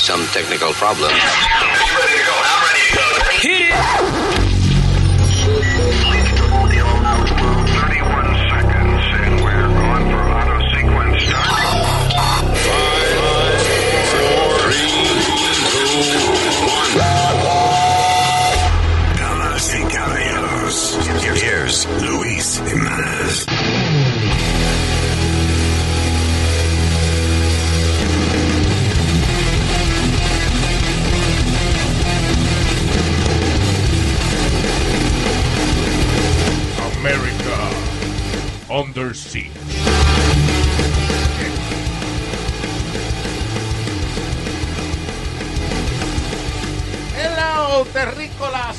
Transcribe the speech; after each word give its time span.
some 0.00 0.26
technical 0.26 0.72
problem. 0.72 1.12
Under 38.76 39.14
siege. 39.16 39.50
Hello, 47.16 47.86
terrícolas. 47.86 48.76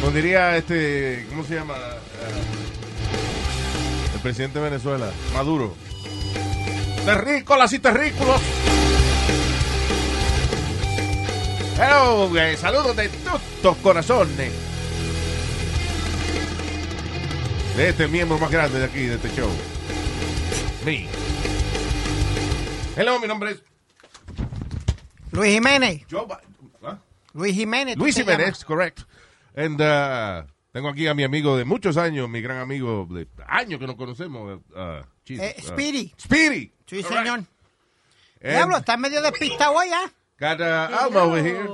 Como 0.00 0.10
diría 0.10 0.56
este, 0.56 1.26
¿cómo 1.30 1.44
se 1.44 1.54
llama? 1.54 1.74
Eh, 1.74 2.42
el 4.14 4.20
presidente 4.20 4.58
de 4.58 4.64
Venezuela, 4.64 5.10
Maduro. 5.32 5.76
Terrícolas 7.04 7.72
y 7.72 7.78
terrículos. 7.78 8.40
Hello, 11.78 12.36
eh, 12.36 12.56
saludos 12.56 12.96
de 12.96 13.08
todos 13.62 13.76
corazones. 13.76 14.73
De 17.76 17.88
este 17.88 18.06
miembro 18.08 18.38
más 18.38 18.50
grande 18.50 18.78
de 18.78 18.84
aquí, 18.84 19.00
de 19.06 19.14
este 19.16 19.28
show. 19.30 19.50
Me. 20.84 21.08
Hello, 22.96 23.18
mi 23.18 23.26
nombre 23.26 23.52
es 23.52 23.62
Luis 25.32 25.52
Jiménez. 25.54 26.02
¿Ah? 26.84 26.98
Luis 27.32 27.54
Jiménez. 27.54 27.96
¿tú 27.96 28.02
Luis 28.02 28.14
Jiménez, 28.14 28.46
llamas? 28.46 28.64
correct. 28.64 29.00
And 29.56 29.80
uh, 29.80 30.46
tengo 30.72 30.88
aquí 30.88 31.08
a 31.08 31.14
mi 31.14 31.24
amigo 31.24 31.56
de 31.56 31.64
muchos 31.64 31.96
años, 31.96 32.28
mi 32.28 32.40
gran 32.40 32.58
amigo 32.58 33.08
de 33.10 33.26
años 33.48 33.80
que 33.80 33.86
nos 33.86 33.96
conocemos. 33.96 34.60
Uh, 34.74 35.02
Eh, 35.26 35.54
uh, 35.58 35.62
Speedy. 35.66 36.12
Speedy. 36.20 36.70
Sí, 36.86 36.96
All 36.98 37.04
señor. 37.04 37.38
right. 37.38 37.46
Diablo, 38.42 38.76
And 38.76 38.82
está 38.84 38.96
medio 38.98 39.22
despistado 39.22 39.72
hoy, 39.72 39.88
¿ah? 39.90 40.10
got 40.38 40.60
uh, 40.60 40.94
Alma 41.04 41.22
over 41.22 41.42
here. 41.42 41.66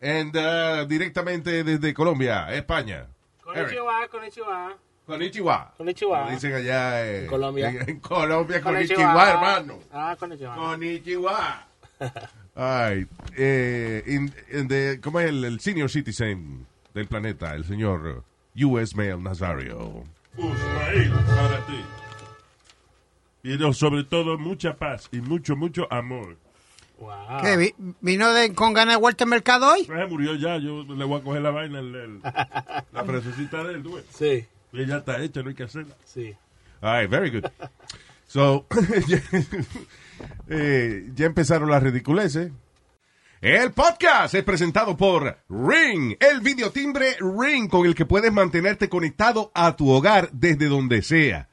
And 0.00 0.36
uh, 0.36 0.86
directamente 0.86 1.64
desde 1.64 1.92
Colombia, 1.92 2.46
España. 2.54 3.08
Konnichiwa, 3.54 4.08
konnichiwa. 4.08 4.76
Konnichiwa. 5.06 5.72
Konnichiwa. 5.78 6.18
Como 6.18 6.30
dicen 6.32 6.52
allá 6.54 7.06
eh, 7.06 7.22
En 7.24 7.26
Colombia. 7.28 7.68
En, 7.70 7.88
en 7.88 8.00
Colombia, 8.00 8.60
konnichiwa, 8.60 9.30
hermano. 9.30 9.78
Ah, 9.92 10.14
konnichiwa. 10.18 10.54
Konnichiwa. 10.54 11.66
Ay, 12.54 13.06
eh, 13.36 14.02
in- 14.06 14.34
in 14.52 14.68
the- 14.68 15.00
¿cómo 15.00 15.20
es 15.20 15.28
el, 15.30 15.44
el 15.44 15.60
senior 15.60 15.88
citizen 15.88 16.66
del 16.92 17.06
planeta? 17.06 17.54
El 17.54 17.64
señor 17.64 18.22
U.S. 18.56 18.94
Mail 18.96 19.22
Nazario. 19.22 20.04
Ismael, 20.36 21.10
para 21.26 21.66
ti. 21.66 21.84
Pero 23.42 23.72
sobre 23.72 24.04
todo 24.04 24.36
mucha 24.38 24.76
paz 24.76 25.08
y 25.12 25.20
mucho, 25.20 25.56
mucho 25.56 25.86
amor. 25.92 26.36
Wow. 26.98 27.40
¿Qué, 27.42 27.56
vi- 27.56 27.74
¿Vino 28.00 28.32
de, 28.32 28.54
con 28.54 28.72
ganas 28.74 28.94
de 28.96 29.00
vuelta 29.00 29.24
al 29.24 29.30
mercado 29.30 29.72
hoy? 29.72 29.84
Se 29.84 30.06
murió 30.06 30.34
ya, 30.34 30.56
yo 30.58 30.82
le 30.82 31.04
voy 31.04 31.20
a 31.20 31.22
coger 31.24 31.42
la 31.42 31.50
vaina, 31.50 31.78
el- 31.78 31.94
el- 31.94 32.20
la 32.92 33.04
frasecita 33.04 33.62
de 33.64 33.74
él, 33.74 33.82
tú 33.82 33.94
ves. 33.94 34.04
Sí, 34.12 34.46
Y 34.72 34.86
ya 34.86 34.96
está 34.98 35.20
hecha, 35.22 35.42
no 35.42 35.48
hay 35.50 35.54
que 35.54 35.62
hacerla. 35.64 35.94
sí. 36.04 36.34
Ay, 36.80 37.06
very 37.08 37.30
good. 37.30 37.44
So, 38.28 38.66
ya, 39.08 39.20
eh, 40.48 41.08
ya 41.14 41.26
empezaron 41.26 41.70
las 41.70 41.82
ridiculeces. 41.82 42.50
El 43.40 43.70
podcast 43.72 44.34
es 44.34 44.42
presentado 44.42 44.96
por 44.96 45.38
Ring, 45.48 46.16
el 46.18 46.40
videotimbre 46.40 47.16
Ring 47.20 47.68
con 47.68 47.86
el 47.86 47.94
que 47.94 48.04
puedes 48.04 48.32
mantenerte 48.32 48.88
conectado 48.88 49.52
a 49.54 49.76
tu 49.76 49.88
hogar 49.90 50.30
desde 50.32 50.66
donde 50.66 51.02
sea. 51.02 51.47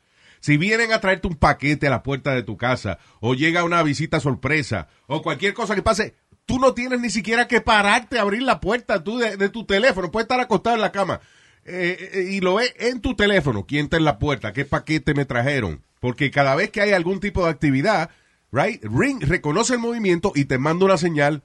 Si 0.46 0.58
vienen 0.58 0.94
a 0.94 1.02
traerte 1.02 1.28
un 1.28 1.34
paquete 1.34 1.88
a 1.88 1.90
la 1.90 2.04
puerta 2.04 2.36
de 2.36 2.44
tu 2.44 2.56
casa, 2.56 3.00
o 3.20 3.34
llega 3.34 3.64
una 3.64 3.82
visita 3.82 4.20
sorpresa, 4.20 4.90
o 5.08 5.24
cualquier 5.24 5.56
cosa 5.56 5.74
que 5.74 5.82
pase, 5.82 6.14
tú 6.46 6.60
no 6.60 6.76
tienes 6.76 7.00
ni 7.00 7.10
siquiera 7.10 7.48
que 7.48 7.62
pararte 7.62 8.20
a 8.20 8.22
abrir 8.22 8.44
la 8.44 8.60
puerta 8.60 9.04
tú 9.04 9.18
de, 9.18 9.50
tu 9.50 9.66
teléfono. 9.66 10.12
Puedes 10.12 10.26
estar 10.26 10.40
acostado 10.40 10.76
en 10.76 10.84
la 10.84 10.92
cama 10.92 11.20
eh, 11.66 12.12
eh, 12.14 12.28
y 12.30 12.42
lo 12.42 12.54
ves 12.54 12.76
en 12.78 13.02
tu 13.02 13.16
teléfono. 13.16 13.66
¿Quién 13.66 13.86
está 13.86 13.98
en 13.98 14.06
la 14.06 14.20
puerta? 14.20 14.54
¿Qué 14.54 14.66
paquete 14.66 15.16
me 15.16 15.26
trajeron? 15.26 15.82
Porque 16.00 16.30
cada 16.30 16.54
vez 16.54 16.70
que 16.70 16.82
hay 16.82 16.92
algún 16.92 17.20
tipo 17.20 17.44
de 17.44 17.50
actividad, 17.50 18.12
right, 18.52 18.84
Ring 18.84 19.24
reconoce 19.24 19.74
el 19.74 19.80
movimiento 19.80 20.32
y 20.36 20.46
te 20.46 20.60
manda 20.60 20.86
una 20.86 21.00
señal 21.00 21.42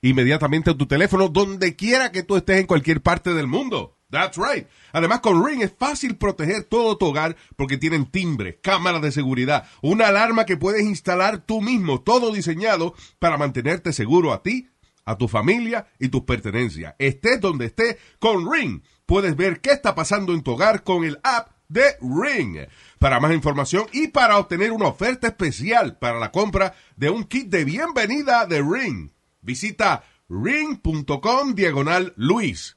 inmediatamente 0.00 0.70
a 0.70 0.76
tu 0.76 0.86
teléfono 0.88 1.28
donde 1.28 1.76
quiera 1.76 2.10
que 2.10 2.24
tú 2.24 2.34
estés 2.34 2.58
en 2.58 2.66
cualquier 2.66 3.02
parte 3.02 3.34
del 3.34 3.46
mundo. 3.46 3.96
That's 4.12 4.36
right. 4.36 4.68
Además, 4.92 5.20
con 5.20 5.42
Ring 5.42 5.62
es 5.62 5.72
fácil 5.72 6.18
proteger 6.18 6.64
todo 6.64 6.98
tu 6.98 7.06
hogar 7.06 7.34
porque 7.56 7.78
tienen 7.78 8.04
timbre, 8.04 8.60
cámaras 8.60 9.00
de 9.00 9.10
seguridad, 9.10 9.66
una 9.80 10.08
alarma 10.08 10.44
que 10.44 10.58
puedes 10.58 10.82
instalar 10.82 11.38
tú 11.38 11.62
mismo, 11.62 12.02
todo 12.02 12.30
diseñado 12.30 12.94
para 13.18 13.38
mantenerte 13.38 13.94
seguro 13.94 14.34
a 14.34 14.42
ti, 14.42 14.68
a 15.06 15.16
tu 15.16 15.28
familia 15.28 15.86
y 15.98 16.10
tus 16.10 16.24
pertenencias. 16.24 16.94
Estés 16.98 17.40
donde 17.40 17.64
estés, 17.64 17.96
con 18.18 18.52
Ring 18.52 18.82
puedes 19.06 19.34
ver 19.34 19.62
qué 19.62 19.70
está 19.70 19.94
pasando 19.94 20.34
en 20.34 20.42
tu 20.42 20.52
hogar 20.52 20.84
con 20.84 21.04
el 21.04 21.18
app 21.24 21.48
de 21.68 21.96
Ring. 22.02 22.68
Para 22.98 23.18
más 23.18 23.32
información 23.32 23.86
y 23.94 24.08
para 24.08 24.36
obtener 24.36 24.72
una 24.72 24.88
oferta 24.88 25.28
especial 25.28 25.96
para 25.98 26.18
la 26.18 26.30
compra 26.30 26.74
de 26.96 27.08
un 27.08 27.24
kit 27.24 27.48
de 27.48 27.64
bienvenida 27.64 28.44
de 28.44 28.60
Ring, 28.60 29.10
visita 29.40 30.04
ring.com 30.28 31.54
diagonal 31.54 32.12
Luis. 32.16 32.76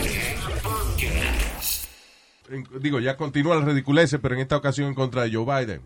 En- 2.51 2.67
Digo, 2.81 2.99
ya 2.99 3.17
continúa 3.17 3.55
el 3.57 3.65
ridiculece, 3.65 4.19
pero 4.19 4.35
en 4.35 4.41
esta 4.41 4.57
ocasión 4.57 4.87
en 4.89 4.95
contra 4.95 5.23
de 5.23 5.33
Joe 5.33 5.45
Biden. 5.45 5.81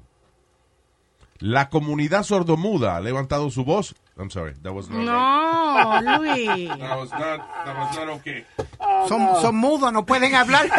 La 1.39 1.69
comunidad 1.69 2.23
sordomuda 2.23 2.95
ha 2.95 3.01
levantado 3.01 3.49
su 3.51 3.65
voz. 3.65 3.93
I'm 4.17 4.29
sorry, 4.31 4.53
that 4.63 4.71
was 4.73 4.89
not 4.89 4.99
right. 4.99 5.05
No, 5.05 6.19
Luis. 6.23 6.69
That 6.79 6.97
was 6.97 7.11
not, 7.11 7.39
that 7.65 7.77
was 7.77 7.95
not 7.97 8.09
okay. 8.19 8.45
Son, 9.09 9.41
son 9.41 9.55
mudos, 9.55 9.91
no 9.91 10.05
pueden 10.05 10.33
hablar. 10.35 10.69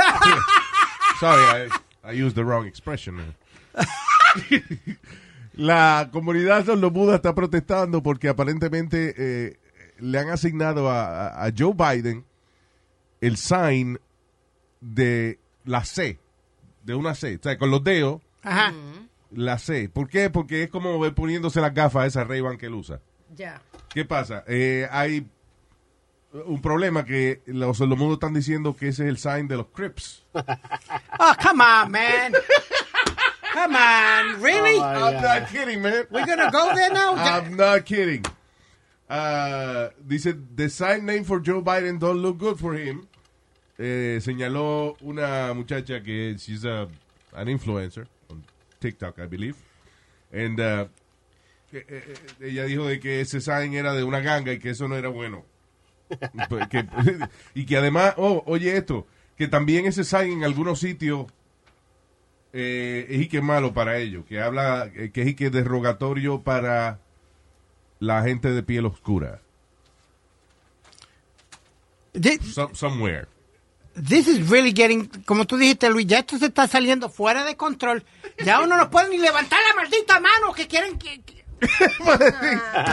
Sorry, 1.20 1.68
I, 2.04 2.10
I 2.10 2.12
used 2.12 2.34
the 2.34 2.42
wrong 2.44 2.66
expression. 2.66 3.34
La 5.54 6.08
comunidad 6.12 6.64
sordomuda 6.66 7.16
está 7.16 7.34
protestando 7.34 8.02
porque 8.02 8.28
aparentemente 8.28 9.14
eh, 9.16 9.58
le 9.98 10.18
han 10.18 10.28
asignado 10.30 10.90
a 10.90 11.48
Joe 11.56 11.72
Biden 11.74 12.24
el 13.22 13.36
sign 13.38 13.98
de 14.80 15.38
la 15.66 15.84
C, 15.84 16.18
de 16.84 16.94
una 16.94 17.14
C, 17.14 17.36
o 17.36 17.42
sea, 17.42 17.58
con 17.58 17.70
los 17.70 17.84
dedos, 17.84 18.22
Ajá. 18.42 18.72
la 19.30 19.58
C. 19.58 19.88
¿Por 19.90 20.08
qué? 20.08 20.30
Porque 20.30 20.62
es 20.62 20.70
como 20.70 20.98
ver 20.98 21.14
poniéndose 21.14 21.60
las 21.60 21.74
gafas 21.74 22.06
esas 22.06 22.26
ray 22.26 22.42
que 22.58 22.66
él 22.66 22.74
usa. 22.74 23.00
Ya. 23.34 23.60
¿Qué 23.90 24.04
pasa? 24.04 24.44
Eh, 24.46 24.88
hay 24.90 25.26
un 26.32 26.60
problema 26.60 27.04
que 27.04 27.42
los 27.46 27.78
sordomudos 27.78 28.14
están 28.14 28.34
diciendo 28.34 28.76
que 28.76 28.88
ese 28.88 29.04
es 29.04 29.08
el 29.08 29.18
sign 29.18 29.48
de 29.48 29.56
los 29.56 29.66
Crips. 29.68 30.24
Oh, 31.18 31.32
come 31.42 31.62
on, 31.62 31.90
man. 31.90 32.34
Come 33.54 33.74
on, 33.74 34.42
really? 34.42 34.78
I'm 34.78 35.14
not 35.22 35.48
kidding, 35.48 35.80
man. 35.80 36.04
We're 36.10 36.26
gonna 36.26 36.50
go 36.50 36.74
there 36.74 36.92
now? 36.92 37.14
I'm 37.16 37.56
not 37.56 37.86
kidding. 37.86 38.22
Uh, 39.08 39.88
dice, 40.06 40.34
the 40.54 40.68
sign 40.68 41.06
name 41.06 41.24
for 41.24 41.40
Joe 41.40 41.62
Biden 41.62 41.98
don't 41.98 42.18
look 42.18 42.36
good 42.36 42.58
for 42.58 42.74
him. 42.74 43.08
Eh, 43.78 44.18
señaló 44.22 44.96
una 45.00 45.52
muchacha 45.52 46.02
que 46.02 46.34
she's 46.38 46.64
a, 46.64 46.88
an 47.34 47.48
influencer 47.48 48.06
on 48.28 48.42
TikTok, 48.78 49.18
I 49.18 49.26
believe. 49.26 49.56
And 50.32 50.58
uh, 50.60 50.88
que, 51.70 51.78
eh, 51.78 51.84
eh, 51.88 52.14
ella 52.40 52.64
dijo 52.64 52.86
de 52.86 52.98
que 53.00 53.20
ese 53.20 53.40
sign 53.40 53.74
era 53.74 53.92
de 53.94 54.02
una 54.02 54.20
ganga 54.20 54.52
y 54.52 54.58
que 54.58 54.70
eso 54.70 54.88
no 54.88 54.96
era 54.96 55.08
bueno. 55.08 55.44
Pues, 56.48 56.68
que- 56.68 56.86
y 57.54 57.66
que 57.66 57.76
además, 57.76 58.14
oh, 58.16 58.42
oye 58.46 58.76
esto, 58.76 59.06
que 59.36 59.48
también 59.48 59.86
ese 59.86 60.04
sign 60.04 60.32
en 60.38 60.44
algunos 60.44 60.78
sitios 60.80 61.26
eh, 62.52 63.06
es 63.10 63.20
y 63.22 63.28
que 63.28 63.42
malo 63.42 63.74
para 63.74 63.98
ellos, 63.98 64.24
que 64.24 64.40
habla, 64.40 64.90
que 65.12 65.22
es 65.22 65.28
y 65.28 65.34
que 65.34 65.50
derogatorio 65.50 66.42
para 66.42 67.00
la 67.98 68.22
gente 68.22 68.50
de 68.52 68.62
piel 68.62 68.86
oscura. 68.86 69.42
Some- 72.54 72.74
somewhere. 72.74 73.26
This 73.96 74.28
is 74.28 74.48
really 74.50 74.72
getting, 74.72 75.08
como 75.24 75.46
tú 75.46 75.56
dijiste, 75.56 75.88
Luis, 75.90 76.06
ya 76.06 76.18
esto 76.18 76.38
se 76.38 76.46
está 76.46 76.68
saliendo 76.68 77.08
fuera 77.08 77.44
de 77.44 77.56
control. 77.56 78.04
Ya 78.44 78.60
uno 78.60 78.76
no 78.76 78.90
puede 78.90 79.08
ni 79.08 79.18
levantar 79.18 79.58
la 79.70 79.82
maldita 79.82 80.20
mano 80.20 80.52
que 80.54 80.66
quieren 80.68 80.98
que... 80.98 81.22
que- 81.22 81.44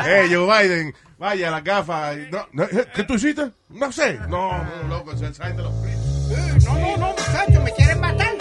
Eh, 0.07 0.27
Joe 0.31 0.45
Biden, 0.67 0.93
vaya, 1.17 1.51
las 1.51 1.63
gafas. 1.63 2.17
No, 2.31 2.47
no, 2.53 2.63
eh, 2.63 2.87
¿Qué 2.95 3.03
tú 3.03 3.15
hiciste? 3.15 3.51
No 3.69 3.91
sé. 3.91 4.13
No, 4.29 4.63
no, 4.63 4.87
loco, 4.87 5.15
sign 5.17 5.33
de 5.57 5.63
los. 5.63 5.73
No, 6.63 6.77
no, 6.79 6.97
no, 6.97 7.07
muchachos, 7.09 7.63
me 7.63 7.71
quieren 7.73 7.99
matar. 7.99 8.33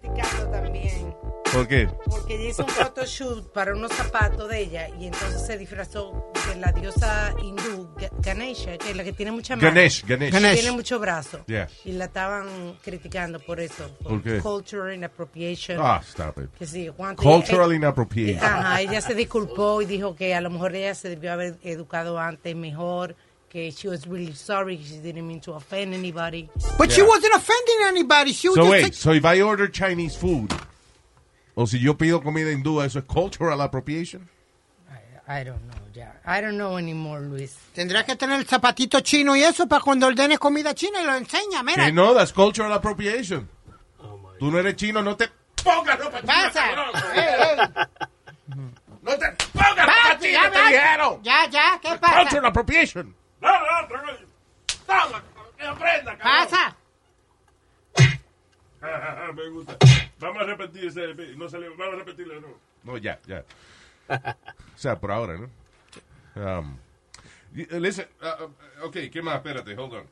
Criticando 0.00 0.48
también. 0.50 1.14
¿Por 1.52 1.68
qué? 1.68 1.86
Porque 2.06 2.34
ella 2.36 2.48
hizo 2.50 2.62
un 2.64 2.68
photoshoot 2.70 3.52
para 3.52 3.74
unos 3.74 3.92
zapatos 3.92 4.48
de 4.48 4.60
ella 4.60 4.88
y 4.98 5.06
entonces 5.06 5.42
se 5.46 5.58
disfrazó 5.58 6.32
de 6.48 6.56
la 6.58 6.72
diosa 6.72 7.34
hindú 7.42 7.94
Ga- 7.96 8.10
Ganesha, 8.20 8.78
que 8.78 8.90
es 8.90 8.96
la 8.96 9.04
que 9.04 9.12
tiene 9.12 9.32
mucha 9.32 9.54
mano. 9.54 9.68
Ganesh, 9.68 10.02
Ganesh. 10.06 10.32
Ganesh. 10.32 10.54
Tiene 10.54 10.72
mucho 10.72 10.98
brazo. 10.98 11.44
Yeah. 11.46 11.68
Y 11.84 11.92
la 11.92 12.06
estaban 12.06 12.78
criticando 12.82 13.38
por 13.38 13.60
eso. 13.60 13.86
¿Por 14.02 14.22
qué? 14.22 14.38
Culture 14.38 14.94
inappropriation. 14.94 15.78
Ah, 15.78 16.00
stop 16.08 16.38
it. 16.38 16.50
Que 16.58 16.66
sí, 16.66 16.90
cuánto- 16.96 17.22
Cultural 17.22 17.70
eh, 17.72 17.76
inappropriation. 17.76 18.42
Ajá, 18.44 18.80
ella 18.80 19.02
se 19.02 19.14
disculpó 19.14 19.82
y 19.82 19.84
dijo 19.84 20.16
que 20.16 20.34
a 20.34 20.40
lo 20.40 20.48
mejor 20.48 20.74
ella 20.74 20.94
se 20.94 21.10
debió 21.10 21.32
haber 21.34 21.58
educado 21.64 22.18
antes 22.18 22.56
mejor, 22.56 23.14
que 23.52 23.70
she 23.70 23.86
was 23.86 24.06
really 24.06 24.32
sorry, 24.32 24.78
she 24.82 24.96
didn't 24.96 25.28
mean 25.28 25.38
to 25.40 25.52
offend 25.52 25.92
anybody. 25.92 26.48
But 26.78 26.90
she 26.90 27.02
wasn't 27.02 27.34
offending 27.34 27.80
anybody. 27.84 28.32
She 28.32 28.48
was 28.48 28.56
So 28.56 28.62
just 28.62 28.72
wait, 28.72 28.94
so 28.94 29.12
if 29.12 29.24
I 29.26 29.42
order 29.42 29.68
Chinese 29.68 30.16
food, 30.16 30.50
o 31.54 31.66
si 31.66 31.78
yo 31.78 31.94
pido 31.94 32.22
comida 32.22 32.50
hindú, 32.50 32.80
¿eso 32.82 32.98
es 32.98 33.04
cultural 33.04 33.60
appropriation? 33.60 34.26
I 35.28 35.44
don't 35.44 35.60
know, 35.68 35.78
ya. 35.94 36.12
I 36.24 36.40
don't 36.40 36.56
know 36.56 36.78
anymore, 36.78 37.20
Luis. 37.20 37.54
Tendrás 37.74 38.04
que 38.04 38.16
tener 38.16 38.40
el 38.40 38.46
zapatito 38.46 39.00
chino 39.00 39.36
y 39.36 39.42
eso 39.42 39.68
para 39.68 39.82
cuando 39.82 40.06
ordenes 40.06 40.38
comida 40.38 40.74
china 40.74 41.00
y 41.02 41.04
lo 41.04 41.14
enseña, 41.14 41.62
mira. 41.62 41.84
Que 41.84 41.92
no, 41.92 42.14
that's 42.14 42.32
cultural 42.32 42.72
appropriation. 42.72 43.48
Tú 44.38 44.50
no 44.50 44.58
eres 44.58 44.76
chino, 44.76 45.02
no 45.02 45.14
te 45.14 45.28
pongas 45.62 45.98
ropa 45.98 46.20
china, 46.22 46.50
Pasa. 46.52 47.88
No 49.02 49.16
te 49.18 49.26
pongas 49.52 49.86
ropa 49.86 50.18
china, 50.20 50.50
te 50.50 50.58
dijeron. 50.58 51.22
Ya, 51.22 51.48
ya, 51.50 51.78
¿qué 51.82 51.98
pasa? 51.98 52.20
Cultural 52.20 52.46
appropriation. 52.46 53.14
No, 53.42 53.50
no, 53.50 53.88
que 55.56 55.64
aprenda, 55.64 56.16
cabrón. 56.16 56.48
Pasa. 56.48 56.76
Me 59.34 59.48
gusta. 59.48 59.76
Vamos 60.18 60.42
a 60.42 60.44
repetir 60.44 60.86
ese. 60.86 61.14
No 61.36 61.48
salió. 61.48 61.76
Vamos 61.76 61.94
a 61.94 61.98
repetirlo 61.98 62.40
nuevo. 62.40 62.58
No, 62.84 62.96
ya, 62.98 63.18
ya. 63.26 63.44
o 64.08 64.78
sea, 64.78 64.98
por 64.98 65.10
ahora, 65.12 65.38
¿no? 65.38 65.48
Um, 66.34 66.76
listen, 67.52 68.06
uh, 68.20 68.44
uh, 68.44 68.86
ok, 68.86 68.96
¿qué 69.12 69.22
más? 69.22 69.36
Espérate, 69.36 69.76
hold 69.76 69.94
on. 69.94 70.06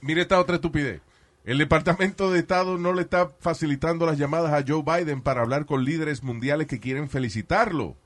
Mire 0.00 0.22
esta 0.22 0.38
otra 0.38 0.56
estupidez. 0.56 1.00
El 1.44 1.58
Departamento 1.58 2.30
de 2.32 2.40
Estado 2.40 2.76
no 2.76 2.92
le 2.92 3.02
está 3.02 3.30
facilitando 3.40 4.04
las 4.04 4.18
llamadas 4.18 4.52
a 4.52 4.64
Joe 4.66 4.82
Biden 4.82 5.22
para 5.22 5.42
hablar 5.42 5.64
con 5.64 5.84
líderes 5.84 6.22
mundiales 6.22 6.66
que 6.66 6.80
quieren 6.80 7.08
felicitarlo. 7.08 7.96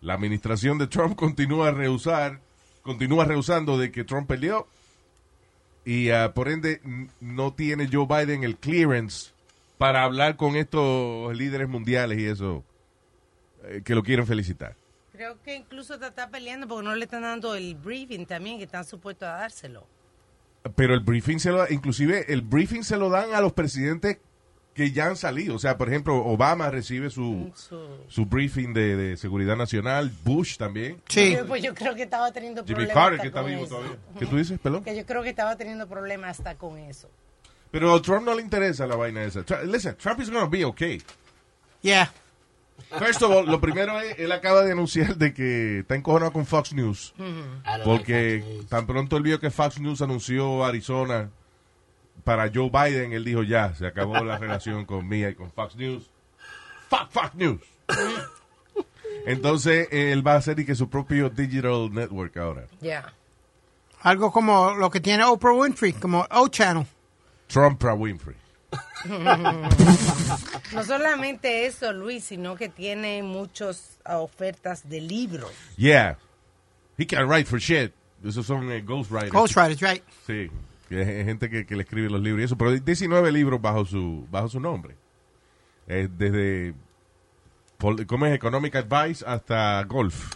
La 0.00 0.14
administración 0.14 0.78
de 0.78 0.86
Trump 0.86 1.16
continúa 1.16 1.68
a 1.68 1.72
rehusar, 1.72 2.40
continúa 2.84 3.24
rehusando 3.24 3.78
de 3.78 3.90
que 3.90 4.04
Trump 4.04 4.28
peleó 4.28 4.68
y 5.84 6.10
ah, 6.10 6.32
por 6.34 6.48
ende 6.48 6.80
no 7.20 7.52
tiene 7.52 7.88
Joe 7.90 8.06
Biden 8.06 8.44
el 8.44 8.56
clearance 8.56 9.32
para 9.78 10.04
hablar 10.04 10.36
con 10.36 10.54
estos 10.54 11.36
líderes 11.36 11.68
mundiales 11.68 12.18
y 12.18 12.26
eso 12.26 12.62
eh, 13.64 13.82
que 13.84 13.94
lo 13.94 14.02
quieren 14.02 14.26
felicitar. 14.26 14.76
Creo 15.12 15.40
que 15.42 15.56
incluso 15.56 15.94
está 15.94 16.28
peleando 16.28 16.68
porque 16.68 16.84
no 16.84 16.94
le 16.94 17.04
están 17.04 17.22
dando 17.22 17.54
el 17.54 17.74
briefing 17.74 18.26
también, 18.26 18.58
que 18.58 18.64
están 18.64 18.84
supuestos 18.84 19.28
a 19.28 19.32
dárselo. 19.32 19.86
Pero 20.76 20.94
el 20.94 21.00
briefing 21.00 21.38
se 21.38 21.50
lo, 21.50 21.68
inclusive 21.70 22.32
el 22.32 22.42
briefing 22.42 22.82
se 22.82 22.96
lo 22.96 23.10
dan 23.10 23.32
a 23.34 23.40
los 23.40 23.52
presidentes 23.52 24.18
que 24.74 24.90
ya 24.90 25.06
han 25.06 25.16
salido. 25.16 25.54
O 25.54 25.58
sea, 25.58 25.78
por 25.78 25.88
ejemplo, 25.88 26.16
Obama 26.16 26.68
recibe 26.70 27.08
su, 27.10 27.52
Su- 27.54 27.86
su 28.08 28.26
briefing 28.26 28.74
de, 28.74 28.96
de 28.96 29.16
seguridad 29.16 29.56
nacional, 29.56 30.10
Bush 30.24 30.56
también, 30.56 31.00
Sí. 31.08 31.36
Pues 31.46 31.62
yo 31.62 31.74
creo 31.74 31.94
que 31.94 32.02
estaba 32.02 32.32
teniendo 32.32 32.62
Jimmy 32.64 32.74
problemas. 32.86 32.94
Carter 32.94 33.12
hasta 33.14 33.22
que 33.22 33.28
está 33.28 33.40
con 33.42 33.50
vivo 33.50 33.64
eso. 33.64 33.76
todavía. 33.76 33.96
¿Qué 34.18 34.26
tú 34.26 34.36
dices, 34.36 34.58
perdón? 34.60 34.82
Que 34.84 34.96
yo 34.96 35.06
creo 35.06 35.22
que 35.22 35.28
estaba 35.30 35.56
teniendo 35.56 35.86
problemas 35.88 36.38
hasta 36.38 36.56
con 36.56 36.76
eso. 36.78 37.08
Pero 37.70 37.94
a 37.94 38.02
Trump 38.02 38.24
no 38.26 38.34
le 38.34 38.42
interesa 38.42 38.86
la 38.86 38.96
vaina 38.96 39.22
esa. 39.24 39.40
Tr- 39.44 39.64
Listen, 39.64 39.96
Trump 39.96 40.20
is 40.20 40.30
going 40.30 40.44
to 40.44 40.50
be 40.50 40.64
okay. 40.64 41.00
Yeah. 41.82 42.10
First 42.98 43.22
of 43.22 43.30
all, 43.30 43.46
lo 43.46 43.60
primero 43.60 44.00
es, 44.00 44.18
él 44.18 44.32
acaba 44.32 44.62
de 44.64 44.72
anunciar 44.72 45.16
de 45.16 45.32
que 45.32 45.78
está 45.80 45.94
encojonado 45.94 46.32
con 46.32 46.44
Fox 46.46 46.72
News. 46.72 47.14
Porque 47.84 48.62
tan 48.68 48.86
pronto 48.86 49.16
él 49.16 49.22
vio 49.22 49.38
que 49.40 49.50
Fox 49.50 49.78
News 49.80 50.02
anunció 50.02 50.64
Arizona 50.64 51.30
para 52.24 52.50
Joe 52.52 52.70
Biden, 52.70 53.12
él 53.12 53.24
dijo 53.24 53.42
ya, 53.42 53.74
se 53.74 53.86
acabó 53.86 54.24
la 54.24 54.38
relación 54.38 54.84
con 54.84 55.06
Mia 55.06 55.30
y 55.30 55.34
con 55.34 55.52
Fox 55.52 55.76
News. 55.76 56.10
Fuck 56.88 57.10
Fox 57.10 57.34
News. 57.34 57.60
Entonces 59.26 59.88
él 59.90 60.26
va 60.26 60.32
a 60.32 60.36
hacer 60.36 60.58
y 60.58 60.66
que 60.66 60.74
su 60.74 60.88
propio 60.88 61.30
digital 61.30 61.92
network 61.92 62.36
ahora. 62.36 62.66
Ya. 62.80 63.12
Algo 64.00 64.32
como 64.32 64.74
lo 64.74 64.90
que 64.90 65.00
tiene 65.00 65.24
Oprah 65.24 65.52
Winfrey, 65.52 65.92
como 65.92 66.26
O-Channel. 66.30 66.86
Trump 67.46 67.80
para 67.80 67.94
Winfrey. 67.94 68.36
No 70.72 70.82
solamente 70.84 71.66
eso, 71.66 71.92
Luis, 71.92 72.24
sino 72.24 72.56
que 72.56 72.68
tiene 72.68 73.22
muchas 73.22 73.98
ofertas 74.04 74.88
de 74.88 75.00
libros. 75.00 75.50
Yeah. 75.76 76.18
He 76.98 77.06
can 77.06 77.28
write 77.28 77.46
for 77.46 77.58
shit. 77.58 77.92
Esos 78.24 78.46
son 78.46 78.70
eh, 78.72 78.80
ghostwriters. 78.82 79.32
Ghostwriters, 79.32 79.80
right. 79.80 80.02
Sí, 80.26 80.50
que 81.02 81.20
es 81.20 81.26
gente 81.26 81.48
que, 81.50 81.66
que 81.66 81.76
le 81.76 81.82
escribe 81.82 82.08
los 82.10 82.20
libros 82.20 82.42
y 82.42 82.44
eso, 82.44 82.56
pero 82.58 82.70
19 82.72 83.32
libros 83.32 83.60
bajo 83.60 83.84
su 83.84 84.26
bajo 84.30 84.48
su 84.48 84.60
nombre. 84.60 84.96
Eh, 85.86 86.08
desde 86.10 86.74
¿cómo 88.06 88.26
es? 88.26 88.34
Economic 88.34 88.74
Advice 88.76 89.24
hasta 89.26 89.82
golf. 89.84 90.32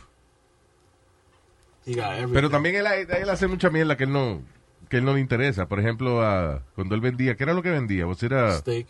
He. 1.87 2.27
Pero 2.33 2.51
también 2.51 2.75
él, 2.77 2.87
él 2.87 3.31
hace 3.31 3.47
mucha 3.47 3.71
mierda 3.71 3.97
que 3.97 4.05
él 4.05 4.13
no 4.13 4.43
que 4.89 4.99
él 4.99 5.05
no 5.05 5.15
le 5.15 5.21
interesa. 5.21 5.67
Por 5.69 5.81
ejemplo, 5.81 6.23
a- 6.23 6.63
cuando 6.75 6.95
él 6.95 7.01
vendía, 7.01 7.37
¿qué 7.37 7.45
era 7.45 7.53
lo 7.55 7.63
que 7.63 7.71
vendía? 7.71 8.07
¿Was 8.07 8.23
it 8.23 8.33
a, 8.33 8.53
steak. 8.59 8.87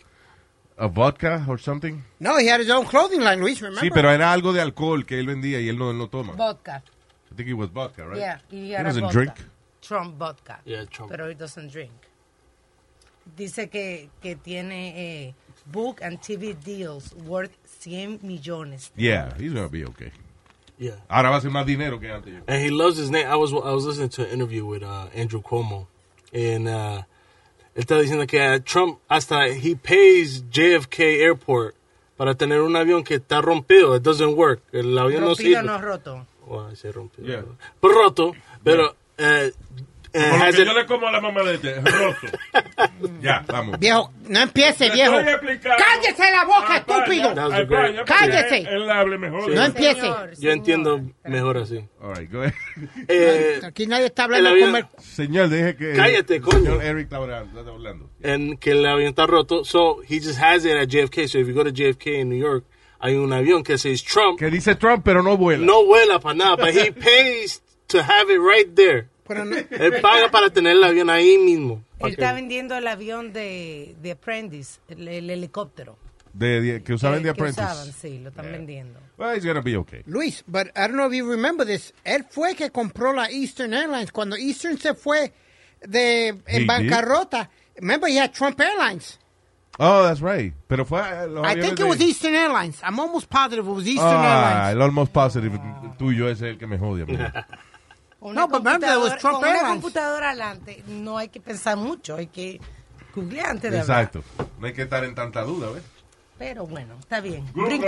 a 0.77 0.87
vodka 0.87 1.45
or 1.49 1.59
something? 1.61 2.01
No, 2.21 2.39
he 2.39 2.49
had 2.51 2.61
his 2.61 2.71
own 2.71 2.87
clothing 2.87 3.21
line, 3.21 3.39
Luis, 3.41 3.61
remember? 3.61 3.83
Sí, 3.83 3.91
pero 3.93 4.11
era 4.11 4.33
algo 4.33 4.53
de 4.53 4.61
alcohol 4.61 5.05
que 5.05 5.19
él 5.19 5.27
vendía 5.27 5.61
y 5.61 5.69
él 5.69 5.77
no, 5.79 5.91
él 5.91 5.99
no 5.99 6.09
toma. 6.09 6.35
Vodka. 6.35 6.83
I 7.31 7.35
think 7.35 7.49
it 7.49 7.55
was 7.55 7.71
vodka, 7.73 8.05
right? 8.07 8.17
Yeah, 8.19 8.41
He 8.51 8.73
era 8.75 8.85
doesn't 8.85 9.03
vodka. 9.03 9.19
drink. 9.19 9.35
Trump 9.89 10.19
vodka. 10.19 10.61
Yeah, 10.67 10.85
Trump. 10.85 11.11
Pero 11.11 11.29
he 11.29 11.35
doesn't 11.35 11.73
drink. 11.73 11.93
Dice 13.37 13.69
que, 13.71 14.09
que 14.23 14.37
tiene 14.37 14.95
eh, 15.29 15.35
book 15.67 16.01
and 16.03 16.21
TV 16.21 16.55
deals 16.55 17.15
worth 17.27 17.57
100 17.65 18.23
millones. 18.23 18.91
Yeah, 18.97 19.35
he's 19.39 19.53
gonna 19.55 19.69
be 19.69 19.85
okay. 19.87 20.13
Yeah. 20.79 20.93
Ahora 21.09 21.31
va 21.31 21.37
a 21.37 21.41
ser 21.41 21.51
más 21.51 21.67
dinero 21.67 21.99
que 21.99 22.11
antes. 22.11 22.35
And 22.47 22.63
he 22.63 22.71
loves 22.71 22.99
his 22.99 23.11
name. 23.11 23.27
I 23.27 23.37
was 23.37 23.53
I 23.53 23.73
was 23.75 23.85
listening 23.85 24.11
to 24.11 24.25
an 24.25 24.31
interview 24.31 24.65
with 24.65 24.83
uh, 24.83 25.07
Andrew 25.15 25.43
Cuomo, 25.43 25.87
and 26.33 26.69
uh, 26.69 27.03
él 27.75 27.83
está 27.85 27.99
diciendo 28.01 28.27
que 28.29 28.39
uh, 28.41 28.61
Trump 28.61 28.99
hasta 29.11 29.49
he 29.49 29.75
pays 29.75 30.43
JFK 30.51 31.21
Airport 31.23 31.75
para 32.17 32.35
tener 32.35 32.61
un 32.61 32.77
avión 32.77 33.05
que 33.05 33.17
está 33.17 33.43
rompido. 33.43 33.97
It 33.97 34.03
doesn't 34.03 34.37
work. 34.37 34.63
El 34.73 34.97
avión 34.99 35.23
no 35.23 35.29
Rompido 35.35 35.61
sirve. 35.61 35.63
no 35.65 35.79
roto. 35.79 36.27
Well, 36.47 36.71
I 36.73 36.77
say 36.77 36.93
rompido. 36.93 37.27
Yeah. 37.27 37.43
Pero 37.81 37.95
roto. 37.95 38.35
Pero 38.65 38.95
eh, 39.19 39.53
eh, 40.15 40.33
lo 40.33 40.53
que 40.57 40.65
yo 40.65 40.73
le 40.73 40.87
como 40.87 41.07
a 41.07 41.13
la 41.13 41.21
mamá 41.21 41.43
de 41.43 41.55
este, 41.57 41.75
roto. 41.81 42.27
Ya, 43.21 43.45
vamos. 43.47 43.79
Viejo, 43.79 44.13
no 44.29 44.41
empiece, 44.41 44.91
viejo. 44.91 45.13
¡Cállese 45.15 46.31
la 46.33 46.45
boca, 46.45 46.67
Ah, 46.69 46.77
estúpido! 46.79 47.35
Vaya, 47.35 48.05
Cállese. 48.05 48.59
Él, 48.59 48.67
él 48.69 48.91
hable 48.91 49.19
mejor. 49.19 49.51
No 49.51 49.65
empiece. 49.65 50.01
Señor, 50.01 50.31
Yo 50.31 50.37
señor. 50.37 50.53
entiendo 50.55 51.01
mejor 51.25 51.59
así. 51.59 51.85
All 52.01 52.15
right, 52.17 52.31
go 52.33 52.41
ahead. 52.43 52.55
Eh, 53.09 53.61
Aquí 53.65 53.87
nadie 53.87 54.07
está 54.07 54.25
El 54.25 54.35
hablando 54.37 54.51
avión- 54.51 54.73
como... 54.91 55.03
Señor, 55.03 55.49
deje 55.49 55.77
que. 55.77 55.93
Cállate, 55.95 56.41
coño. 56.41 56.59
Señor 56.65 56.85
Eric 56.85 57.05
está 57.05 57.17
hablando. 57.17 57.59
está 57.61 57.71
hablando. 57.71 58.11
and 58.25 58.59
que 58.59 58.71
el 58.73 58.87
avión 58.87 59.09
está 59.11 59.27
roto. 59.27 59.65
So 59.65 60.01
he 60.09 60.19
just 60.21 60.39
has 60.41 60.65
it 60.65 60.73
at 60.77 60.89
JFK. 60.89 61.29
So 61.29 61.39
if 61.39 61.47
you 61.49 61.55
go 61.55 61.65
to 61.65 61.71
JFK 61.73 62.21
in 62.21 62.29
New 62.31 62.39
York, 62.39 62.65
hay 63.01 63.15
un 63.17 63.33
avión 63.33 63.63
que 63.65 63.79
says 63.79 64.03
Trump. 64.03 64.39
Que 64.39 64.51
dice 64.51 64.75
Trump, 64.77 65.03
pero 65.05 65.23
no 65.23 65.37
vuela. 65.37 65.65
No 65.65 65.85
vuela 65.85 66.19
para 66.21 66.35
nada, 66.35 66.57
but 66.57 66.75
he 66.75 66.91
pays 66.93 67.63
to 67.89 67.99
have 68.01 68.31
it 68.33 68.39
right 68.41 68.75
there. 68.75 69.09
Pero 69.27 69.45
no- 69.45 69.57
Él 69.57 70.01
paga 70.01 70.31
para 70.31 70.49
tener 70.51 70.73
el 70.73 70.85
avión 70.85 71.11
ahí 71.11 71.37
mismo. 71.39 71.83
Él 71.99 72.07
que- 72.17 72.23
está 72.23 72.33
vendiendo 72.33 72.77
el 72.77 72.87
avión 72.87 73.33
de, 73.33 73.95
de 74.01 74.13
Apprentice, 74.13 74.81
el, 74.89 75.07
el 75.09 75.29
helicóptero. 75.31 75.99
de, 76.33 76.61
de- 76.61 76.83
que 76.83 76.93
usaban 76.95 77.19
que, 77.19 77.29
The 77.29 77.35
que 77.35 77.41
Apprentice. 77.41 77.63
usaban, 77.63 77.93
sí, 77.93 78.19
lo 78.21 78.29
están 78.31 78.45
Yeah. 78.47 78.53
vendiendo. 78.57 79.01
Well, 79.19 79.35
it's 79.37 79.45
gonna 79.45 79.61
be 79.61 79.77
okay. 79.77 80.03
Luis, 80.07 80.45
but 80.47 80.69
I 80.77 80.83
don't 80.83 80.93
know 80.95 81.07
if 81.09 81.15
you 81.15 81.29
remember 81.29 81.67
this. 81.67 81.93
Él 82.05 82.25
fue 82.31 82.55
que 82.55 82.71
compró 82.71 83.13
la 83.13 83.29
Eastern 83.31 83.75
Airlines. 83.75 84.13
Cuando 84.13 84.37
Eastern 84.37 84.79
se 84.79 84.95
fue 84.95 85.33
de 85.87 86.29
He 86.47 86.57
en 86.57 86.61
did? 86.63 86.67
bancarrota, 86.69 87.51
remember 87.77 88.09
he 88.09 88.19
had 88.21 88.31
Trump 88.33 88.61
Airlines. 88.61 89.19
Oh, 89.81 90.03
that's 90.05 90.21
right. 90.21 90.55
Pero 90.69 90.85
fue 90.85 91.01
eh, 91.01 91.27
I 91.45 91.61
think 91.61 91.77
de- 91.77 91.85
it 91.85 91.89
was 91.89 92.01
Eastern 92.01 92.35
Airlines. 92.35 92.81
I'm 92.83 92.99
almost 93.01 93.29
positive 93.29 93.67
it 93.67 93.75
was 93.75 93.87
Eastern 93.87 94.07
Ah, 94.09 94.61
Airlines. 94.69 94.77
el 94.77 94.83
almost 94.83 95.13
positive 95.13 95.59
tuyo 95.99 96.29
ese 96.29 96.47
es 96.47 96.53
el 96.53 96.59
que 96.59 96.67
me 96.67 96.79
jode 96.79 97.03
a 97.03 97.07
mí. 97.07 97.17
Una 98.21 98.41
No, 98.43 98.49
computadora- 98.49 99.17
Trump 99.19 99.41
con 99.41 99.49
una 99.49 99.69
computadora 99.69 100.31
adelante 100.31 100.83
no 100.89 101.19
hay 101.19 101.29
que 101.29 101.41
pensar 101.41 101.77
mucho, 101.77 102.17
hay 102.17 102.27
que 102.27 102.61
googlear 103.15 103.51
antes 103.51 103.71
de 103.71 103.81
hablar. 103.81 104.05
Exacto. 104.05 104.25
No 104.59 104.67
hay 104.67 104.73
que 104.73 104.83
estar 104.83 105.05
en 105.05 105.15
tanta 105.15 105.43
duda, 105.43 105.71
¿ves? 105.71 105.85
Pero 106.39 106.67
bueno, 106.67 106.95
está 107.01 107.21
bien. 107.21 107.45
Google 107.53 107.79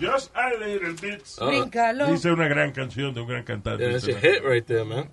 just 0.00 0.30
a 0.36 0.50
little 0.50 0.92
bit. 1.00 1.22
Bríncalo. 1.40 2.06
Dice 2.12 2.30
una 2.30 2.46
gran 2.48 2.70
canción 2.72 3.12
de 3.12 3.20
un 3.20 3.28
gran 3.28 3.42
cantante. 3.44 3.82
Yeah, 3.84 3.92
that's 4.00 4.08
a 4.08 4.18
hit 4.20 4.42
right 4.44 4.64
there, 4.64 4.84
man. 4.84 5.08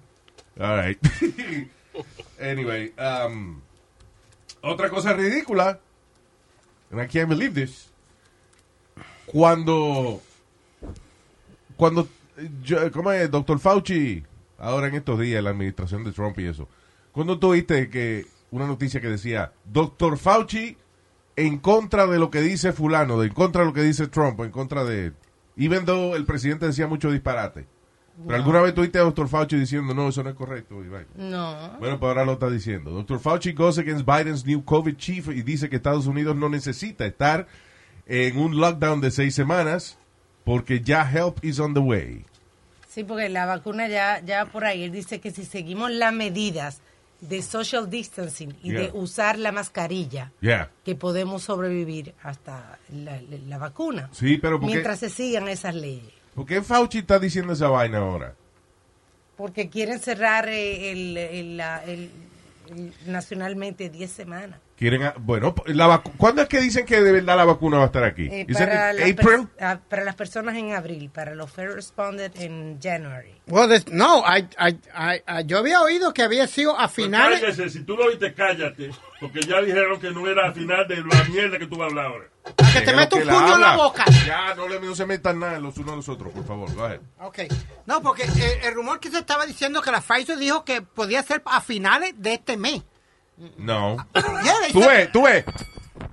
All 0.60 0.77
right. 0.77 1.00
anyway, 2.39 2.91
um, 2.98 3.62
otra 4.62 4.89
cosa 4.89 5.13
ridícula, 5.13 5.79
and 6.91 7.01
I 7.01 7.08
can't 7.08 7.29
believe 7.29 7.53
this, 7.56 7.89
cuando, 9.25 10.22
cuando, 11.75 12.08
yo, 12.62 12.91
¿cómo 12.91 13.12
es? 13.12 13.29
Doctor 13.32 13.58
Fauci, 13.60 14.24
ahora 14.60 14.88
en 14.88 14.96
estos 14.96 15.20
días, 15.20 15.44
la 15.44 15.51
administración 15.51 16.04
de 16.04 16.12
Trump 16.12 16.38
y 16.39 16.46
eso, 16.46 16.68
cuando 17.12 17.39
tú 17.39 17.51
viste 17.51 17.89
que 17.89 18.25
una 18.51 18.68
noticia 18.68 19.01
que 19.01 19.08
decía, 19.08 19.54
Doctor 19.66 20.18
Fauci 20.18 20.78
en 21.36 21.58
contra 21.58 22.06
de 22.06 22.20
lo 22.20 22.30
que 22.30 22.42
dice 22.42 22.74
fulano, 22.74 23.20
de 23.20 23.28
en 23.28 23.34
contra 23.34 23.62
de 23.62 23.68
lo 23.68 23.74
que 23.74 23.82
dice 23.82 24.08
Trump, 24.08 24.39
en 24.42 24.51
contra 24.51 24.84
de, 24.84 25.13
even 25.56 25.86
though 25.86 26.16
el 26.16 26.25
presidente 26.25 26.66
decía 26.66 26.88
mucho 26.88 27.12
disparate. 27.12 27.66
Pero 28.25 28.36
alguna 28.36 28.60
vez 28.60 28.74
tuviste 28.74 29.00
a 29.00 29.04
Dr. 29.04 29.30
Fauci 29.30 29.56
diciendo, 29.56 29.94
no, 29.94 30.10
eso 30.10 30.22
no 30.24 30.30
es 30.30 30.36
correcto. 30.36 30.84
y 30.84 30.89
vaina. 30.89 31.08
No. 31.16 31.78
Bueno, 31.80 32.00
pues 32.00 32.10
ahora 32.10 32.25
lo 32.25 32.34
está 32.34 32.50
diciendo. 32.50 32.92
Dr. 32.92 33.18
Fauci 33.18 33.54
goes 33.54 33.78
against 33.78 34.06
Biden's 34.06 34.46
new 34.46 34.63
COVID 34.66 34.98
chief 34.98 35.30
y 35.30 35.42
dice 35.42 35.70
que 35.70 35.78
Estados 35.78 36.06
Unidos 36.06 36.36
no 36.36 36.50
necesita 36.50 37.06
estar 37.06 37.48
en 38.06 38.38
un 38.38 38.60
lockdown 38.60 39.00
de 39.00 39.12
seis 39.12 39.36
semanas 39.36 39.98
porque 40.44 40.82
ya 40.82 41.10
help 41.10 41.44
is 41.44 41.60
on 41.60 41.74
the 41.74 41.80
way. 41.80 42.25
Sí, 43.00 43.06
porque 43.06 43.29
la 43.29 43.46
vacuna 43.46 43.88
ya, 43.88 44.20
ya 44.25 44.46
por 44.46 44.65
ahí. 44.65 44.84
Él 44.84 44.91
dice 44.91 45.22
que 45.22 45.32
si 45.32 45.46
seguimos 45.46 45.89
las 45.89 46.12
medidas 46.12 46.82
de 47.22 47.41
social 47.41 47.89
distancing 47.89 48.58
y 48.62 48.72
de 48.72 48.91
usar 48.94 49.39
la 49.39 49.53
mascarilla, 49.53 50.34
Yeah. 50.41 50.70
que 50.84 50.96
podemos 50.96 51.44
sobrevivir 51.44 52.13
hasta 52.24 52.77
la, 52.94 53.22
la- 53.22 53.38
la 53.48 53.58
vacuna. 53.58 54.10
Sí, 54.12 54.38
pero 54.38 54.60
¿por 54.60 54.68
qué, 54.68 54.74
Mientras 54.75 55.00
se 55.00 55.10
sigan 55.10 55.48
esas 55.48 55.75
leyes. 55.75 56.12
¿por 56.36 56.46
qué 56.46 56.62
Fauci 56.62 56.98
está 57.00 57.20
diciendo 57.20 57.53
esa 57.53 57.70
vaina 57.70 58.00
ahora? 58.00 58.36
Porque 59.38 59.70
quieren 59.70 60.00
cerrar 60.00 60.50
eh, 60.50 60.91
el, 60.91 61.18
el- 61.18 61.58
la- 61.58 61.82
el- 61.86 62.12
el- 62.70 62.94
nacionalmente 63.06 63.89
10 63.89 64.12
semanas. 64.12 64.60
Quieren, 64.80 65.04
a- 65.04 65.14
bueno, 65.20 65.54
la 65.66 65.88
vacu- 65.90 66.14
¿cuándo 66.16 66.42
es 66.42 66.48
que 66.48 66.62
dicen 66.62 66.86
que 66.86 67.02
de 67.02 67.12
verdad 67.12 67.36
la 67.36 67.44
vacuna 67.44 67.78
va 67.80 67.84
a 67.84 67.88
estar 67.88 68.06
aquí? 68.06 68.30
Eh, 68.32 68.48
para, 68.54 68.94
las 68.94 69.10
ah, 69.60 69.80
para 69.90 70.06
las 70.06 70.16
personas 70.16 70.56
en 70.56 70.72
abril, 70.72 71.10
para 71.14 71.36
los 71.36 71.52
first 71.52 71.76
responders 71.76 72.40
en 72.40 72.80
January. 72.82 73.42
Well, 73.48 73.70
no, 73.92 74.24
I, 74.26 74.48
I, 74.58 74.70
I, 74.96 75.22
I- 75.28 75.46
yo 75.46 75.58
había 75.58 75.82
oído 75.82 76.14
que 76.14 76.24
había 76.24 76.48
sido 76.48 76.76
a 76.80 76.84
Pues 76.88 76.94
finales. 76.94 77.42
cállese, 77.42 77.70
si 77.70 77.84
tú 77.84 77.98
lo 77.98 78.06
oíste, 78.06 78.34
cállate. 78.34 78.92
Porque 79.20 79.42
ya 79.42 79.60
dijeron 79.62 80.00
que 80.00 80.12
no 80.12 80.26
era 80.30 80.46
al 80.46 80.54
final 80.54 80.88
de 80.88 80.96
la 80.96 81.24
mierda 81.26 81.60
que 81.60 81.68
tú 81.68 81.76
vas 81.76 81.88
a 81.88 81.90
hablar 81.90 82.06
ahora. 82.06 82.26
que 82.72 82.80
te 82.80 82.94
meto 82.96 83.18
un 83.18 83.24
puño 83.24 83.56
en 83.56 83.62
la 83.62 83.76
boca. 83.76 84.06
Ya, 84.26 84.56
no, 84.56 84.66
le, 84.70 84.80
no 84.80 84.96
se 84.96 85.06
metan 85.06 85.40
nada 85.42 85.60
los 85.60 85.78
unos 85.78 85.92
a 85.92 85.96
los 85.98 86.08
otros, 86.08 86.32
por 86.32 86.46
favor. 86.46 86.74
Go 86.74 86.86
ahead. 86.86 87.02
Ok. 87.20 87.40
No, 87.86 88.02
porque 88.02 88.24
el, 88.24 88.32
el 88.66 88.74
rumor 88.74 89.02
que 89.02 89.10
se 89.12 89.18
estaba 89.18 89.46
diciendo 89.46 89.82
que 89.82 89.92
la 89.92 90.00
Pfizer 90.00 90.38
dijo 90.38 90.64
que 90.64 90.82
podía 90.82 91.22
ser 91.22 91.42
a 91.44 91.60
finales 91.60 92.14
de 92.16 92.36
este 92.36 92.56
mes. 92.56 92.82
No. 93.58 93.98
Yeah, 94.13 94.53
Tú 94.74 94.79
ves, 94.81 95.12
tú 95.12 95.24
ves. 95.24 95.46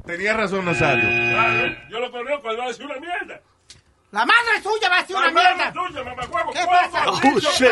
Tenías 0.05 0.37
razón, 0.37 0.65
Nazario. 0.65 1.05
Yo 1.91 2.01
lo 2.01 2.11
conozco, 2.13 2.51
él 2.51 2.59
va 2.59 2.65
a 2.65 2.69
decir 2.69 2.85
una 2.87 2.97
mierda. 3.01 3.41
La 4.13 4.25
madre 4.25 4.63
suya 4.63 4.89
va 4.89 4.99
a 4.99 5.07
ser 5.07 5.17
una 5.17 5.31
Mamá, 5.31 5.55
mierda. 5.55 5.73
tuya, 5.73 6.05
¿Qué 6.53 6.65
¿cuál? 6.65 6.91
pasa? 6.91 7.05
Oh, 7.11 7.21
shit, 7.41 7.69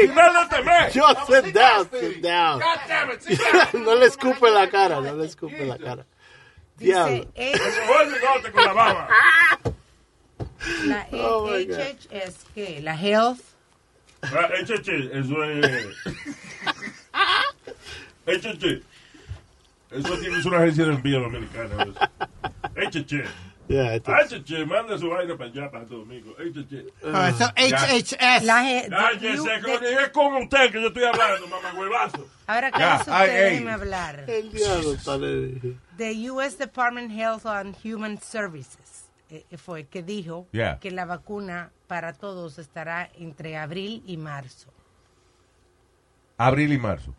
final 0.00 0.32
de 0.34 0.40
este 0.42 0.62
mes. 0.62 0.94
Yo, 0.94 1.06
sit 1.26 1.54
down, 1.54 1.88
sit 1.90 2.22
down. 2.22 2.60
God 2.60 2.78
damn 2.86 3.10
it, 3.10 3.20
sit 3.22 3.40
down. 3.40 3.84
no 3.84 3.94
le 3.96 4.06
escupe 4.06 4.50
la 4.50 4.68
cara, 4.68 5.00
no 5.00 5.14
le 5.16 5.26
escupe 5.26 5.64
la 5.64 5.78
cara. 5.78 6.04
Dice, 6.76 6.92
Diablo. 6.92 7.30
eh, 7.34 7.52
con 8.52 8.64
la 8.64 8.72
baba. 8.72 9.08
la 10.84 11.06
Oh, 11.12 11.48
my 11.50 11.64
God. 11.64 11.76
HH 11.78 12.08
es 12.10 12.36
que 12.54 12.80
la 12.82 12.94
health, 12.94 13.40
Echeche, 14.60 15.10
eso 15.18 15.42
es. 15.44 15.86
Echeche. 18.28 18.82
Eso 19.90 20.18
tiene 20.18 20.38
es 20.38 20.44
una 20.44 20.58
agencia 20.58 20.84
de 20.84 20.92
envío. 20.94 21.30
Yeah, 23.68 23.94
manda 24.64 24.96
su 24.96 25.10
vaina 25.10 25.36
para 25.36 25.50
allá, 25.50 25.70
para 25.70 25.84
Domingo. 25.84 26.34
Ah, 27.12 27.28
eso 27.28 27.44
HHS. 27.54 28.44
la 28.44 28.62
Cállese, 28.88 29.48
que 29.78 29.92
es 30.04 30.08
con 30.08 30.36
usted 30.42 30.70
que 30.72 30.80
yo 30.80 30.88
estoy 30.88 31.04
hablando, 31.04 31.46
mamacuevazo. 31.48 32.28
ahora 32.46 32.70
usted, 32.70 33.50
déjeme 33.50 33.70
hablar. 33.72 34.24
el 34.26 34.50
diablo 34.52 34.92
está 34.94 35.18
de- 35.18 35.76
The 35.98 36.30
U.S. 36.30 36.56
Department 36.56 37.10
of 37.12 37.18
Health 37.18 37.46
and 37.46 37.76
Human 37.84 38.18
Services 38.22 39.10
eh, 39.28 39.44
fue 39.58 39.84
que 39.84 40.02
dijo 40.02 40.46
Yeah. 40.52 40.78
que 40.80 40.90
la 40.90 41.04
vacuna 41.04 41.70
para 41.88 42.14
todos 42.14 42.58
estará 42.58 43.10
entre 43.18 43.58
abril 43.58 44.02
y 44.06 44.16
marzo. 44.16 44.72
Abril 46.38 46.72
y 46.72 46.78
marzo. 46.78 47.14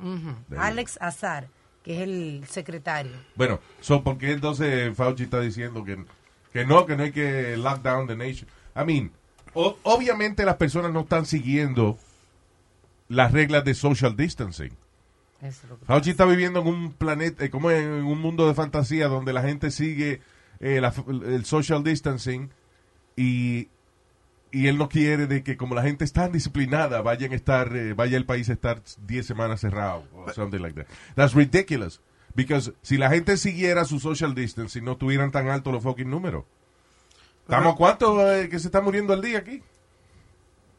Alex 0.57 0.97
Azar, 1.01 1.47
que 1.83 1.97
es 1.97 2.01
el 2.01 2.43
secretario. 2.49 3.11
Bueno, 3.35 3.59
so, 3.81 4.03
¿por 4.03 4.17
qué 4.17 4.31
entonces 4.31 4.95
Fauci 4.95 5.23
está 5.23 5.39
diciendo 5.41 5.83
que, 5.83 6.03
que 6.53 6.65
no, 6.65 6.85
que 6.85 6.95
no 6.95 7.03
hay 7.03 7.11
que 7.11 7.55
lock 7.57 7.81
down 7.81 8.07
the 8.07 8.15
nation? 8.15 8.47
I 8.75 8.85
mean, 8.85 9.11
o- 9.53 9.77
obviamente 9.83 10.45
las 10.45 10.55
personas 10.55 10.91
no 10.91 11.01
están 11.01 11.25
siguiendo 11.25 11.97
las 13.07 13.31
reglas 13.31 13.63
de 13.65 13.73
social 13.73 14.15
distancing. 14.15 14.71
Es 15.41 15.61
Fauci 15.85 16.09
está 16.11 16.25
viviendo 16.25 16.59
en 16.61 16.67
un 16.67 16.91
planeta, 16.93 17.45
eh, 17.45 17.49
como 17.49 17.71
en 17.71 17.89
un 18.03 18.19
mundo 18.19 18.47
de 18.47 18.53
fantasía 18.53 19.07
donde 19.07 19.31
la 19.33 19.41
gente 19.41 19.71
sigue 19.71 20.21
eh, 20.59 20.81
la- 20.81 20.93
el 21.07 21.45
social 21.45 21.83
distancing 21.83 22.49
y, 23.15 23.69
y 24.51 24.67
él 24.67 24.77
no 24.77 24.89
quiere 24.89 25.27
de 25.27 25.43
que 25.43 25.57
como 25.57 25.75
la 25.75 25.83
gente 25.83 26.03
es 26.03 26.13
tan 26.13 26.31
disciplinada 26.31 27.01
vayan 27.01 27.31
a 27.31 27.35
estar, 27.35 27.75
eh, 27.75 27.93
vaya 27.93 28.17
el 28.17 28.25
país 28.25 28.49
a 28.49 28.53
estar 28.53 28.81
10 29.05 29.25
semanas 29.25 29.61
cerrado 29.61 30.03
o 30.13 30.31
something 30.33 30.59
like 30.59 30.79
that. 30.81 30.87
That's 31.15 31.33
ridiculous. 31.33 32.01
Because 32.35 32.73
si 32.81 32.97
la 32.97 33.09
gente 33.09 33.37
siguiera 33.37 33.85
su 33.85 33.99
social 33.99 34.33
distancing 34.33 34.83
no 34.83 34.97
tuvieran 34.97 35.31
tan 35.31 35.49
altos 35.49 35.73
los 35.73 35.83
fucking 35.83 36.09
números. 36.09 36.45
¿Estamos 37.41 37.75
cuántos 37.75 38.19
eh, 38.29 38.49
que 38.49 38.59
se 38.59 38.67
está 38.67 38.79
muriendo 38.81 39.13
al 39.13 39.21
día 39.21 39.39
aquí? 39.39 39.63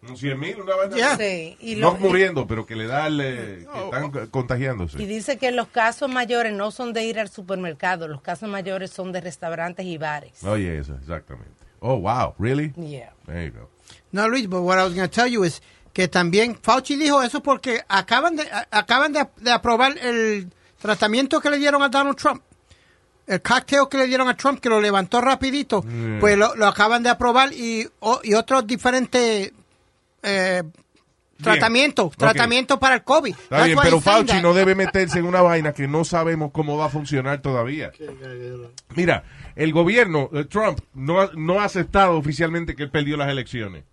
Un 0.09 0.17
100 0.17 0.41
mil, 0.41 0.61
una 0.61 0.77
vaina. 0.77 0.97
Yeah. 0.97 1.17
Sí, 1.17 1.57
y, 1.61 1.75
No 1.77 1.95
muriendo, 1.95 2.47
pero 2.47 2.65
que 2.65 2.75
le 2.75 2.87
da 2.87 3.09
el, 3.09 3.21
eh, 3.21 3.67
que 3.71 3.85
están 3.85 4.29
contagiándose. 4.29 5.03
y 5.03 5.07
dice 5.07 5.37
que 5.37 5.51
los 5.51 5.69
casos 5.69 6.09
mayores 6.09 6.55
no 6.55 6.71
son 6.71 6.93
de 6.93 7.05
ir 7.05 7.19
al 7.19 7.29
supermercado, 7.29 8.09
los 8.09 8.23
casos 8.23 8.49
mayores 8.49 8.91
son 8.91 9.13
de 9.13 9.21
restaurantes 9.21 9.85
y 9.85 9.99
bares. 9.99 10.43
Oye, 10.45 10.79
eso, 10.79 10.95
exactamente. 10.95 11.70
Oh, 11.81 11.95
wow, 11.97 12.35
really? 12.39 12.73
Yeah. 12.77 13.11
There 13.27 13.45
you 13.45 13.51
go. 13.51 13.69
No, 14.13 14.27
Luis, 14.29 14.47
but 14.47 14.63
what 14.63 14.79
I 14.79 14.85
was 14.85 14.95
going 14.95 15.09
to 15.09 15.15
tell 15.15 15.27
you 15.27 15.45
is 15.45 15.61
que 15.93 16.09
también 16.09 16.57
Fauci 16.61 16.97
dijo 16.97 17.23
eso 17.23 17.41
porque 17.43 17.81
acaban 17.89 18.37
de 18.37 18.43
a- 18.51 18.67
acaban 18.71 19.13
de, 19.13 19.27
de 19.41 19.51
aprobar 19.51 19.97
el 19.99 20.51
tratamiento 20.81 21.41
que 21.41 21.51
le 21.51 21.59
dieron 21.59 21.83
a 21.83 21.89
Donald 21.89 22.17
Trump. 22.17 22.43
El 23.27 23.41
cocktail 23.43 23.87
que 23.89 23.97
le 23.99 24.07
dieron 24.07 24.29
a 24.29 24.37
Trump, 24.37 24.61
que 24.61 24.69
lo 24.69 24.81
levantó 24.81 25.21
rapidito, 25.21 25.85
pues 26.21 26.37
lo, 26.37 26.55
lo 26.57 26.67
acaban 26.67 27.03
de 27.03 27.11
aprobar 27.11 27.53
y, 27.53 27.89
o- 28.01 28.21
y 28.25 28.35
otros 28.35 28.67
diferentes 28.67 29.53
eh, 30.23 30.63
tratamientos, 31.43 32.07
Ok. 32.07 32.17
tratamientos 32.17 32.79
para 32.79 32.97
el 32.97 33.05
COVID. 33.05 33.31
Está 33.33 33.49
That's 33.57 33.67
bien, 33.67 33.79
pero 33.83 34.01
Fauci 34.01 34.27
that. 34.29 34.43
no 34.43 34.55
debe 34.55 34.75
meterse 34.75 35.19
en 35.19 35.27
una 35.27 35.43
vaina 35.43 35.73
que 35.73 35.87
no 35.89 36.05
sabemos 36.05 36.51
cómo 36.53 36.77
va 36.77 36.87
a 36.87 36.89
funcionar 36.91 37.41
todavía. 37.43 37.91
Mira, 38.97 39.25
el 39.57 39.73
gobierno, 39.73 40.31
eh, 40.33 40.45
Trump, 40.45 40.81
no 40.95 41.21
ha, 41.21 41.31
no 41.35 41.61
ha 41.61 41.65
aceptado 41.65 42.17
oficialmente 42.17 42.75
que 42.77 42.83
él 42.85 42.91
perdió 42.91 43.17
las 43.17 43.29
elecciones. 43.31 43.85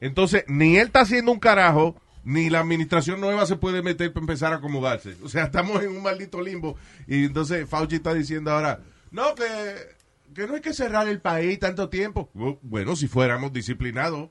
Entonces, 0.00 0.44
ni 0.46 0.76
él 0.76 0.86
está 0.86 1.00
haciendo 1.00 1.32
un 1.32 1.40
carajo, 1.40 1.96
ni 2.24 2.50
la 2.50 2.60
administración 2.60 3.20
nueva 3.20 3.46
se 3.46 3.56
puede 3.56 3.82
meter 3.82 4.12
para 4.12 4.22
empezar 4.22 4.52
a 4.52 4.56
acomodarse. 4.56 5.16
O 5.24 5.28
sea, 5.28 5.44
estamos 5.46 5.82
en 5.82 5.90
un 5.90 6.02
maldito 6.02 6.40
limbo. 6.40 6.76
Y 7.06 7.24
entonces 7.24 7.68
Fauci 7.68 7.96
está 7.96 8.14
diciendo 8.14 8.50
ahora, 8.52 8.80
no, 9.10 9.34
que, 9.34 9.44
que 10.34 10.46
no 10.46 10.54
hay 10.54 10.60
que 10.60 10.74
cerrar 10.74 11.08
el 11.08 11.20
país 11.20 11.58
tanto 11.58 11.88
tiempo. 11.88 12.28
Bu- 12.34 12.58
Bueno, 12.62 12.94
si 12.96 13.08
fuéramos 13.08 13.52
disciplinados, 13.52 14.28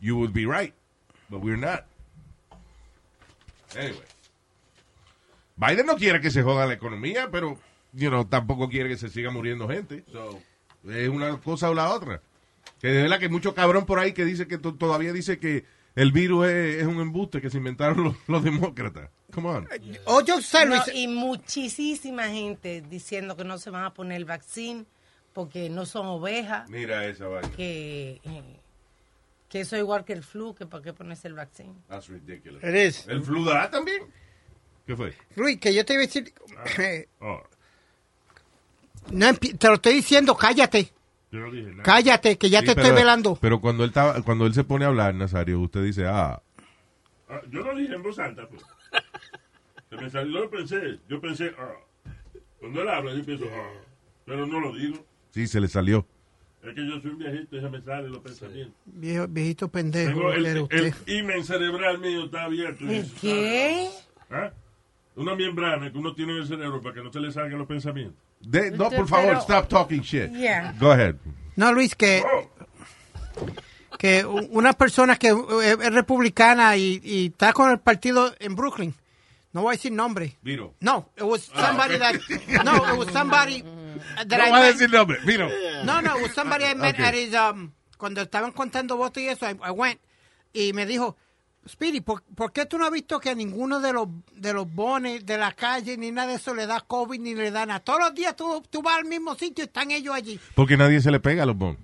you 0.00 0.16
would 0.16 0.32
be 0.32 0.46
right. 0.46 0.74
But 1.30 1.42
we're 1.42 1.56
not. 1.56 1.84
Anyway. 3.76 4.04
Biden 5.56 5.86
no 5.86 5.96
quiere 5.96 6.20
que 6.20 6.30
se 6.30 6.42
joda 6.42 6.66
la 6.66 6.74
economía, 6.74 7.30
pero 7.30 7.58
you 7.92 8.08
know, 8.08 8.24
tampoco 8.24 8.68
quiere 8.68 8.88
que 8.88 8.96
se 8.96 9.08
siga 9.08 9.30
muriendo 9.30 9.68
gente. 9.68 10.04
So, 10.10 10.40
es 10.88 11.08
una 11.08 11.38
cosa 11.40 11.70
o 11.70 11.74
la 11.74 11.90
otra. 11.92 12.20
Que 12.80 12.88
de 12.88 13.02
verdad 13.02 13.18
que 13.18 13.26
hay 13.26 13.30
mucho 13.30 13.54
cabrón 13.54 13.84
por 13.86 13.98
ahí 13.98 14.12
que 14.12 14.24
dice 14.24 14.46
que 14.48 14.58
to- 14.58 14.74
todavía 14.74 15.12
dice 15.12 15.38
que 15.38 15.64
el 15.94 16.12
virus 16.12 16.46
es, 16.48 16.76
es 16.82 16.86
un 16.86 17.00
embuste 17.00 17.40
que 17.40 17.50
se 17.50 17.58
inventaron 17.58 18.02
los, 18.04 18.16
los 18.26 18.42
demócratas. 18.42 19.10
Come 19.32 19.48
on. 19.48 19.68
O 20.06 20.22
yo 20.22 20.40
sé, 20.40 20.66
No, 20.66 20.82
y 20.94 21.06
muchísima 21.06 22.28
gente 22.28 22.80
diciendo 22.88 23.36
que 23.36 23.44
no 23.44 23.58
se 23.58 23.70
van 23.70 23.84
a 23.84 23.94
poner 23.94 24.16
el 24.16 24.24
vaccín 24.24 24.86
porque 25.34 25.68
no 25.68 25.84
son 25.86 26.06
ovejas, 26.06 26.68
Mira 26.70 27.04
esa 27.06 27.28
vaina. 27.28 27.48
que, 27.52 28.20
eh, 28.24 28.42
que 29.50 29.60
eso 29.60 29.76
es 29.76 29.80
igual 29.82 30.04
que 30.06 30.14
el 30.14 30.22
flu, 30.22 30.54
que 30.54 30.64
para 30.64 30.82
qué 30.82 30.92
ponerse 30.94 31.28
el 31.28 31.34
vaccín. 31.34 31.74
That's 31.88 32.08
ridiculous. 32.08 32.62
it 32.64 32.74
is. 32.74 33.06
¿El 33.08 33.22
flu 33.22 33.44
dará 33.44 33.68
también? 33.70 34.04
¿Qué 34.86 34.96
fue? 34.96 35.14
Luis, 35.36 35.58
que 35.60 35.74
yo 35.74 35.84
te 35.84 35.92
iba 35.92 36.02
a 36.02 36.06
decir, 36.06 36.32
eh, 36.78 37.08
Oh, 37.20 37.42
no 39.12 39.34
te 39.34 39.68
lo 39.68 39.74
estoy 39.74 39.94
diciendo, 39.94 40.36
cállate, 40.36 40.92
yo 41.32 41.40
no 41.40 41.50
dije 41.50 41.70
nada. 41.70 41.82
cállate, 41.82 42.38
que 42.38 42.48
ya 42.50 42.60
Sí, 42.60 42.66
te 42.66 42.74
pero- 42.74 42.86
estoy 42.88 43.00
velando. 43.02 43.36
Pero 43.40 43.60
cuando 43.60 43.84
él, 43.84 43.90
estaba, 43.90 44.22
cuando 44.22 44.46
él 44.46 44.54
se 44.54 44.64
pone 44.64 44.84
a 44.84 44.88
hablar, 44.88 45.14
Nazario, 45.14 45.60
usted 45.60 45.82
dice, 45.84 46.06
ah, 46.06 46.40
Ah, 47.28 47.40
yo 47.48 47.62
no 47.62 47.74
dije 47.76 47.94
en 47.94 48.02
voz 48.02 48.18
alta, 48.18 48.48
pues. 48.48 48.62
Se 49.88 49.96
me 49.96 50.10
salió, 50.10 50.42
yo 50.44 50.50
pensé, 50.50 50.98
yo 51.08 51.20
pensé, 51.20 51.52
ah. 51.58 51.74
Cuando 52.58 52.82
él 52.82 52.88
habla, 52.88 53.14
yo 53.14 53.24
pienso, 53.24 53.44
ah. 53.52 53.72
Pero 54.26 54.46
no 54.46 54.58
lo 54.60 54.74
digo. 54.74 55.04
sí, 55.30 55.46
se 55.46 55.60
le 55.60 55.68
salió. 55.68 56.04
Es 56.62 56.74
que 56.74 56.86
yo 56.86 57.00
soy 57.00 57.10
un 57.12 57.18
viejito 57.18 57.56
y 57.56 57.60
se 57.60 57.68
me 57.70 57.80
salen 57.80 58.12
los 58.12 58.20
pensamientos. 58.20 58.74
Viejo, 58.84 59.26
viejito 59.28 59.68
pendejo, 59.68 60.10
Tengo 60.10 60.32
el, 60.32 60.46
el, 60.70 60.94
imen 61.06 61.42
cerebral 61.44 61.98
mío 61.98 62.26
está 62.26 62.44
abierto. 62.44 62.84
y 62.84 62.88
¿El 62.88 62.94
eso 62.96 63.14
qué? 63.20 63.86
está- 63.86 63.96
¿Ah? 64.30 64.52
Una 65.16 65.34
membrana 65.34 65.90
que 65.90 65.98
uno 65.98 66.14
tiene 66.14 66.32
en 66.32 66.38
el 66.42 66.46
cerebro 66.46 66.80
para 66.82 66.94
que 66.94 67.02
no 67.02 67.10
se 67.12 67.18
le 67.20 67.32
salgan 67.32 67.58
los 67.58 67.66
pensamientos. 67.66 68.16
De- 68.40 68.70
no, 68.70 68.90
por 68.90 69.08
favor, 69.08 69.28
pero- 69.28 69.40
stop 69.40 69.68
talking 69.68 70.00
shit. 70.02 70.30
Yeah. 70.32 70.74
Go 70.78 70.92
ahead. 70.92 71.16
No, 71.56 71.72
Luis, 71.72 71.94
que, 71.94 72.22
Oh, 72.24 72.50
que 73.98 74.24
una 74.24 74.72
persona 74.72 75.16
que 75.16 75.28
eh, 75.28 75.76
es 75.82 75.92
republicana 75.94 76.76
y, 76.76 77.00
y 77.02 77.26
está 77.26 77.52
con 77.52 77.70
el 77.70 77.78
partido 77.78 78.32
en 78.38 78.54
Brooklyn, 78.54 78.94
no 79.52 79.62
voy 79.62 79.70
a 79.70 79.76
decir 79.76 79.92
nombre. 79.92 80.36
Viro. 80.42 80.74
No, 80.80 81.10
it 81.16 81.22
was 81.24 81.42
somebody 81.54 81.98
that, 81.98 82.14
no, 82.64 82.76
it 82.92 82.98
was 82.98 83.08
somebody 83.12 83.62
that 84.26 84.38
No 84.38 84.46
I 84.46 84.50
va 84.50 84.58
a 84.58 84.66
decir 84.66 84.90
nombre. 84.90 85.18
Viro. 85.24 85.48
No, 85.84 86.00
no, 86.00 86.16
somebody 86.34 86.64
I 86.64 86.74
met 86.74 86.94
Okay. 86.94 87.04
at 87.04 87.14
his, 87.14 87.34
um, 87.34 87.72
cuando 87.96 88.22
estaban 88.22 88.52
contando 88.52 88.96
votos 88.96 89.22
y 89.22 89.28
eso, 89.28 89.46
I, 89.46 89.56
I 89.64 89.70
went, 89.70 90.00
y 90.52 90.72
me 90.72 90.86
dijo, 90.86 91.16
Speedy, 91.68 92.00
¿por, 92.00 92.22
por 92.34 92.52
qué 92.52 92.64
tú 92.64 92.78
no 92.78 92.86
has 92.86 92.90
visto 92.90 93.20
que 93.20 93.30
a 93.30 93.34
ninguno 93.34 93.80
de 93.80 93.92
los, 93.92 94.08
de 94.34 94.54
los 94.54 94.72
bones 94.72 95.26
de 95.26 95.36
la 95.36 95.52
calle 95.52 95.96
ni 95.98 96.10
nada 96.10 96.28
de 96.28 96.34
eso 96.36 96.54
le 96.54 96.66
da 96.66 96.80
COVID 96.80 97.20
ni 97.20 97.34
le 97.34 97.50
da 97.50 97.66
nada? 97.66 97.80
Todos 97.80 98.00
los 98.00 98.14
días 98.14 98.34
tú, 98.34 98.62
tú 98.70 98.80
vas 98.80 98.96
al 98.96 99.04
mismo 99.04 99.34
sitio 99.34 99.64
y 99.64 99.66
están 99.66 99.90
ellos 99.90 100.14
allí. 100.14 100.40
Porque 100.54 100.76
nadie 100.78 101.02
se 101.02 101.10
le 101.10 101.20
pega 101.20 101.42
a 101.42 101.46
los 101.46 101.56
mean, 101.56 101.76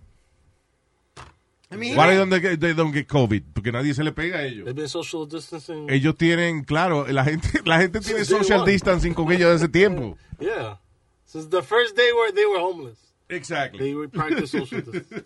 Why 1.99 2.17
don't 2.17 2.31
they 2.31 2.57
they 2.57 2.73
don't 2.73 2.95
get 2.95 3.07
COVID? 3.07 3.43
Porque 3.53 3.71
nadie 3.73 3.93
se 3.93 4.03
le 4.03 4.13
pega 4.13 4.39
a 4.39 4.45
ellos. 4.45 4.69
Social 4.91 5.29
distancing. 5.29 5.91
Ellos 5.91 6.17
tienen, 6.17 6.65
claro, 6.65 7.07
la 7.09 7.25
gente, 7.25 7.61
la 7.65 7.79
gente 7.79 8.01
tiene 8.01 8.25
social 8.25 8.65
distancing 8.65 9.15
con 9.15 9.31
ellos 9.31 9.51
desde 9.53 9.67
ese 9.67 9.69
tiempo. 9.69 10.17
Yeah. 10.39 10.79
Since 11.37 11.50
the 11.50 11.62
first 11.62 11.97
day 11.97 12.11
where 12.12 12.33
they 12.33 12.47
were 12.47 12.59
homeless. 12.61 12.99
Exactly. 13.28 13.81
They 13.85 13.95
would 13.95 14.11
practice 14.12 14.50
social 14.59 14.81
distancing. 14.83 15.25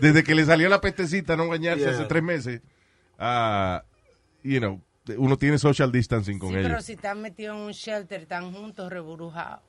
Desde 0.00 0.24
que 0.24 0.34
le 0.34 0.44
salió 0.44 0.68
la 0.68 0.80
pestecita 0.80 1.36
no 1.36 1.46
bañarse 1.48 1.84
Yeah. 1.84 1.90
hace 1.94 2.04
tres 2.06 2.22
meses, 2.22 2.60
ah, 3.18 3.84
you 4.42 4.58
know, 4.58 4.80
uno 5.16 5.36
tiene 5.36 5.58
social 5.58 5.92
distancing 5.92 6.38
con 6.38 6.48
Sí, 6.50 6.56
pero 6.56 6.68
ellos. 6.74 6.84
si 6.84 6.92
están 6.94 7.20
metidos 7.22 7.56
en 7.56 7.62
un 7.62 7.72
shelter, 7.72 8.22
están 8.22 8.52
juntos, 8.52 8.90
reburujados. 8.90 9.60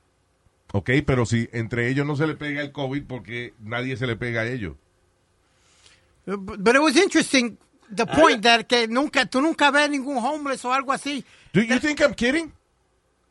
Ok, 0.71 0.89
pero 1.05 1.25
si 1.25 1.49
entre 1.51 1.89
ellos 1.89 2.05
no 2.05 2.15
se 2.15 2.25
le 2.27 2.35
pega 2.35 2.61
el 2.61 2.71
COVID 2.71 3.03
porque 3.05 3.53
nadie 3.59 3.97
se 3.97 4.07
le 4.07 4.15
pega 4.15 4.41
a 4.41 4.47
ellos. 4.47 4.75
But 6.25 6.59
but 6.63 6.75
it 6.75 6.81
was 6.81 6.95
interesting, 6.95 7.57
the 7.93 8.05
point 8.05 8.43
that 8.43 8.65
que 8.67 8.87
nunca, 8.87 9.25
tú 9.25 9.41
nunca 9.41 9.71
ves 9.71 9.89
ningún 9.89 10.17
homeless 10.17 10.63
o 10.65 10.71
algo 10.73 10.91
así. 10.93 11.23
Do 11.53 11.61
you 11.61 11.79
think 11.79 11.99
I'm 12.01 12.13
kidding? 12.13 12.53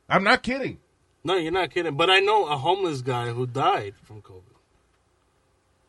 I'm 0.09 0.25
not 0.25 0.43
kidding. 0.43 0.79
No, 1.25 1.37
you're 1.37 1.53
not 1.53 1.71
kidding. 1.71 1.97
But 1.97 2.11
I 2.11 2.21
know 2.21 2.47
a 2.47 2.57
homeless 2.57 3.03
guy 3.03 3.29
who 3.31 3.47
died 3.47 3.95
from 4.05 4.23
COVID. 4.23 4.43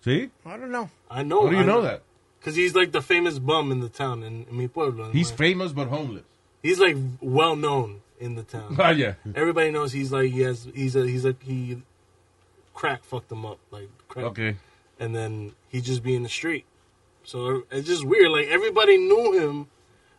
See? 0.01 0.29
I 0.45 0.57
don't 0.57 0.71
know. 0.71 0.89
I 1.09 1.23
know. 1.23 1.43
How 1.45 1.49
do 1.51 1.57
you 1.57 1.63
know 1.65 1.81
that? 1.81 2.03
Because 2.39 2.55
he's 2.55 2.73
like 2.75 2.91
the 2.91 3.01
famous 3.01 3.37
bum 3.37 3.71
in 3.71 3.79
the 3.81 3.89
town 3.89 4.23
in, 4.23 4.45
in 4.49 4.57
mi 4.57 4.67
pueblo. 4.67 5.05
in 5.05 5.11
He's 5.11 5.31
my- 5.31 5.37
famous 5.37 5.71
but 5.73 5.87
homeless. 5.87 6.23
he's 6.63 6.79
like 6.79 6.95
well 7.21 7.55
known 7.55 8.01
in 8.19 8.35
the 8.35 8.43
town. 8.43 8.69
Ah, 8.79 8.93
Vaya. 8.93 9.15
Everybody 9.35 9.71
knows 9.71 9.91
he's 9.91 10.11
like 10.11 10.31
he 10.31 10.41
has 10.41 10.67
he's 10.73 10.95
a 10.95 11.05
he's 11.05 11.25
a 11.25 11.35
he 11.41 11.81
crack 12.73 13.03
fucked 13.03 13.31
him 13.31 13.45
up 13.45 13.59
like 13.71 13.89
crack. 14.07 14.25
Okay. 14.27 14.55
and 14.99 15.13
then 15.15 15.53
he 15.67 15.81
just 15.81 16.01
be 16.01 16.15
in 16.15 16.23
the 16.23 16.29
street. 16.29 16.65
So 17.23 17.63
it's 17.69 17.87
just 17.87 18.05
weird. 18.05 18.31
Like 18.31 18.47
everybody 18.47 18.97
knew 18.97 19.33
him, 19.37 19.67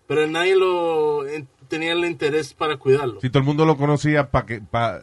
but 0.07 0.19
nadie 0.19 0.59
lo 0.61 1.21
en- 1.23 1.49
tenía 1.71 1.93
el 1.93 2.05
interés 2.05 2.53
para 2.53 2.77
cuidarlo. 2.77 3.19
Si 3.23 3.31
todo 3.31 3.39
el 3.39 3.45
mundo 3.47 3.65
lo 3.65 3.79
conocía 3.79 4.31
pa 4.31 4.45
que, 4.45 4.61
pa, 4.61 5.01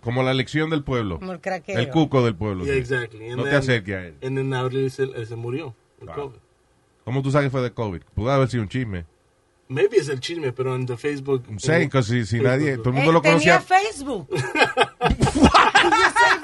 como 0.00 0.22
la 0.24 0.32
elección 0.32 0.70
del 0.70 0.82
pueblo. 0.82 1.20
Como 1.20 1.30
el. 1.32 1.40
El 1.66 1.90
cuco 1.90 2.24
del 2.24 2.34
pueblo. 2.34 2.64
Yeah, 2.64 2.74
sí. 2.74 2.80
exactly. 2.80 3.28
No 3.30 3.44
te 3.44 3.50
then- 3.50 3.58
acerques 3.58 3.94
a 3.94 4.06
él. 4.06 4.14
Then 4.20 4.52
abril 4.54 4.90
se, 4.90 5.04
él 5.04 5.26
se 5.26 5.36
murió. 5.36 5.74
el 6.00 6.06
Wow. 6.08 6.16
COVID. 6.16 6.36
¿Cómo 7.04 7.22
tú 7.22 7.30
sabes 7.30 7.46
que 7.46 7.50
fue 7.50 7.62
de 7.62 7.72
COVID? 7.72 8.02
Pudo 8.14 8.30
haber 8.32 8.48
sido 8.48 8.62
un 8.64 8.68
chisme. 8.68 9.04
Maybe 9.68 9.96
es 9.96 10.08
el 10.08 10.20
chisme, 10.20 10.52
pero 10.52 10.74
en 10.76 10.86
the 10.86 10.96
Facebook. 10.96 11.42
I'm 11.48 11.58
saying, 11.58 11.90
que 11.90 12.00
si, 12.02 12.24
si 12.24 12.38
Facebook. 12.38 12.46
nadie, 12.48 12.76
todo 12.78 12.90
el 12.90 12.94
Eh, 12.96 12.98
mundo 12.98 13.12
lo 13.12 13.20
tenía 13.20 13.58
conocía. 13.58 13.60
Facebook. 13.60 14.28
You 14.30 14.38
say 14.38 14.46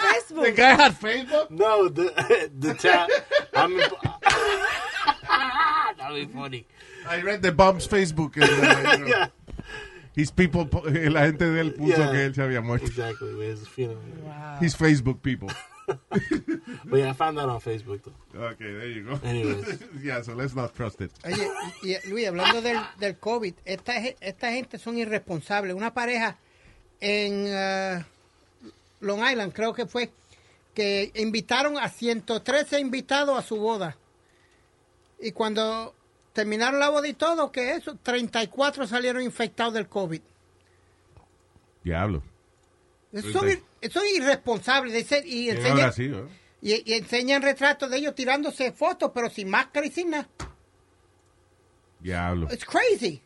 Facebook. 0.01 0.57
guy 0.57 0.75
had 0.75 0.93
Facebook? 0.95 1.51
No, 1.51 1.89
the 1.89 2.11
the 2.61 2.75
chat. 2.77 3.09
I'm. 3.55 3.77
That'd 5.99 6.29
be 6.29 6.33
funny. 6.33 6.67
I 7.09 7.21
read 7.23 7.43
the 7.43 7.53
Bob's 7.53 7.87
Facebook. 7.87 8.37
and, 8.37 8.45
uh, 8.45 8.93
you 8.93 8.99
know, 8.99 9.07
Yeah. 9.07 9.27
His 10.15 10.31
people, 10.31 10.69
la 11.11 11.27
gente 11.27 11.45
de 11.51 11.61
él 11.61 11.75
puso 11.75 11.97
Yeah. 11.97 12.11
que 12.13 12.25
él 12.27 12.35
se 12.35 12.43
había 12.43 12.61
muerto. 12.61 12.87
Exactly. 12.87 13.51
His 13.51 13.67
funeral. 13.69 14.59
His 14.61 14.77
Facebook 14.77 15.21
people. 15.23 15.49
But 16.85 16.99
yeah, 16.99 17.11
I 17.11 17.13
found 17.13 17.39
that 17.39 17.49
on 17.49 17.61
Facebook 17.61 18.03
though. 18.05 18.45
Okay, 18.53 18.73
there 18.73 18.89
you 18.89 19.05
go. 19.05 19.19
Anyways. 19.25 19.81
yeah, 20.03 20.23
so 20.23 20.35
let's 20.35 20.55
not 20.55 20.75
trust 20.75 21.01
it. 21.01 21.11
Oye, 21.25 21.49
y, 21.83 21.97
Luis, 22.09 22.29
hablando 22.29 22.61
del, 22.63 22.79
del 22.99 23.17
COVID, 23.19 23.55
esta, 23.65 23.97
esta 24.21 24.53
gente 24.53 24.79
son 24.79 24.97
irresponsables. 24.99 25.75
Una 25.75 25.93
pareja 25.93 26.37
en 27.01 27.47
eh, 27.49 28.05
Long 29.01 29.21
Island, 29.29 29.53
creo 29.53 29.73
que 29.75 29.87
fue, 29.87 30.11
que 30.75 31.11
invitaron 31.17 31.79
a 31.79 31.89
113 31.89 32.79
invitados 32.79 33.39
a 33.39 33.43
su 33.43 33.57
boda. 33.57 33.97
Y 35.21 35.33
cuando 35.33 35.95
terminaron 36.33 36.81
la 36.81 36.89
boda 36.91 37.07
y 37.09 37.15
todo, 37.15 37.53
que 37.53 37.73
eso, 37.73 37.97
34 38.03 38.87
salieron 38.87 39.23
infectados 39.23 39.75
del 39.75 39.89
COVID. 39.89 40.21
Diablo. 41.85 42.23
Eso 43.13 43.31
son, 43.31 43.49
ir- 43.49 43.63
eso 43.81 44.01
es 44.03 44.17
irresponsable. 44.17 44.93
de 44.93 45.05
ser- 45.05 45.27
y, 45.27 45.49
¿Quién 45.51 45.57
enseñan, 45.59 45.93
eh? 45.99 46.29
y, 46.63 46.91
y 46.91 46.95
enseñan 46.95 47.43
retratos 47.43 47.91
de 47.91 47.99
ellos 47.99 48.15
tirándose 48.15 48.73
fotos, 48.73 49.11
pero 49.15 49.29
sin 49.29 49.51
máscara 49.51 49.87
y 49.87 49.91
sin 49.91 50.11
nada. 50.11 50.29
Diablo. 52.01 52.49
It's 52.51 52.65
crazy. 52.65 53.23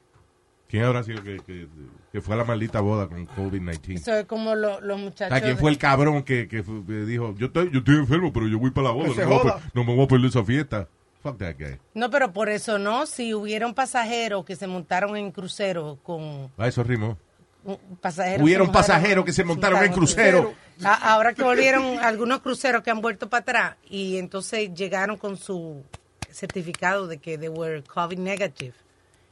¿Quién 0.69 0.83
habrá 0.83 1.05
sido 1.05 1.23
que, 1.23 1.38
que, 1.47 1.69
que 2.11 2.21
fue 2.21 2.35
a 2.35 2.38
la 2.38 2.45
maldita 2.45 2.81
boda 2.81 3.07
con 3.09 3.27
COVID-19? 3.29 3.95
Eso 3.95 4.14
es 4.14 4.27
como 4.27 4.55
lo- 4.57 4.81
los 4.81 4.97
O 4.97 4.99
muchachos. 4.99 5.33
sea, 5.38 5.40
¿quién 5.40 5.57
fue 5.59 5.71
el 5.71 5.79
cabrón 5.79 6.25
que, 6.25 6.49
que 6.49 6.62
fue- 6.64 6.85
que 6.85 6.92
dijo, 7.05 7.35
yo 7.38 7.47
estoy, 7.47 7.71
yo 7.71 7.79
estoy 7.79 7.95
enfermo, 7.97 8.33
pero 8.33 8.49
yo 8.49 8.59
voy 8.59 8.73
para 8.73 8.88
la 8.88 8.95
boda, 8.95 9.09
voy 9.27 9.49
a 9.51 9.71
no 9.75 9.85
me 9.85 9.95
voy 9.95 10.05
a 10.05 10.09
perder 10.09 10.27
esa 10.27 10.42
fiesta? 10.45 10.88
Fuck 11.31 11.39
that 11.39 11.55
guy. 11.59 11.79
No, 11.95 12.11
pero 12.11 12.33
por 12.33 12.49
eso 12.49 12.79
no. 12.79 13.07
Si 13.07 13.35
hubieron 13.35 13.75
pasajeros 13.75 14.45
que 14.45 14.55
se 14.57 14.67
montaron 14.67 15.17
en 15.17 15.31
crucero 15.33 15.99
con 16.03 16.51
Ah, 16.57 16.69
eso 16.69 16.83
rimó. 16.85 17.19
un- 17.65 17.79
pasajeros. 18.01 18.43
Hubieron 18.45 18.71
pasajeros 18.71 19.25
que 19.25 19.33
se 19.33 19.43
montaron 19.43 19.83
en 19.83 19.93
crucero. 19.93 20.55
A- 20.85 21.12
ahora 21.15 21.33
que 21.35 21.43
volvieron 21.43 21.99
algunos 21.99 22.41
cruceros 22.41 22.83
que 22.83 22.91
han 22.91 23.01
vuelto 23.01 23.29
para 23.29 23.41
atrás 23.43 23.77
y 23.91 24.19
entonces 24.19 24.73
llegaron 24.75 25.17
con 25.17 25.37
su 25.37 25.83
certificado 26.31 27.07
de 27.09 27.19
que 27.19 27.39
they 27.39 27.49
were 27.49 27.83
COVID 27.83 28.19
negative 28.19 28.75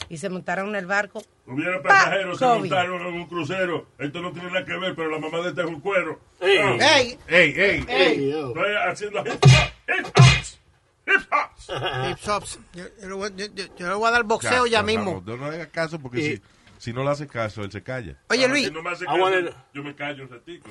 y 0.09 0.17
se 0.17 0.29
montaron 0.31 0.71
en 0.71 0.77
el 0.77 0.87
barco. 0.87 1.23
Hubieron 1.47 1.83
¡Pa! 1.83 1.91
pasajeros, 1.91 2.39
se 2.39 2.45
montaron 2.47 3.03
en 3.07 3.15
un 3.15 3.27
crucero. 3.27 3.87
Esto 3.99 4.21
no 4.21 4.33
tiene 4.33 4.49
nada 4.51 4.65
que 4.65 4.77
ver, 4.79 4.95
pero 4.97 5.11
la 5.11 5.19
mamá 5.19 5.39
de 5.43 5.51
este 5.51 5.61
es 5.61 5.67
un 5.69 5.81
cuero. 5.81 6.19
Hey. 6.41 6.59
Ah, 6.61 6.99
¡Ey! 6.99 7.19
Ey, 7.29 7.55
ey. 7.57 8.31
Estoy 8.31 8.73
haciendo 8.91 9.23
hip 11.07 11.23
hop, 11.31 11.51
hip 11.69 11.69
hops, 11.69 11.69
hip 12.23 12.29
hops. 12.29 12.59
Yo, 12.75 12.85
yo 13.01 13.09
le 13.09 13.15
voy, 13.15 13.31
yo- 13.37 13.47
yo- 13.55 13.65
yo 13.77 13.89
le 13.89 13.95
voy 13.95 14.09
a 14.09 14.11
dar 14.13 14.25
boxeo 14.25 14.67
ya, 14.67 14.83
mismo. 14.83 15.21
vamos, 15.23 15.39
no 15.39 15.51
le 15.51 15.57
hagas 15.57 15.69
caso 15.69 15.99
porque 15.99 16.19
Y- 16.21 16.37
si, 16.37 16.43
si 16.79 16.93
no 16.93 17.03
le 17.05 17.11
haces 17.11 17.31
caso, 17.31 17.63
él 17.63 17.71
se 17.73 17.83
calla. 17.83 18.17
Oye, 18.31 18.45
Ah, 18.45 18.49
Luis, 18.49 18.67
si 18.67 18.73
no 18.73 18.83
me 18.83 18.91
hace 18.91 19.05
I 19.05 19.07
caso, 19.07 19.19
wanted- 19.19 19.55
yo 19.75 19.83
me 19.83 19.95
callo 19.95 20.25
un 20.25 20.31
ratico. 20.31 20.69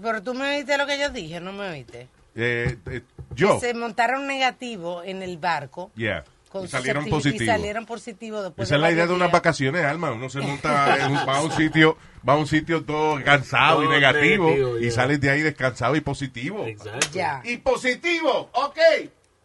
Pero 0.00 0.22
tú 0.22 0.34
me 0.34 0.56
oíste 0.56 0.76
lo 0.76 0.86
que 0.86 0.98
yo 0.98 1.08
dije, 1.10 1.40
no 1.40 1.52
me 1.52 1.68
oíste. 1.70 2.08
Eh, 2.34 2.76
eh, 2.90 3.00
yo, 3.34 3.58
Se 3.60 3.72
montaron 3.72 4.26
negativo 4.26 5.02
en 5.02 5.22
el 5.22 5.38
barco 5.38 5.90
yeah. 5.96 6.22
Y 6.62 6.68
salieron 6.68 7.04
positivos. 7.06 7.42
Y 7.42 7.46
salieron 7.46 7.84
positivos 7.86 8.42
después 8.44 8.66
Esa 8.68 8.76
de 8.76 8.78
es 8.78 8.82
la 8.82 8.90
idea 8.92 9.06
de 9.06 9.12
unas 9.12 9.30
vacaciones, 9.30 9.84
Alma. 9.84 10.12
Uno 10.12 10.28
se 10.30 10.40
monta, 10.40 10.96
en 11.06 11.12
un- 11.12 11.28
va 11.28 11.36
a 11.38 11.42
un 11.42 11.50
sitio, 11.52 11.98
va 12.26 12.32
a 12.34 12.36
un 12.36 12.46
sitio 12.46 12.82
todo 12.84 13.22
cansado 13.24 13.82
y 13.84 13.88
negativo, 13.88 14.46
negativo, 14.50 14.78
y 14.78 14.82
yeah. 14.82 14.90
sales 14.92 15.20
de 15.20 15.30
ahí 15.30 15.42
descansado 15.42 15.96
y 15.96 16.00
positivo. 16.00 16.64
Exacto. 16.66 17.08
Ya. 17.12 17.42
Y 17.44 17.56
positivo, 17.58 18.48
ok. 18.52 18.78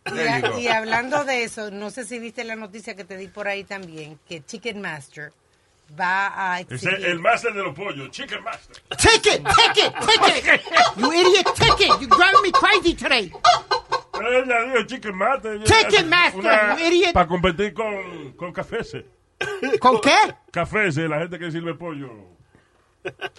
Y, 0.06 0.64
you 0.64 0.72
hablando 0.72 1.24
de 1.26 1.44
eso, 1.44 1.70
no 1.70 1.92
sé 1.92 2.06
si 2.06 2.18
viste 2.18 2.44
la 2.44 2.56
noticia 2.56 2.96
que 2.96 3.04
te 3.04 3.18
di 3.18 3.28
por 3.28 3.48
ahí 3.48 3.64
también, 3.64 4.20
que 4.28 4.44
Chicken 4.44 4.82
Master 4.82 5.32
va 6.00 6.54
a 6.54 6.60
exigir... 6.62 6.94
es 6.94 7.06
el 7.06 7.20
máster 7.20 7.54
de 7.54 7.64
los 7.64 7.76
pollos, 7.76 8.10
Chicken 8.10 8.44
Master. 8.44 8.82
Take 8.90 9.36
it, 9.36 9.44
take 9.44 9.86
it, 9.86 9.94
take 9.94 10.56
it. 10.56 10.62
You 10.98 11.12
idiot, 11.12 11.46
take 11.56 11.86
it. 11.86 12.02
You're 12.02 12.10
driving 12.10 12.42
me 12.42 12.52
crazy 12.52 12.96
today. 12.96 13.32
Pero 14.12 14.44
ella 14.44 14.62
dijo 14.66 14.88
Chicken 14.88 15.16
Master. 15.16 15.64
Chicken 15.64 16.10
Master, 16.10 16.76
you 16.80 16.86
idiot. 16.86 17.14
Para 17.14 17.28
competir 17.28 17.74
con, 17.74 18.34
con 18.34 18.52
cafés. 18.52 18.96
¿Con 19.80 20.02
qué? 20.02 20.16
Cafés, 20.52 20.98
la 20.98 21.20
gente 21.20 21.38
que 21.38 21.52
sirve 21.52 21.76
pollo. 21.76 22.10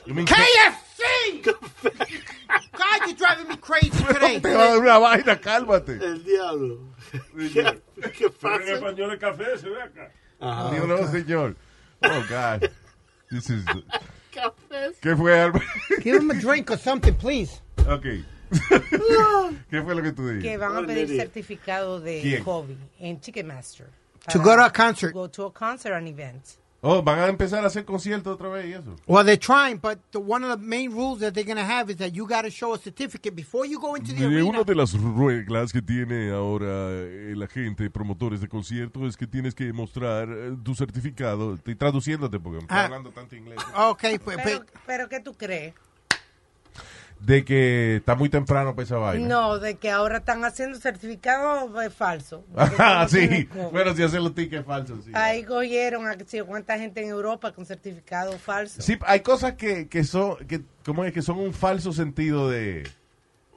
You 0.06 0.14
mean 0.14 0.26
KFC! 0.26 1.44
God, 1.44 3.06
you're 3.06 3.16
driving 3.16 3.48
me 3.48 3.56
crazy 3.56 3.90
today. 3.90 4.40
Te 4.40 4.54
va 4.54 4.64
a 4.64 4.68
dar 4.68 4.78
una 4.80 4.98
vaina, 4.98 5.36
cálmate. 5.40 5.92
El 6.02 6.22
diablo. 6.24 6.78
¿Qué, 7.12 7.80
qué 8.12 8.28
Pero 8.40 8.54
en 8.54 8.60
pasa? 8.60 8.72
español 8.74 9.12
es 9.12 9.20
café, 9.20 9.58
se 9.58 9.68
ve 9.68 9.82
acá. 9.82 10.10
Digo, 10.72 10.86
no, 10.86 11.06
señor. 11.10 11.56
Oh, 12.02 12.24
God. 12.28 12.68
This 13.30 13.50
is... 13.50 13.64
¿Qué 15.00 15.16
fue, 15.16 15.38
Alma? 15.38 15.60
Give 16.02 16.16
him 16.16 16.30
a 16.30 16.34
drink 16.34 16.70
or 16.70 16.76
something, 16.78 17.14
please. 17.14 17.60
ok. 17.86 18.04
¿Qué 19.70 19.82
fue 19.82 19.94
lo 19.94 20.02
que 20.02 20.12
tú 20.12 20.26
que 20.26 20.32
dijiste? 20.34 20.56
van 20.58 20.76
a 20.76 20.86
pedir 20.86 21.04
Olvidé. 21.04 21.16
certificado 21.16 22.00
de 22.00 22.20
¿Quién? 22.20 22.44
COVID 22.44 22.76
en 23.00 23.18
Ticketmaster. 23.20 23.86
To 24.30 24.38
go 24.40 24.54
to 24.56 24.64
a 24.64 24.70
concert. 24.70 25.12
To 25.12 25.20
go 25.20 25.26
to 25.28 25.44
a 25.46 25.50
concert 25.50 25.94
and 25.94 26.06
event. 26.08 26.58
Oh, 26.84 27.00
van 27.00 27.20
a 27.20 27.28
empezar 27.28 27.62
a 27.62 27.68
hacer 27.68 27.84
conciertos 27.84 28.34
otra 28.34 28.48
vez 28.48 28.66
y 28.66 28.72
eso. 28.72 28.96
Well, 29.06 29.24
they're 29.24 29.38
trying, 29.38 29.78
but 29.80 30.00
the, 30.10 30.18
one 30.18 30.44
of 30.44 30.50
the 30.50 30.66
main 30.66 30.90
rules 30.90 31.20
that 31.20 31.32
they're 31.32 31.44
going 31.46 31.56
to 31.56 31.62
have 31.64 31.88
is 31.92 31.96
that 31.98 32.10
you 32.12 32.26
got 32.26 32.42
to 32.42 32.50
show 32.50 32.74
a 32.74 32.78
certificate 32.78 33.36
before 33.36 33.64
you 33.68 33.78
go 33.80 33.94
into 33.94 34.12
the 34.12 34.24
Eh, 34.24 34.26
arena. 34.26 34.44
Una 34.48 34.64
de 34.64 34.74
las 34.74 34.92
reglas 34.94 35.72
que 35.72 35.80
tiene 35.80 36.32
ahora 36.32 36.66
eh, 36.90 37.34
la 37.36 37.46
gente, 37.46 37.88
promotores 37.88 38.40
de 38.40 38.48
conciertos, 38.48 39.04
es 39.10 39.16
que 39.16 39.28
tienes 39.28 39.54
que 39.54 39.72
mostrar 39.72 40.28
eh, 40.28 40.56
tu 40.64 40.74
certificado. 40.74 41.54
Estoy 41.54 41.76
traduciéndote 41.76 42.40
porque 42.40 42.56
me 42.56 42.62
estoy 42.62 42.76
Ah. 42.76 42.84
hablando 42.86 43.10
tanto 43.10 43.36
inglés. 43.36 43.58
Okay, 43.76 44.18
pues, 44.18 44.36
Pero, 44.42 44.58
pues, 44.64 44.72
pero 44.84 45.08
¿qué 45.08 45.20
tú 45.20 45.34
crees? 45.34 45.74
De 47.24 47.44
que 47.44 47.96
está 47.96 48.16
muy 48.16 48.28
temprano 48.28 48.74
para 48.74 48.84
esa 48.84 48.96
vaina. 48.96 49.28
No, 49.28 49.58
de 49.58 49.76
que 49.76 49.90
ahora 49.90 50.18
están 50.18 50.44
haciendo 50.44 50.78
certificado 50.78 51.80
eh, 51.80 51.90
falso. 51.90 52.44
Ah, 52.78 53.06
sí. 53.08 53.48
Bueno, 53.70 53.94
si 53.94 54.02
hacen 54.02 54.24
los 54.24 54.34
tickets 54.34 54.66
falsos, 54.66 55.04
sí. 55.04 55.12
Ahí 55.14 55.44
cogieron 55.44 56.06
a 56.08 56.16
cuánta 56.46 56.78
gente 56.78 57.02
en 57.02 57.10
Europa 57.10 57.52
con 57.52 57.64
certificado 57.64 58.32
falso. 58.38 58.82
Sí, 58.82 58.98
hay 59.06 59.20
cosas 59.20 59.54
que, 59.54 59.88
que 59.88 60.02
son, 60.02 60.36
que, 60.48 60.62
¿cómo 60.84 61.04
es? 61.04 61.12
que 61.12 61.22
son 61.22 61.38
un 61.38 61.52
falso 61.52 61.92
sentido 61.92 62.50
de, 62.50 62.88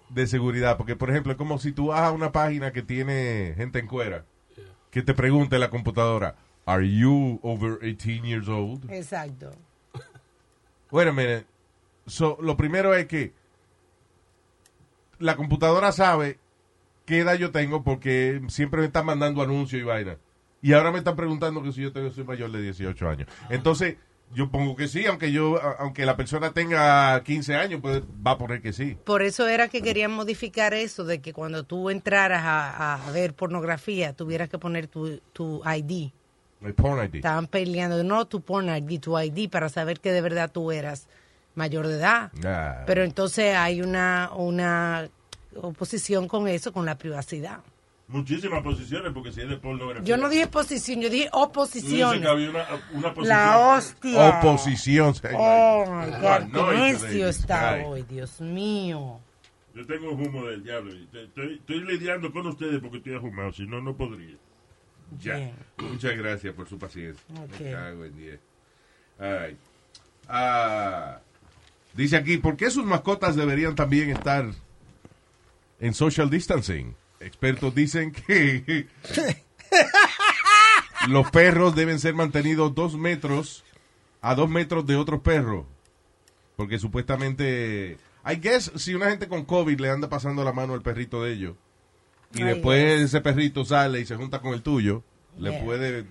de 0.10 0.28
seguridad. 0.28 0.78
Porque, 0.78 0.96
por 0.96 1.10
ejemplo, 1.10 1.32
es 1.32 1.38
como 1.38 1.58
si 1.58 1.72
tú 1.72 1.88
vas 1.88 2.02
a 2.02 2.12
una 2.12 2.32
página 2.32 2.72
que 2.72 2.84
tiene 2.84 3.54
gente 3.58 3.80
en 3.80 3.88
cuera, 3.88 4.26
que 4.92 5.02
te 5.02 5.14
pregunte 5.16 5.58
la 5.58 5.72
computadora, 5.72 6.36
¿Are 6.68 6.82
you 6.82 7.40
over 7.44 7.78
18 7.80 8.26
years 8.26 8.50
old? 8.50 8.92
Exacto. 8.92 9.52
Wait 10.92 11.08
a 11.08 11.12
minute. 11.12 11.46
So, 12.08 12.38
lo 12.42 12.58
primero 12.58 12.94
es 12.96 13.06
que 13.06 13.34
la 15.20 15.36
computadora 15.36 15.92
sabe 15.92 16.40
qué 17.06 17.20
edad 17.20 17.36
yo 17.36 17.52
tengo 17.52 17.84
porque 17.84 18.42
siempre 18.48 18.82
me 18.82 18.88
están 18.88 19.06
mandando 19.06 19.42
anuncios 19.42 19.82
y 19.82 19.86
vaina. 19.86 20.18
Y 20.62 20.74
ahora 20.74 20.92
me 20.92 20.98
están 20.98 21.16
preguntando 21.16 21.62
que 21.62 21.72
si 21.72 21.82
yo 21.82 21.94
tengo, 21.94 22.10
soy 22.12 22.24
mayor 22.24 22.52
de 22.52 22.62
18 22.62 23.08
años. 23.08 23.28
Entonces, 23.50 23.98
yo 24.34 24.50
pongo 24.50 24.76
que 24.76 24.88
sí, 24.88 25.06
aunque 25.06 25.32
yo, 25.32 25.60
aunque 25.80 26.06
la 26.06 26.18
persona 26.18 26.52
tenga 26.52 27.22
15 27.24 27.56
años, 27.56 27.82
pues 27.82 28.02
va 28.02 28.32
a 28.32 28.38
poner 28.38 28.62
que 28.62 28.74
sí. 28.74 28.98
Por 29.04 29.22
eso 29.22 29.48
era 29.48 29.68
que 29.68 29.82
querían 29.82 30.12
modificar 30.12 30.74
eso, 30.74 31.06
de 31.06 31.22
que 31.22 31.34
cuando 31.34 31.64
tú 31.64 31.90
entraras 31.90 32.44
a, 32.44 33.06
a 33.06 33.12
ver 33.12 33.34
pornografía, 33.36 34.14
tuvieras 34.14 34.50
que 34.50 34.58
poner 34.58 34.88
tu, 34.88 35.20
tu 35.34 35.62
ID. 35.66 36.12
El 36.62 36.74
porn 36.74 37.06
ID. 37.06 37.16
Estaban 37.18 37.48
peleando, 37.48 38.04
no 38.04 38.26
tu 38.26 38.42
porn 38.42 38.70
ID, 38.70 39.00
tu 39.00 39.20
ID, 39.20 39.50
para 39.50 39.70
saber 39.70 40.00
que 40.00 40.12
de 40.12 40.22
verdad 40.22 40.52
tú 40.52 40.72
eras 40.72 41.08
mayor 41.56 41.88
de 41.88 41.96
edad. 41.96 42.32
Ah. 42.46 42.84
Pero 42.86 43.04
entonces 43.04 43.56
hay 43.56 43.82
una, 43.82 44.30
una 44.36 45.08
oposición 45.56 46.28
con 46.28 46.48
eso, 46.48 46.72
con 46.72 46.86
la 46.86 46.98
privacidad. 46.98 47.60
Muchísimas 48.08 48.62
posiciones, 48.62 49.12
porque 49.14 49.32
si 49.32 49.42
es 49.42 49.50
de 49.50 49.58
pornografía. 49.58 50.04
Yo 50.06 50.16
no 50.18 50.30
dije 50.30 50.46
posición, 50.46 51.02
yo 51.02 51.10
dije 51.10 51.28
oposición. 51.32 52.22
que 52.22 52.28
había 52.28 52.52
una, 52.52 52.66
una 52.94 53.14
posición. 53.14 53.28
La 53.38 53.58
hostia. 53.76 54.40
Oposición. 54.40 55.16
señor. 55.16 55.36
Oh, 55.40 55.86
my 55.88 56.14
Ah, 56.14 56.40
God, 56.52 56.72
qué 57.10 57.28
está 57.28 57.78
hoy, 57.84 58.04
Dios 58.04 58.40
mío. 58.42 59.20
Yo 59.74 59.86
tengo 59.88 60.12
humo 60.12 60.46
del 60.46 60.64
diablo. 60.64 60.94
Estoy, 61.14 61.56
estoy 61.56 61.80
lidiando 61.84 62.32
con 62.32 62.46
ustedes 62.48 62.80
porque 62.80 62.98
estoy 62.98 63.16
ahumado, 63.16 63.52
si 63.52 63.66
no, 63.66 63.82
no 63.82 63.96
podría. 63.98 64.36
Ya. 65.20 65.36
Bien. 65.38 65.56
Muchas 65.78 66.16
gracias 66.16 66.54
por 66.54 66.70
su 66.70 66.78
paciencia. 66.78 67.24
Ok. 67.44 67.60
Me 67.60 67.72
cago 67.72 68.06
en 68.06 68.18
diez. 68.18 68.40
All 69.20 69.40
right. 69.48 69.58
Ah, 70.30 71.20
dice 71.96 72.18
aquí, 72.18 72.38
¿por 72.38 72.58
qué 72.58 72.70
sus 72.70 72.86
mascotas 72.86 73.36
deberían 73.36 73.76
también 73.76 74.10
estar 74.10 74.52
en 75.80 75.94
social 75.94 76.30
distancing? 76.30 76.96
Expertos 77.20 77.74
dicen 77.74 78.12
que 78.12 78.88
los 81.08 81.30
perros 81.32 81.76
deben 81.76 82.00
ser 82.00 82.14
mantenidos 82.14 82.76
dos 82.76 82.96
metros 82.96 83.64
a 84.22 84.36
dos 84.36 84.50
metros 84.50 84.86
de 84.86 84.96
otros 84.96 85.22
perros. 85.22 85.66
Porque 86.56 86.80
supuestamente, 86.80 87.98
I 88.26 88.36
guess, 88.36 88.72
si 88.76 88.94
una 88.94 89.10
gente 89.10 89.28
con 89.28 89.46
COVID 89.46 89.80
le 89.80 89.90
anda 89.90 90.10
pasando 90.10 90.44
la 90.44 90.54
mano 90.54 90.74
al 90.74 90.82
perrito 90.82 91.24
de 91.24 91.34
ellos 91.34 91.56
y 92.34 92.42
Ay, 92.42 92.56
después 92.56 93.02
ese 93.02 93.22
perrito 93.22 93.64
sale 93.66 94.02
y 94.02 94.06
se 94.06 94.16
junta 94.16 94.42
con 94.42 94.54
el 94.54 94.62
tuyo, 94.62 95.04
le 95.38 95.52
Yeah. 95.52 95.64
puede 95.64 96.06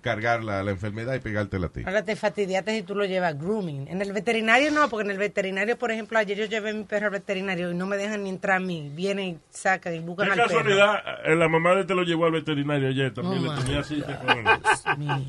cargar 0.00 0.42
la, 0.42 0.62
la 0.64 0.70
enfermedad 0.70 1.14
y 1.14 1.20
pegártela 1.20 1.66
a 1.66 1.68
ti. 1.68 1.82
Ahora 1.84 2.02
te 2.04 2.16
fastidiaste 2.16 2.74
si 2.74 2.82
tú 2.82 2.94
lo 2.94 3.04
llevas 3.04 3.38
grooming. 3.38 3.86
En 3.88 4.00
el 4.02 4.12
veterinario 4.12 4.70
no, 4.70 4.88
porque 4.88 5.04
en 5.04 5.10
el 5.10 5.18
veterinario, 5.18 5.78
por 5.78 5.90
ejemplo, 5.90 6.18
ayer 6.18 6.36
yo 6.38 6.46
llevé 6.46 6.70
a 6.70 6.74
mi 6.74 6.84
perro 6.84 7.06
al 7.06 7.12
veterinario 7.12 7.70
y 7.70 7.74
no 7.74 7.86
me 7.86 7.96
dejan 7.96 8.24
ni 8.24 8.30
entrar 8.30 8.56
a 8.56 8.60
mí. 8.60 8.90
Vienen 8.94 9.26
y 9.26 9.38
sacan 9.50 9.94
y 9.94 9.98
buscan 10.00 10.30
al 10.30 10.36
perro. 10.36 10.48
casualidad, 10.48 10.94
eh, 11.24 11.36
la 11.36 11.48
mamá 11.48 11.74
de 11.74 11.84
te 11.84 11.94
lo 11.94 12.02
llevó 12.02 12.24
al 12.26 12.32
veterinario 12.32 12.88
ayer, 12.88 13.12
también 13.14 13.46
Oh, 13.46 13.54
le 13.54 13.62
tenía. 13.62 13.82
Mi- 14.96 15.28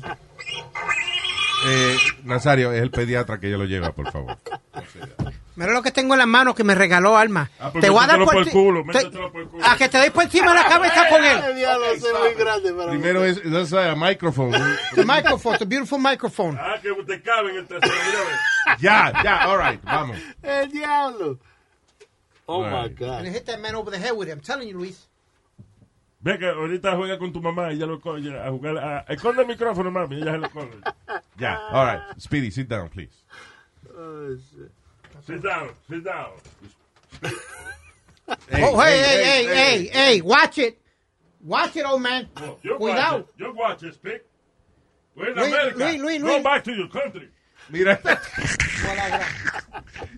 Eh, 1.68 1.96
Nazario, 2.24 2.72
es 2.72 2.80
el 2.82 2.90
pediatra 2.90 3.40
que 3.40 3.50
yo 3.50 3.58
lo 3.58 3.64
lleva, 3.64 3.92
por 3.92 4.10
favor. 4.12 4.38
mira 5.56 5.72
lo 5.72 5.82
que 5.82 5.90
tengo 5.90 6.14
en 6.14 6.18
la 6.20 6.26
mano 6.26 6.54
que 6.54 6.62
me 6.64 6.74
regaló 6.74 7.16
Alma. 7.16 7.50
Ah, 7.58 7.70
pues 7.72 7.82
te 7.84 7.90
voy 7.90 8.02
a 8.04 8.06
dar 8.06 8.18
métetelo 8.18 8.24
por, 8.24 8.32
por 8.34 8.42
el 8.42 8.44
ti- 8.46 8.52
culo, 8.52 8.80
te- 8.80 8.86
métetelo 8.86 9.32
por 9.32 9.40
el 9.42 9.48
culo. 9.48 9.64
A 9.66 9.76
que 9.76 9.88
te 9.88 9.98
doy 9.98 10.10
por 10.10 10.22
encima 10.22 10.48
de 10.52 10.54
la 10.54 10.68
cabeza 10.68 11.08
con 11.08 11.24
él. 11.24 11.38
El 11.44 11.56
diablo 11.56 11.84
es 11.86 12.02
muy 12.02 12.34
grande 12.34 12.72
para 12.72 12.90
Primero 12.90 13.24
es, 13.24 13.38
es 13.38 13.72
a 13.72 13.94
microphone. 13.96 14.52
The 14.94 15.04
microphone, 15.04 15.58
the 15.58 15.66
beautiful 15.66 15.98
microphone. 15.98 16.56
Ah, 16.60 16.76
que 16.80 16.92
te 17.04 17.22
cabe 17.22 17.50
en 17.50 17.56
el 17.58 17.66
trasero. 17.66 17.92
ve. 17.94 18.72
ya, 18.78 19.12
ya, 19.22 19.50
all 19.50 19.58
right, 19.58 19.82
vamos. 19.82 20.16
El 20.42 20.70
diablo. 20.70 21.38
Oh 22.46 22.62
my. 22.62 22.88
God. 22.90 23.24
And 23.24 23.28
hit 23.28 23.44
that 23.46 23.60
man 23.60 23.74
over 23.74 23.90
the 23.90 23.98
head 23.98 24.12
with 24.16 24.28
it. 24.28 24.32
I'm 24.32 24.40
telling 24.40 24.68
you, 24.68 24.78
Luis. 24.78 25.08
Ve 26.20 26.38
que 26.38 26.46
ahorita 26.48 26.96
juega 26.96 27.18
con 27.18 27.32
tu 27.32 27.40
mamá 27.40 27.72
y 27.72 27.78
ya 27.78 27.86
lo 27.86 28.00
coge 28.00 28.36
a 28.36 28.50
jugar. 28.50 28.78
A, 28.78 29.04
esconde 29.08 29.42
el 29.42 29.48
micrófono, 29.48 29.90
mami, 29.90 30.16
ella 30.16 30.32
se 30.32 30.38
lo 30.38 30.46
esconde. 30.46 30.76
Ya, 31.36 31.56
all 31.70 31.86
right. 31.86 32.20
Speedy, 32.20 32.50
sit 32.50 32.68
down, 32.68 32.88
please. 32.88 33.12
Oh, 33.96 34.34
shit. 34.34 34.72
Sit 35.24 35.42
down, 35.42 35.70
sit 35.88 36.04
down. 36.04 36.30
Hey, 38.50 38.60
oh, 38.64 38.76
hey, 38.80 38.98
hey, 38.98 39.22
hey, 39.22 39.44
hey, 39.46 39.86
hey, 39.86 40.20
watch 40.20 40.58
it. 40.58 40.80
Watch 41.40 41.76
it, 41.76 41.86
old 41.86 42.02
man. 42.02 42.28
You 42.64 42.74
Cuidado. 42.76 43.18
watch 43.18 43.28
it. 43.28 43.38
You 43.38 43.54
watch 43.54 43.82
it, 43.84 43.94
speak. 43.94 44.22
We're 45.14 45.30
in 45.30 45.36
Luis, 45.36 45.46
America. 45.46 45.78
Luis, 45.78 46.00
Luis, 46.00 46.22
Go 46.22 46.42
back 46.42 46.64
to 46.64 46.72
your 46.72 46.88
country. 46.88 47.28
Mira. 47.70 48.00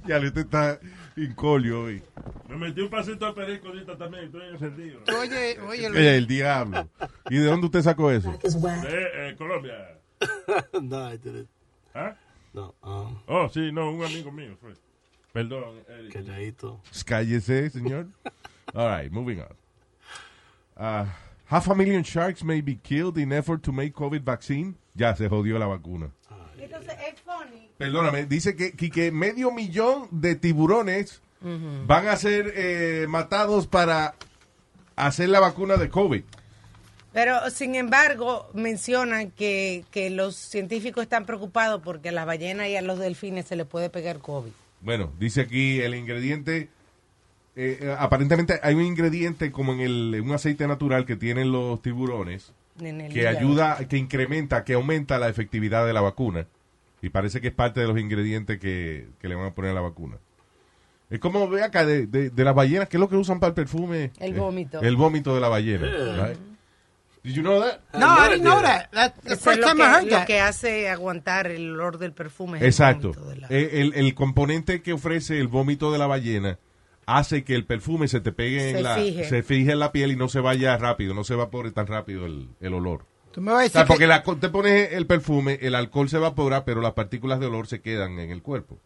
ya, 0.07 0.19
usted 0.19 0.47
está 0.47 0.81
incolio 1.17 1.83
hoy. 1.83 2.03
Me 2.49 2.57
metí 2.57 2.81
un 2.81 2.89
pasito 2.89 3.27
de 3.27 3.33
perico 3.35 3.69
ahorita 3.69 3.97
también, 3.99 4.25
estoy 4.25 4.49
encendido. 4.49 5.01
Oye, 5.21 5.59
oye, 5.61 5.91
Luis. 5.91 6.01
Eh, 6.01 6.17
El 6.17 6.27
diablo. 6.27 6.89
¿Y 7.29 7.37
de 7.37 7.45
dónde 7.45 7.67
usted 7.67 7.83
sacó 7.83 8.11
eso? 8.11 8.33
De 8.33 9.29
eh, 9.31 9.35
Colombia. 9.37 9.99
no, 10.81 11.13
I 11.13 11.19
didn't. 11.19 11.49
¿Ah? 11.95 12.15
No, 12.55 12.75
um, 12.83 13.19
Oh, 13.27 13.49
sí, 13.51 13.71
no, 13.71 13.91
un 13.91 14.03
amigo 14.03 14.33
mío 14.33 14.57
fue. 14.59 14.73
Perdón, 15.33 15.83
Eric. 15.89 16.13
calladito. 16.13 16.81
Cállese, 17.05 17.71
señor. 17.71 18.07
All 18.75 18.89
right, 18.89 19.11
moving 19.13 19.41
on. 19.41 19.57
Uh, 20.77 21.07
half 21.47 21.69
a 21.69 21.75
million 21.75 22.03
sharks 22.03 22.43
may 22.45 22.61
be 22.61 22.77
killed 22.77 23.19
in 23.19 23.33
effort 23.33 23.63
to 23.63 23.73
make 23.73 23.95
COVID 23.95 24.23
vaccine. 24.23 24.75
Ya 24.95 25.15
se 25.15 25.29
jodió 25.29 25.59
la 25.59 25.67
vacuna. 25.67 26.11
Entonces 26.59 26.95
es 27.09 27.21
funny. 27.21 27.71
Perdóname, 27.79 28.27
dice 28.27 28.57
que, 28.57 28.73
que, 28.73 28.91
que 28.91 29.11
medio 29.13 29.51
millón 29.53 30.09
de 30.11 30.35
tiburones 30.35 31.23
van 31.41 32.09
a 32.09 32.17
ser 32.17 32.53
eh, 32.57 33.07
matados 33.09 33.69
para 33.69 34.15
hacer 34.97 35.29
la 35.29 35.39
vacuna 35.41 35.77
de 35.77 35.89
COVID. 35.89 36.25
Pero, 37.13 37.49
sin 37.51 37.75
embargo, 37.77 38.51
mencionan 38.55 39.31
que, 39.31 39.85
que 39.91 40.11
los 40.11 40.37
científicos 40.37 41.03
están 41.05 41.25
preocupados 41.27 41.81
porque 41.83 42.11
a 42.11 42.13
las 42.13 42.27
ballenas 42.27 42.69
y 42.69 42.77
a 42.77 42.83
los 42.83 42.99
delfines 42.99 43.47
se 43.47 43.57
les 43.57 43.67
puede 43.67 43.89
pegar 43.89 44.19
COVID. 44.19 44.51
Bueno, 44.81 45.13
dice 45.19 45.43
aquí 45.43 45.81
el 45.81 45.95
ingrediente. 45.95 46.69
eh, 47.57 47.79
eh, 47.81 47.97
aparentemente 47.99 48.61
hay 48.63 48.75
un 48.75 48.83
ingrediente 48.83 49.51
como 49.51 49.73
en 49.73 49.81
el, 49.81 50.15
en 50.15 50.25
un 50.25 50.33
aceite 50.33 50.67
natural 50.69 51.05
que 51.07 51.17
tienen 51.17 51.51
los 51.53 51.83
tiburones 51.83 52.53
que 52.79 53.21
hígado. 53.21 53.39
ayuda, 53.39 53.89
que 53.89 53.97
incrementa, 53.97 54.63
que 54.65 54.75
aumenta 54.75 55.19
la 55.19 55.29
efectividad 55.29 55.85
de 55.87 55.93
la 55.93 56.01
vacuna. 56.01 56.47
Y 57.03 57.09
parece 57.11 57.41
que 57.41 57.49
es 57.49 57.55
parte 57.55 57.81
de 57.81 57.87
los 57.89 57.99
ingredientes 57.99 58.59
que, 58.61 59.09
que 59.21 59.29
le 59.29 59.35
van 59.35 59.47
a 59.47 59.55
poner 59.55 59.73
a 59.73 59.75
la 59.75 59.81
vacuna. 59.81 60.17
Es 61.11 61.19
como, 61.21 61.49
ve 61.49 61.63
acá, 61.63 61.85
de, 61.87 62.07
de, 62.07 62.31
de 62.31 62.45
las 62.45 62.55
ballenas, 62.55 62.89
¿qué 62.89 62.97
es 62.99 63.01
lo 63.01 63.09
que 63.09 63.17
usan 63.17 63.41
para 63.41 63.49
el 63.49 63.55
perfume? 63.55 64.11
El 64.21 64.35
Eh, 64.37 64.39
vómito. 64.39 64.81
el 64.83 64.95
vómito 64.97 65.35
de 65.35 65.41
la 65.41 65.49
ballena. 65.49 65.87
Yeah. 65.89 66.35
Did 67.25 67.35
you 67.35 67.43
know 67.43 67.61
that? 67.61 67.81
No, 67.95 68.07
I 68.07 68.29
didn't 68.31 68.43
know 68.45 68.61
that. 68.63 68.91
That's 68.93 69.21
the 69.23 69.33
Eso 69.33 69.35
es 69.35 69.41
first 69.43 69.61
lo 69.61 69.67
time 69.69 69.83
I 69.83 69.87
que, 69.87 69.93
heard 69.93 70.05
lo 70.05 70.11
that. 70.19 70.27
que 70.27 70.41
hace 70.41 70.89
aguantar 70.89 71.47
el 71.49 71.73
olor 71.73 71.99
del 71.99 72.13
perfume. 72.13 72.59
el 72.61 72.67
Exacto. 72.67 73.13
la- 73.37 73.49
Eh, 73.51 73.81
El, 73.81 73.95
el 73.95 74.15
componente 74.15 74.83
que 74.83 74.93
ofrece 74.93 75.39
el 75.41 75.49
vómito 75.49 75.91
de 75.93 75.99
la 75.99 76.07
ballena 76.07 76.59
hace 77.07 77.43
que 77.45 77.55
el 77.55 77.65
perfume 77.65 78.07
se 78.09 78.21
te 78.21 78.33
pegue 78.33 78.61
Se 78.61 78.77
en 78.79 78.83
la, 78.83 78.95
fije. 78.97 79.25
se 79.29 79.43
fije 79.43 79.73
en 79.73 79.79
la 79.79 79.93
piel 79.93 80.13
y 80.13 80.17
no 80.17 80.29
se 80.29 80.41
vaya 80.41 80.77
rápido, 80.77 81.15
no 81.15 81.25
se 81.25 81.35
evapore 81.35 81.71
tan 81.71 81.87
rápido 81.87 82.27
el, 82.27 82.49
el 82.61 82.75
olor. 82.75 83.07
Tú 83.33 83.41
me 83.41 83.53
vas 83.53 83.57
a 83.57 83.61
O 83.61 83.63
decir 83.63 83.73
sea, 83.73 83.87
porque 83.87 84.05
que- 84.05 84.07
la- 84.09 84.23
te 84.23 84.49
pones 84.49 84.93
el 84.93 85.07
perfume, 85.07 85.59
el 85.63 85.75
alcohol 85.75 86.09
se 86.09 86.17
evapora, 86.19 86.65
pero 86.65 86.81
las 86.81 86.93
partículas 86.93 87.41
de 87.41 87.47
olor 87.47 87.67
se 87.67 87.81
quedan 87.81 88.19
en 88.19 88.31
el 88.31 88.43
cuerpo. 88.43 88.79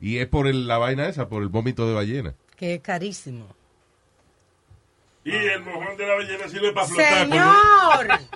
Y 0.00 0.18
es 0.18 0.26
por 0.26 0.46
el- 0.48 0.66
la 0.66 0.78
vaina 0.78 1.06
esa, 1.06 1.28
por 1.28 1.42
el 1.42 1.48
vómito 1.48 1.86
de 1.88 1.94
ballena. 1.94 2.34
Que 2.56 2.74
es 2.74 2.80
carísimo. 2.80 3.46
Y 5.24 5.34
el 5.34 5.60
mojón 5.62 5.96
de 5.96 6.06
la 6.06 6.14
ballena 6.14 6.48
sirve 6.48 6.72
para 6.72 6.86
flotar. 6.86 7.28
Cuando, 7.28 7.36
¡Señor! 7.36 8.20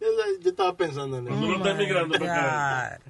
Yo, 0.00 0.08
yo 0.42 0.50
estaba 0.50 0.76
pensando 0.76 1.16
en 1.18 1.24
cuando 1.26 1.46
eso. 1.46 1.56
uno 1.56 1.64
está 1.64 1.70
emigrando 1.80 2.18
para 2.18 2.86
acá. 2.90 3.00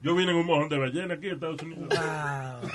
Yo 0.00 0.14
vine 0.14 0.30
en 0.32 0.38
un 0.38 0.46
mojón 0.46 0.68
de 0.70 0.78
ballena 0.78 1.14
aquí 1.14 1.26
en 1.28 1.34
Estados 1.34 1.60
Unidos. 1.62 1.88
Wow. 1.90 2.70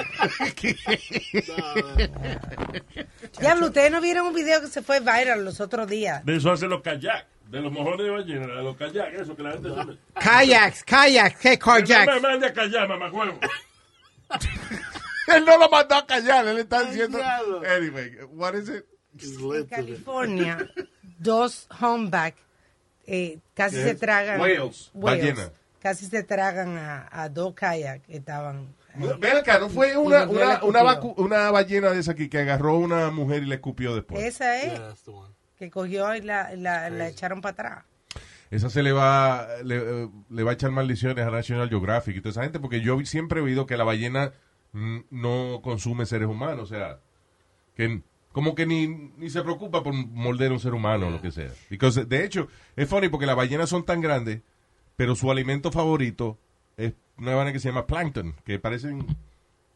Diablo, 3.40 3.68
ustedes 3.68 3.92
no 3.92 4.02
vieron 4.02 4.28
un 4.28 4.34
video 4.34 4.62
que 4.62 4.68
se 4.68 4.82
fue 4.84 5.00
viral 5.00 5.44
los 5.44 5.60
otros 5.60 5.88
días. 5.88 6.24
De 6.26 6.36
eso 6.36 6.52
hacen 6.52 6.70
los 6.70 6.82
kayak. 6.82 7.26
De 7.48 7.62
los 7.62 7.72
mojones 7.72 8.06
de 8.06 8.12
ballena, 8.12 8.46
de 8.48 8.62
los 8.64 8.78
kayak, 8.78 9.12
eso 9.14 9.36
que 9.36 9.42
la 9.42 9.52
gente 9.54 9.70
se. 9.70 9.98
Kayaks, 10.24 10.84
kayaks, 10.84 11.46
No 11.46 11.58
kayaks. 11.60 12.14
me 12.14 12.20
mande 12.20 12.46
a 12.48 12.54
callar, 12.54 12.88
mamacuevo. 12.88 13.40
Él 15.36 15.46
no 15.46 15.58
lo 15.58 15.70
mandó 15.70 15.96
a 15.96 16.06
callar, 16.06 16.48
él 16.48 16.58
está 16.58 16.84
diciendo... 16.84 17.20
Anyway, 17.78 18.18
what 18.32 18.56
is 18.56 18.70
it? 18.70 18.86
En. 19.22 19.66
California, 19.66 20.70
dos 21.20 21.68
homeback 21.82 22.36
eh, 23.12 23.40
casi 23.56 23.78
se 23.78 23.96
tragan. 23.96 24.40
Whales, 24.40 24.92
ballena. 24.94 25.52
Casi 25.82 26.06
se 26.06 26.24
tragan 26.24 26.78
a, 26.78 27.08
a 27.12 27.30
dos 27.30 27.54
kayak 27.56 28.04
que 28.04 28.18
estaban. 28.18 28.76
Ven 29.20 29.38
acá, 29.38 29.60
¿no 29.60 29.70
fue 29.70 29.98
una, 29.98 30.28
una, 30.28 30.62
una, 31.16 31.52
ballena 31.52 31.92
de 31.92 32.00
esa 32.00 32.12
aquí 32.12 32.28
que 32.28 32.40
agarró 32.40 32.72
a 32.72 32.78
una 32.80 33.12
mujer 33.12 33.44
y 33.44 33.46
le 33.48 33.56
escupió 33.56 33.96
después? 33.96 34.24
Esa 34.24 34.58
es, 34.58 34.74
Yeah, 34.74 34.80
that's 34.90 35.04
the 35.04 35.12
one. 35.12 35.34
que 35.58 35.72
cogió 35.72 36.16
y 36.16 36.22
la, 36.22 36.56
la, 36.56 36.90
la 36.90 37.08
echaron 37.08 37.42
para 37.42 37.54
atrás. 37.54 37.86
Esa 38.52 38.70
se 38.70 38.84
le 38.84 38.92
va, 38.92 39.48
le, 39.64 39.78
eh, 39.78 40.10
le 40.30 40.44
va 40.44 40.52
a 40.52 40.54
echar 40.54 40.72
maldiciones 40.72 41.26
a 41.26 41.32
National 41.32 41.70
Geographic 41.70 42.18
y 42.18 42.22
toda 42.22 42.32
esa 42.32 42.44
gente, 42.44 42.60
porque 42.60 42.82
yo 42.82 43.00
siempre 43.06 43.40
he 43.40 43.44
oído 43.44 43.66
que 43.66 43.78
la 43.78 43.84
ballena 43.84 44.34
no 44.74 45.60
consume 45.64 46.06
seres 46.06 46.28
humanos, 46.28 46.64
o 46.64 46.66
sea, 46.68 47.00
que 47.76 48.02
como 48.32 48.54
que 48.56 48.66
ni, 48.66 48.88
ni 48.88 49.30
se 49.30 49.42
preocupa 49.42 49.82
por 49.84 49.94
morder 49.94 50.52
un 50.52 50.60
ser 50.60 50.74
humano 50.74 51.08
o 51.08 51.10
lo 51.10 51.22
que 51.22 51.32
sea. 51.32 51.52
Because, 51.70 52.06
de 52.06 52.24
hecho, 52.24 52.48
es 52.76 52.88
funny 52.88 53.10
porque 53.10 53.26
las 53.26 53.36
ballenas 53.36 53.70
son 53.70 53.84
tan 53.86 54.02
grandes, 54.02 54.42
pero 54.96 55.16
su 55.16 55.32
alimento 55.32 55.72
favorito 55.72 56.38
es 56.78 56.94
una 57.18 57.36
vaina 57.36 57.52
que 57.52 57.60
se 57.60 57.70
llama 57.70 57.88
plankton, 57.88 58.36
que 58.46 58.60
parecen 58.60 59.06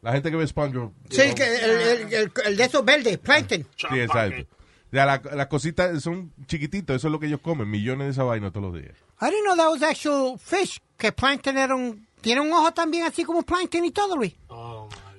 la 0.01 0.11
gente 0.13 0.29
que 0.29 0.37
ve 0.37 0.45
SpongeBob. 0.47 0.91
Sí, 1.09 1.33
que 1.35 1.43
el, 1.63 1.71
el, 1.71 2.13
el, 2.13 2.31
el 2.45 2.57
de 2.57 2.63
esos 2.63 2.85
verdes, 2.85 3.17
plankton. 3.17 3.65
Sí, 3.75 3.99
exacto. 3.99 4.45
Ya, 4.91 5.05
la- 5.07 5.21
las 5.33 5.47
cositas 5.47 6.03
son 6.03 6.31
chiquititos, 6.45 6.95
eso 6.95 7.07
es 7.07 7.11
lo 7.11 7.19
que 7.19 7.25
ellos 7.25 7.39
comen, 7.41 7.67
millones 7.69 8.05
de 8.07 8.11
esa 8.11 8.23
vaina 8.23 8.51
todos 8.51 8.71
los 8.71 8.81
días. 8.81 8.95
I 9.19 9.25
didn't 9.31 9.45
know 9.45 9.55
that 9.55 9.69
was 9.71 9.81
actual 9.81 10.37
fish. 10.37 10.79
Que 10.97 11.11
plankton 11.11 11.57
era 11.57 11.73
un... 11.73 12.07
Tiene 12.21 12.39
un 12.41 12.53
ojo 12.53 12.71
también 12.71 13.03
así 13.05 13.23
como 13.25 13.41
plankton 13.41 13.83
y 13.83 13.91
todo, 13.91 14.15
Luis. 14.15 14.35
Oh, 14.47 14.55
God. 14.55 14.72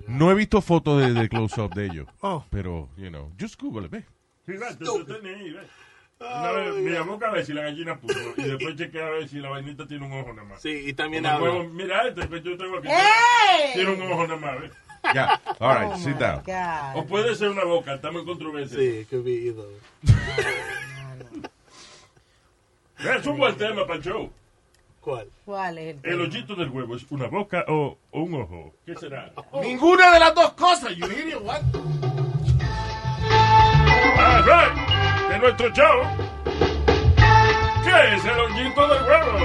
No 0.09 0.31
he 0.31 0.35
visto 0.35 0.61
fotos 0.61 1.01
de, 1.01 1.13
de 1.13 1.29
close-up 1.29 1.75
de 1.75 1.87
ellos. 1.87 2.07
Oh. 2.21 2.45
Pero, 2.51 2.89
you 2.97 3.09
know, 3.11 3.31
just 3.41 3.61
Google 3.61 3.87
it, 3.87 3.91
ve. 3.91 4.05
Sí, 4.47 4.57
va, 4.57 4.69
tú- 4.77 4.85
tú 4.85 5.05
tenés 5.05 5.37
ahí, 5.41 5.51
ve. 5.53 5.61
Una 6.21 6.53
vez 6.53 6.75
me 6.77 6.91
llamó 6.93 7.19
a 7.23 7.31
ver 7.31 7.45
si 7.45 7.53
la 7.53 7.63
gallina 7.63 7.99
puso 7.99 8.19
y 8.37 8.43
después 8.45 8.77
chequeé 8.77 9.03
a 9.03 9.11
ver 9.11 9.29
si 9.29 9.39
la 9.41 9.51
vainita 9.51 9.87
tiene 9.87 10.07
un 10.07 10.13
ojo 10.13 10.33
nada 10.33 10.49
más. 10.49 10.63
Sí, 10.63 10.71
y 10.87 10.93
también 10.95 11.27
habla. 11.27 11.51
huevo, 11.51 11.69
mira 11.71 12.07
este 12.07 12.27
que 12.29 12.41
yo 12.41 12.57
tengo 12.57 12.79
aquí. 12.79 12.89
¡Ey! 12.89 13.75
Tiene 13.75 13.93
un 13.95 14.13
ojo 14.13 14.27
nada 14.27 14.41
más, 14.41 14.61
¿ves? 14.61 14.73
Ya, 15.13 15.39
all 15.59 15.77
right, 15.77 15.91
Oh 15.93 15.99
sit 15.99 16.17
down. 16.17 16.43
God. 16.47 16.97
O 17.03 17.05
puede 17.07 17.35
ser 17.35 17.51
una 17.51 17.65
boca, 17.65 17.95
estamos 17.95 18.21
en 18.23 18.27
controversia. 18.27 18.79
Sí, 18.79 19.01
it 19.01 19.11
could 19.11 19.25
be 19.25 19.33
either. 19.33 19.65
Es 23.19 23.27
un 23.27 23.37
buen 23.37 23.55
tema 23.57 23.83
para 23.87 23.97
el 23.99 24.03
show. 24.05 24.33
¿Cuál? 25.05 25.29
¿Cuál 25.45 25.77
es 25.79 25.85
el 25.85 25.97
¿El 25.97 26.01
tema? 26.03 26.23
hoyito 26.25 26.55
del 26.55 26.71
huevo 26.71 26.97
es 26.97 27.05
una 27.11 27.27
boca 27.27 27.65
o, 27.69 27.99
o 28.11 28.21
un 28.23 28.35
ojo? 28.41 28.75
¿Qué 28.87 28.97
será? 28.97 29.31
Ninguna 29.63 30.11
de 30.13 30.19
las 30.19 30.35
dos 30.35 30.53
cosas, 30.55 30.97
you 30.97 31.07
idiot, 31.07 31.43
what? 31.43 31.61
All 34.17 34.43
right, 34.45 35.29
de 35.29 35.39
nuestro 35.39 35.69
show. 35.75 36.03
¿Qué 37.85 38.15
es 38.15 38.25
el 38.25 38.39
hoyito 38.41 38.89
del 38.89 39.03
huevo? 39.05 39.39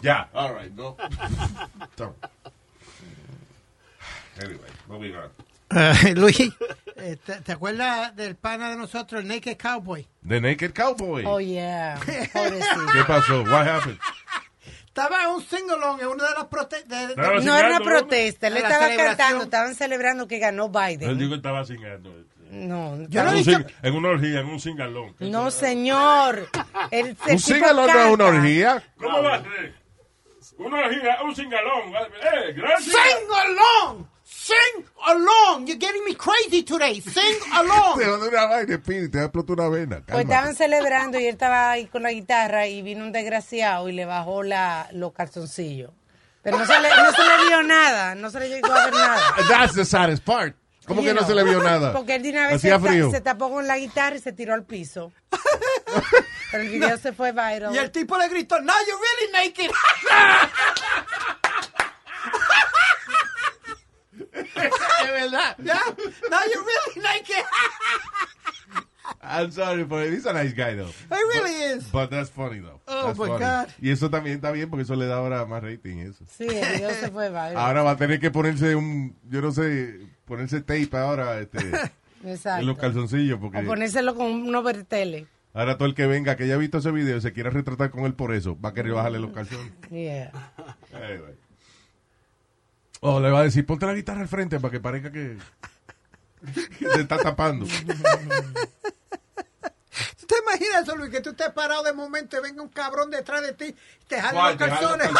Ya, 0.00 0.28
all 0.32 0.54
right, 0.54 0.72
no. 0.74 0.96
So. 1.98 2.14
Anyway, 4.40 4.70
moving 4.86 5.16
on. 5.16 5.30
Eh, 5.70 6.14
Luis, 6.14 6.38
eh, 6.96 7.16
¿te, 7.26 7.40
te 7.40 7.52
acuerdas 7.52 8.14
del 8.14 8.36
pana 8.36 8.70
de 8.70 8.76
nosotros, 8.76 9.20
el 9.22 9.26
Naked 9.28 9.56
Cowboy? 9.58 10.06
The 10.26 10.40
Naked 10.40 10.72
Cowboy. 10.72 11.24
Oh, 11.26 11.40
yeah. 11.40 11.98
¿Qué 12.06 13.04
pasó? 13.04 13.42
What 13.42 13.66
happened? 13.66 13.98
Estaba 15.02 15.22
en 15.24 15.28
un 15.30 15.42
singalong 15.42 16.00
en 16.00 16.06
una 16.08 16.24
de 16.28 16.34
las 16.34 16.44
protestas. 16.46 17.16
No 17.44 17.56
era 17.56 17.68
una 17.68 17.80
protesta, 17.80 18.48
él 18.48 18.56
estaba 18.56 18.88
cantando, 18.96 19.44
estaban 19.44 19.74
celebrando 19.74 20.26
que 20.26 20.38
ganó 20.38 20.66
Él 20.66 20.98
Biden. 20.98 21.18
dijo 21.18 21.30
que 21.30 21.36
estaba 21.36 21.64
cingando. 21.64 22.12
No, 22.50 22.96
Yo 23.08 23.22
no 23.24 23.30
En, 23.30 23.36
he 23.36 23.38
un 23.40 23.44
dicho- 23.44 23.64
en 23.82 23.94
una 23.94 24.08
orgía, 24.08 24.40
en 24.40 24.46
un 24.46 24.58
cingalón. 24.60 25.14
¿Qué 25.14 25.26
no, 25.26 25.50
señor. 25.50 26.48
El, 26.90 27.08
el 27.08 27.16
¿Un 27.34 27.38
singalón 27.38 27.86
no 27.86 28.00
es 28.00 28.10
una 28.14 28.24
orgía? 28.24 28.82
¿Cómo 28.96 29.22
va 29.22 29.34
a 29.34 29.42
ser? 29.42 29.74
Una 30.56 30.78
orgía, 30.86 31.18
un 31.22 31.36
cingalón. 31.36 31.94
¡Eh, 31.94 32.52
gracias! 32.56 32.96
Sing 32.96 33.28
along! 33.30 34.04
Sing 34.48 34.84
along! 35.06 35.66
You're 35.66 35.76
getting 35.78 36.02
me 36.06 36.14
crazy 36.14 36.62
today. 36.62 37.00
Sing 37.02 37.12
Te 37.44 37.50
along! 37.58 38.02
a 38.02 38.06
dar 38.06 38.28
una 38.28 38.46
vaina, 38.46 38.76
Speedy, 38.78 39.10
te 39.10 39.22
explotar 39.22 39.58
una 39.58 39.68
vena. 39.68 40.02
Pues 40.06 40.24
estaban 40.24 40.54
celebrando 40.54 41.20
y 41.20 41.26
él 41.26 41.34
estaba 41.34 41.72
ahí 41.72 41.86
con 41.86 42.02
la 42.02 42.12
guitarra 42.12 42.66
y 42.66 42.80
vino 42.80 43.04
un 43.04 43.12
desgraciado 43.12 43.90
y 43.90 43.92
le 43.92 44.06
bajó 44.06 44.42
la, 44.42 44.88
los 44.92 45.12
calzoncillos. 45.12 45.90
Pero 46.42 46.56
no 46.56 46.64
se, 46.64 46.80
le, 46.80 46.88
no 46.88 47.12
se 47.12 47.22
le 47.22 47.46
vio 47.46 47.62
nada, 47.62 48.14
no 48.14 48.30
se 48.30 48.40
le 48.40 48.48
llegó 48.48 48.72
a 48.72 48.84
ver 48.86 48.94
nada. 48.94 49.20
That's 49.48 49.74
the 49.74 49.84
saddest 49.84 50.24
part. 50.24 50.56
¿Cómo 50.86 51.02
You 51.02 51.08
que 51.08 51.14
no 51.20 51.26
se 51.26 51.34
le 51.34 51.44
vio 51.44 51.62
nada? 51.62 51.92
Porque 51.92 52.14
él 52.14 52.22
de 52.22 52.30
una 52.30 52.48
vez 52.48 52.62
se, 52.62 52.70
ta- 52.70 53.20
tapó 53.22 53.50
con 53.50 53.66
la 53.66 53.76
guitarra 53.76 54.16
y 54.16 54.20
se 54.20 54.32
tiró 54.32 54.54
al 54.54 54.64
piso. 54.64 55.12
Pero 56.50 56.62
el 56.62 56.70
video 56.70 56.96
se 56.96 57.12
fue 57.12 57.32
viral. 57.32 57.74
Y 57.74 57.78
el 57.78 57.90
tipo 57.90 58.16
le 58.16 58.28
gritó, 58.28 58.58
Now 58.62 58.74
you're 58.86 58.98
really 58.98 59.50
naked! 59.50 59.70
Es 64.64 65.10
verdad. 65.12 65.56
yeah? 65.62 65.80
Now 66.30 66.40
you're 66.52 66.64
really 66.64 67.00
naked! 67.02 67.44
I'm 69.22 69.50
sorry, 69.50 69.84
but 69.84 70.06
he's 70.10 70.26
a 70.26 70.32
nice 70.32 70.52
guy, 70.52 70.74
though. 70.74 70.88
It 71.10 71.10
really 71.10 71.54
is. 71.76 71.84
But 71.90 72.10
that's 72.10 72.30
funny, 72.30 72.60
though. 72.60 72.80
Oh, 72.86 73.06
That's 73.06 73.18
my 73.18 73.26
funny. 73.26 73.40
God. 73.44 73.68
Y 73.80 73.90
eso 73.90 74.10
también 74.10 74.36
está 74.36 74.50
bien 74.52 74.68
porque 74.68 74.82
eso 74.82 74.94
le 74.96 75.06
da 75.06 75.16
ahora 75.16 75.44
más 75.46 75.62
rating. 75.62 75.98
Eso. 75.98 76.24
Sí, 76.26 76.46
el 76.46 76.72
video 76.76 76.90
se 76.90 77.10
fue 77.10 77.28
viral. 77.28 77.56
Ahora 77.56 77.82
va 77.82 77.92
a 77.92 77.96
tener 77.96 78.20
que 78.20 78.30
ponerse 78.30 78.74
un, 78.76 79.16
yo 79.28 79.40
no 79.40 79.50
sé, 79.52 79.98
ponerse 80.26 80.60
tape 80.60 80.90
ahora 80.96 81.40
este, 81.40 81.58
Exacto. 82.24 82.60
en 82.60 82.66
los 82.66 82.78
calzoncillos 82.78 83.38
porque 83.40 83.58
O 83.58 83.64
ponérselo 83.64 84.14
con 84.14 84.26
unos 84.26 84.62
berteles. 84.64 85.26
ahora 85.54 85.76
todo 85.78 85.88
el 85.88 85.94
que 85.94 86.06
venga 86.06 86.36
que 86.36 86.44
haya 86.44 86.56
visto 86.58 86.78
ese 86.78 86.90
video 86.90 87.16
y 87.16 87.20
se 87.22 87.32
quiera 87.32 87.48
retratar 87.50 87.90
con 87.90 88.04
él 88.04 88.14
por 88.14 88.34
eso 88.34 88.58
va 88.60 88.70
a 88.70 88.74
querer 88.74 88.92
bajarle 88.92 89.18
los 89.20 89.32
calzones. 89.32 89.72
Yeah. 89.90 90.30
Anyway. 90.92 91.34
O 93.00 93.20
le 93.20 93.30
va 93.30 93.40
a 93.40 93.44
decir, 93.44 93.64
ponte 93.64 93.86
la 93.86 93.94
guitarra 93.94 94.20
al 94.20 94.28
frente 94.28 94.58
para 94.58 94.72
que 94.72 94.80
parezca 94.80 95.12
que, 95.12 95.36
que 96.78 96.86
te 96.94 97.00
está 97.00 97.18
tapando. 97.18 97.66
¿Tú 97.66 97.76
te 100.26 100.34
imaginas 100.42 100.82
eso, 100.82 100.96
Luis? 100.96 101.10
Que 101.10 101.20
tú 101.20 101.30
estés 101.30 101.50
parado 101.50 101.82
de 101.82 101.92
momento 101.92 102.36
y 102.36 102.42
venga 102.42 102.62
un 102.62 102.68
cabrón 102.68 103.10
detrás 103.10 103.42
de 103.42 103.52
ti 103.52 103.66
y 103.66 104.04
te 104.06 104.20
jale 104.20 104.38
los 104.38 104.56
calzones. 104.56 105.10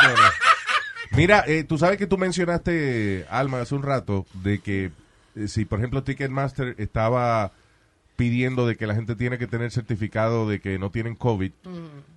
Mira, 1.13 1.45
eh, 1.47 1.65
tú 1.65 1.79
sabes 1.79 1.99
que 1.99 2.07
tú 2.07 2.19
mencionaste, 2.19 3.27
Alma, 3.31 3.61
hace 3.61 3.75
un 3.75 3.83
rato, 3.83 4.27
de 4.35 4.59
que 4.61 4.93
eh, 5.37 5.49
si, 5.49 5.65
por 5.65 5.79
ejemplo, 5.79 6.03
Ticketmaster 6.03 6.75
estaba 6.79 7.53
pidiendo 8.19 8.67
de 8.67 8.75
que 8.77 8.89
la 8.89 8.97
gente 8.97 9.15
tiene 9.15 9.39
que 9.39 9.47
tener 9.47 9.71
certificado 9.71 10.49
de 10.49 10.61
que 10.61 10.77
no 10.77 10.91
tienen 10.91 11.15
COVID, 11.15 11.53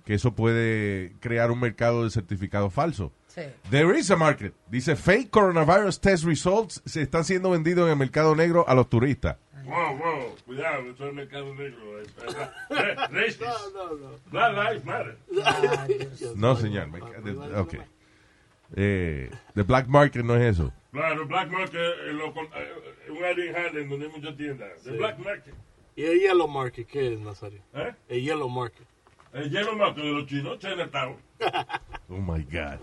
que 0.04 0.14
eso 0.14 0.34
puede 0.34 1.12
crear 1.20 1.52
un 1.52 1.60
mercado 1.60 2.02
de 2.02 2.10
certificados 2.10 2.74
falsos. 2.74 3.12
Sí. 3.28 3.42
There 3.70 3.96
is 3.96 4.10
a 4.10 4.16
market. 4.16 4.52
Dice 4.68 4.96
fake 4.96 5.30
coronavirus 5.30 6.00
test 6.00 6.24
results 6.24 6.82
se 6.84 7.02
están 7.02 7.24
siendo 7.24 7.50
vendidos 7.50 7.84
en 7.86 7.92
el 7.92 7.96
mercado 7.96 8.34
negro 8.34 8.68
a 8.68 8.74
los 8.74 8.90
turistas. 8.90 9.36
Wow, 9.64 9.96
wow, 9.96 10.36
cuidado, 10.44 10.90
esto 10.90 11.04
es 11.04 11.10
el 11.10 11.14
mercado 11.14 11.54
negro. 11.54 12.00
eh, 12.00 12.04
eh, 12.70 12.94
Racist. 13.12 13.42
Black 14.32 14.52
Lives 14.56 14.84
Matter. 14.84 15.16
No, 16.36 16.56
señor. 16.56 16.88
Ok. 17.56 17.74
Eh, 18.74 19.30
the 19.54 19.62
black 19.62 19.86
market 19.86 20.24
no 20.24 20.34
es 20.34 20.54
eso. 20.58 20.72
Claro, 20.92 21.26
Black 21.26 21.48
Market, 21.50 21.80
eh, 21.80 22.18
con- 22.34 22.46
eh, 22.46 23.10
un 23.10 23.24
área 23.24 23.44
en 23.50 23.56
Harlem 23.56 23.88
donde 23.88 24.06
hay 24.06 24.12
muchas 24.12 24.36
tiendas. 24.36 24.68
The 24.84 24.90
Black 24.92 25.18
Market. 25.20 25.54
¿Y 25.96 26.04
el 26.04 26.20
Yellow 26.20 26.48
Market 26.48 26.86
qué 26.86 27.14
es, 27.14 27.20
Nazario? 27.20 27.60
¿Eh? 27.74 27.92
El 28.08 28.22
Yellow 28.22 28.48
Market. 28.48 28.86
El 29.32 29.50
Yellow 29.50 29.76
Market 29.76 30.04
de 30.04 30.10
los 30.12 30.26
chinos, 30.26 30.58
Chinatown. 30.58 31.16
Oh 32.08 32.18
my 32.20 32.42
God. 32.44 32.78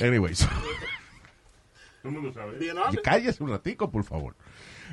Anyways. 0.00 0.40
Todo 2.02 2.08
el 2.08 2.10
mundo 2.10 2.32
sabe. 2.32 2.58
Cállese 3.02 3.42
un 3.44 3.50
ratico, 3.50 3.90
por 3.90 4.02
favor. 4.02 4.34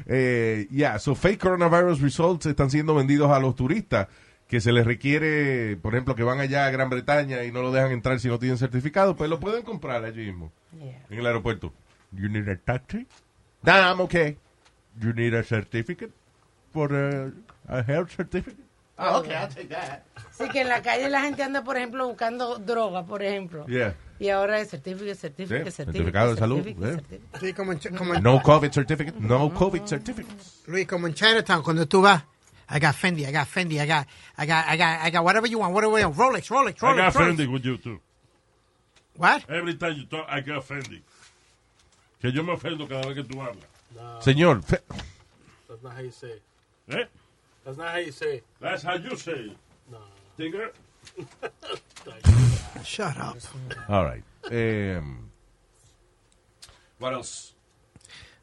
Eh, 0.06 0.68
yeah, 0.70 1.00
so 1.00 1.16
fake 1.16 1.39
coronavirus 1.39 2.00
results 2.02 2.46
están 2.46 2.70
siendo 2.70 2.94
vendidos 2.96 3.32
a 3.32 3.39
los 3.39 3.56
turistas 3.56 4.08
que 4.48 4.62
se 4.62 4.72
les 4.72 4.86
requiere, 4.86 5.76
por 5.78 5.94
ejemplo, 5.96 6.13
que 6.16 6.22
van 6.24 6.39
allá 6.39 6.68
a 6.68 6.72
Gran 6.72 6.89
Bretaña 6.89 7.44
y 7.44 7.52
no 7.52 7.62
lo 7.63 7.72
dejan 7.72 7.92
entrar 7.92 8.20
si 8.20 8.28
no 8.28 8.38
tienen 8.38 8.58
certificado, 8.60 9.16
pues 9.16 9.28
lo 9.30 9.39
pueden 9.39 9.63
comprar 9.63 10.04
allí 10.06 10.26
mismo, 10.28 10.52
Yeah. 10.78 11.06
en 11.10 11.20
el 11.20 11.26
aeropuerto. 11.26 11.74
You 12.12 12.30
need 12.30 12.48
a 12.48 12.58
taxi? 12.58 13.08
Nah, 13.63 13.89
I'm 13.92 14.02
okay. 14.02 14.38
You 15.02 15.13
need 15.13 15.34
a 15.34 15.44
certificate 15.44 16.12
for 16.74 16.92
a, 16.94 17.32
a 17.68 17.82
health 17.84 18.12
certificate? 18.16 18.58
Ah, 18.98 19.18
okay, 19.20 19.34
I'll 19.36 19.48
take 19.50 19.70
that. 19.70 20.04
Sí, 20.38 20.48
que 20.50 20.62
en 20.62 20.68
la 20.70 20.82
calle 20.82 21.10
la 21.10 21.22
gente 21.22 21.42
anda, 21.44 21.64
por 21.64 21.78
ejemplo, 21.78 22.08
buscando 22.08 22.58
droga, 22.60 23.04
por 23.06 23.24
ejemplo. 23.24 23.66
Yeah. 23.68 23.96
Y 24.20 24.30
ahora 24.30 24.60
es 24.60 24.70
certificado, 24.70 25.16
certificado, 25.16 25.66
Sí, 25.66 25.72
certificado. 25.72 26.32
certificado 26.32 26.34
de 26.34 26.40
salud, 26.40 26.64
certificado. 26.64 27.40
Sí, 27.40 27.54
como 27.54 27.72
en, 27.74 27.80
como 27.98 28.14
en- 28.16 28.24
No 28.24 28.42
COVID 28.42 28.72
certificate, 28.72 29.20
no 29.20 29.54
COVID 29.54 29.82
certificate. 29.86 30.36
Luis, 30.68 30.88
como 30.88 31.08
en 31.08 31.14
Chinatown, 31.14 31.64
cuando 31.64 31.88
tú 31.88 32.02
vas, 32.02 32.24
I 32.70 32.80
got 32.80 32.94
Fendi, 32.96 33.26
I 33.26 33.32
got 33.32 33.48
Fendi, 33.48 33.80
I 33.80 33.86
got, 33.88 34.08
I 34.38 34.46
got, 34.46 34.66
I 34.70 34.78
got, 34.78 35.02
I 35.06 35.10
got 35.12 35.24
whatever 35.24 35.48
you 35.48 35.60
want, 35.60 35.74
whatever 35.74 36.00
you 36.00 36.08
want, 36.10 36.16
Rolex, 36.18 36.50
Rolex, 36.50 36.76
I 36.82 36.86
Rolex, 36.86 36.98
got 36.98 37.14
Rolex. 37.14 37.16
offended 37.16 37.50
with 37.50 37.66
you 37.66 37.78
too. 37.78 38.00
What? 39.18 39.44
Every 39.50 39.76
time 39.76 39.96
you 39.98 40.06
talk, 40.06 40.26
I 40.30 40.40
get 40.42 40.56
offended. 40.58 41.02
Que 42.22 42.32
yo 42.32 42.44
me 42.44 42.54
ofendo 42.54 42.88
cada 42.88 43.06
vez 43.08 43.16
que 43.16 43.24
tú 43.24 43.42
hablas. 43.42 43.66
Señor, 44.24 44.64
fe- 44.64 44.82
That's 45.68 45.84
not 45.84 45.94
how 45.94 46.02
you 46.02 46.12
say 46.12 46.30
it. 46.30 46.42
¿Eh? 46.89 47.06
That's 47.63 47.78
not 47.78 47.89
how 47.89 47.98
you 47.98 48.12
say 48.12 48.36
it. 48.36 48.43
That's 48.60 48.84
how 48.84 48.96
you 48.96 49.15
say 49.15 49.32
it. 49.32 49.58
No. 49.91 49.98
Tigger. 50.38 50.72
Shut 52.84 53.17
up. 53.17 53.38
All 53.88 54.04
right. 54.04 54.24
Um, 54.52 55.30
what 57.00 57.13
else? 57.13 57.54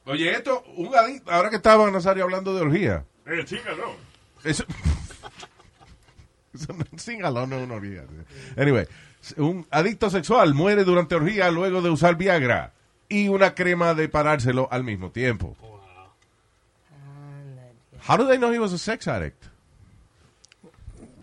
Oye, 0.07 0.31
esto, 0.31 0.65
un 0.77 0.95
adicto, 0.95 1.31
ahora 1.31 1.51
que 1.51 1.57
estaba 1.57 1.91
Nazario 1.91 2.25
hablando 2.25 2.55
de 2.55 2.63
orgía. 2.63 3.05
Eh, 3.27 3.45
chica, 3.45 3.75
no. 3.77 3.95
Eso, 4.43 4.65
eso 6.55 6.73
no, 6.73 6.85
sin 6.97 7.19
galón 7.21 7.51
no 7.51 7.57
es 7.57 7.65
una 7.65 7.75
orgía. 7.75 8.05
Anyway, 8.57 8.87
un 9.37 9.67
adicto 9.71 10.09
sexual 10.09 10.55
muere 10.55 10.85
durante 10.85 11.15
orgía 11.15 11.51
luego 11.51 11.83
de 11.83 11.91
usar 11.91 12.17
Viagra 12.17 12.73
y 13.09 13.29
una 13.29 13.55
crema 13.55 13.95
de 13.95 14.09
parárselo 14.09 14.69
al 14.71 14.85
mismo 14.85 15.11
tiempo. 15.11 15.57
How 18.07 18.17
do 18.17 18.27
they 18.27 18.39
know 18.39 18.51
he 18.53 18.59
was 18.59 18.73
a 18.73 18.79
sex 18.79 19.07
addict? 19.07 19.49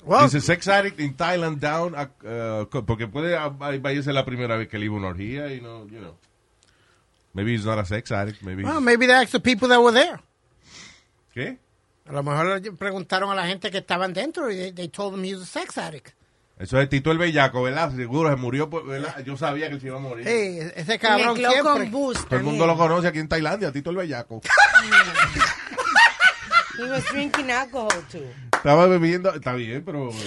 Well, 0.04 0.30
Dice 0.30 0.42
sex 0.42 0.68
addict 0.70 1.00
in 1.02 1.16
Thailand 1.16 1.60
down, 1.60 1.94
uh, 1.94 2.08
uh, 2.26 2.66
porque 2.86 3.08
puede 3.08 3.38
vaya 3.80 4.00
a 4.00 4.04
ser 4.04 4.14
la 4.14 4.24
primera 4.24 4.56
vez 4.56 4.70
que 4.70 4.78
él 4.78 4.86
iba 4.86 4.96
una 4.96 5.08
orgía 5.10 5.54
y 5.54 5.60
no, 5.60 5.86
you 5.88 6.00
know. 6.00 6.16
Maybe 7.34 7.54
he's 7.54 7.66
not 7.66 7.78
a 7.78 7.86
sex 7.86 8.12
addict, 8.12 8.42
maybe. 8.42 8.64
well, 8.64 8.80
maybe 8.80 9.06
they 9.06 9.14
asked 9.14 9.34
the 9.34 9.40
people 9.42 9.68
that 9.68 9.82
were 9.82 9.92
there. 9.92 10.20
¿Qué? 11.34 11.58
A 12.08 12.14
lo 12.14 12.24
mejor 12.24 12.62
le 12.62 12.72
preguntaron 12.72 13.30
a 13.32 13.36
la 13.36 13.48
gente 13.48 13.70
que 13.70 13.80
estaban 13.80 14.14
dentro 14.14 14.50
y 14.50 14.56
they, 14.56 14.72
they 14.72 14.88
told 14.88 15.14
him 15.14 15.26
he 15.26 15.34
was 15.34 15.44
a 15.44 15.46
sex 15.46 15.78
addict. 15.78 16.14
Eso 16.58 16.80
es 16.80 16.90
Tito 16.90 17.12
el 17.12 17.18
Bellaco, 17.18 17.62
¿verdad? 17.62 17.94
Seguro 17.96 18.30
se 18.30 18.36
murió, 18.38 18.70
por- 18.70 18.86
¿verdad? 18.88 19.24
Yo 19.24 19.36
sabía 19.38 19.68
que 19.68 19.76
él 19.76 19.82
se 19.82 19.88
iba 19.88 19.98
a 19.98 20.00
morir. 20.00 20.26
Hey, 20.28 20.72
ese 20.76 20.98
cabrón 20.98 21.36
siempre. 21.36 21.62
con 21.62 21.92
Boost 21.92 22.28
Todo 22.30 22.40
el 22.40 22.46
mundo 22.46 22.66
lo 22.66 22.76
conoce 22.78 23.10
aquí 23.10 23.20
en 23.20 23.28
Tailandia, 23.28 23.72
Tito 23.72 23.90
el 23.92 23.98
Bellaco. 23.98 24.42
He 26.78 26.84
was 26.90 27.04
drinking 27.06 27.50
alcohol 27.52 27.90
too. 28.12 28.26
Estaba 28.54 28.88
bebiendo, 28.88 29.34
está 29.34 29.54
bien, 29.54 29.84
pero... 29.84 30.12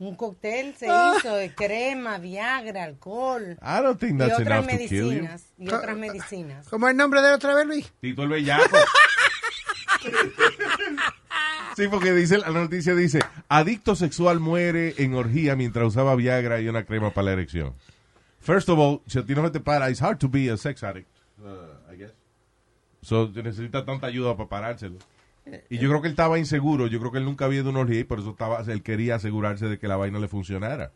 Un 0.00 0.14
cóctel 0.14 0.76
se 0.76 0.86
hizo 0.86 1.34
de 1.34 1.52
crema, 1.52 2.18
Viagra, 2.18 2.84
alcohol 2.84 3.58
I 3.60 3.82
don't 3.82 3.98
think 3.98 4.14
y 4.14 4.18
that's 4.18 4.38
otras 4.38 4.64
enough 4.64 4.70
to 4.70 4.88
kill 4.88 4.90
you. 4.90 5.08
medicinas. 5.22 5.44
Y 5.58 5.68
otras 5.68 5.96
medicinas. 5.96 6.68
¿Cómo 6.68 6.86
es 6.86 6.92
el 6.92 6.96
nombre 6.98 7.20
de 7.20 7.32
otra 7.32 7.52
vez, 7.54 7.66
Luis? 7.66 7.92
Tito 8.00 8.22
el 8.22 8.28
Bellaco. 8.28 8.76
Sí, 11.76 11.88
porque 11.88 12.12
dice 12.12 12.38
la 12.38 12.50
noticia 12.50 12.94
dice, 12.94 13.20
adicto 13.48 13.96
sexual 13.96 14.38
muere 14.40 14.94
en 14.98 15.14
orgía 15.14 15.56
mientras 15.56 15.86
usaba 15.88 16.14
Viagra 16.14 16.60
y 16.60 16.68
una 16.68 16.84
crema 16.84 17.10
para 17.12 17.26
la 17.26 17.32
erección. 17.32 17.74
First 18.40 18.68
of 18.68 18.78
all, 18.78 19.00
si 19.06 19.18
a 19.18 19.24
ti 19.24 19.34
no 19.34 19.44
se 19.44 19.50
te 19.50 19.60
para, 19.60 19.90
it's 19.90 20.00
hard 20.00 20.18
to 20.18 20.28
be 20.28 20.48
a 20.50 20.56
sex 20.56 20.82
addict, 20.82 21.08
uh. 21.40 21.67
So, 23.08 23.30
necesita 23.34 23.86
tanta 23.86 24.06
ayuda 24.06 24.36
para 24.36 24.50
parárselo. 24.50 24.98
Y 25.70 25.78
yo 25.78 25.88
creo 25.88 26.02
que 26.02 26.08
él 26.08 26.12
estaba 26.12 26.38
inseguro, 26.38 26.88
yo 26.88 26.98
creo 26.98 27.10
que 27.10 27.16
él 27.16 27.24
nunca 27.24 27.46
había 27.46 27.60
ido 27.60 27.70
a 27.74 27.94
y 27.94 28.04
por 28.04 28.18
eso 28.18 28.32
estaba, 28.32 28.60
él 28.70 28.82
quería 28.82 29.14
asegurarse 29.14 29.64
de 29.66 29.78
que 29.78 29.88
la 29.88 29.96
vaina 29.96 30.18
le 30.18 30.28
funcionara. 30.28 30.92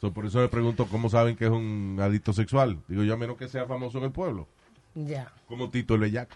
So, 0.00 0.12
por 0.12 0.26
eso 0.26 0.40
me 0.40 0.48
pregunto 0.48 0.86
cómo 0.86 1.08
saben 1.08 1.36
que 1.36 1.44
es 1.44 1.50
un 1.52 1.96
adicto 2.02 2.32
sexual. 2.32 2.80
Digo 2.88 3.04
yo, 3.04 3.14
a 3.14 3.16
menos 3.16 3.36
que 3.36 3.46
sea 3.46 3.66
famoso 3.66 3.98
en 3.98 4.04
el 4.04 4.10
pueblo, 4.10 4.48
Ya. 4.96 5.30
como 5.46 5.70
Tito 5.70 5.94
el 5.94 6.00
Bellaco. 6.00 6.34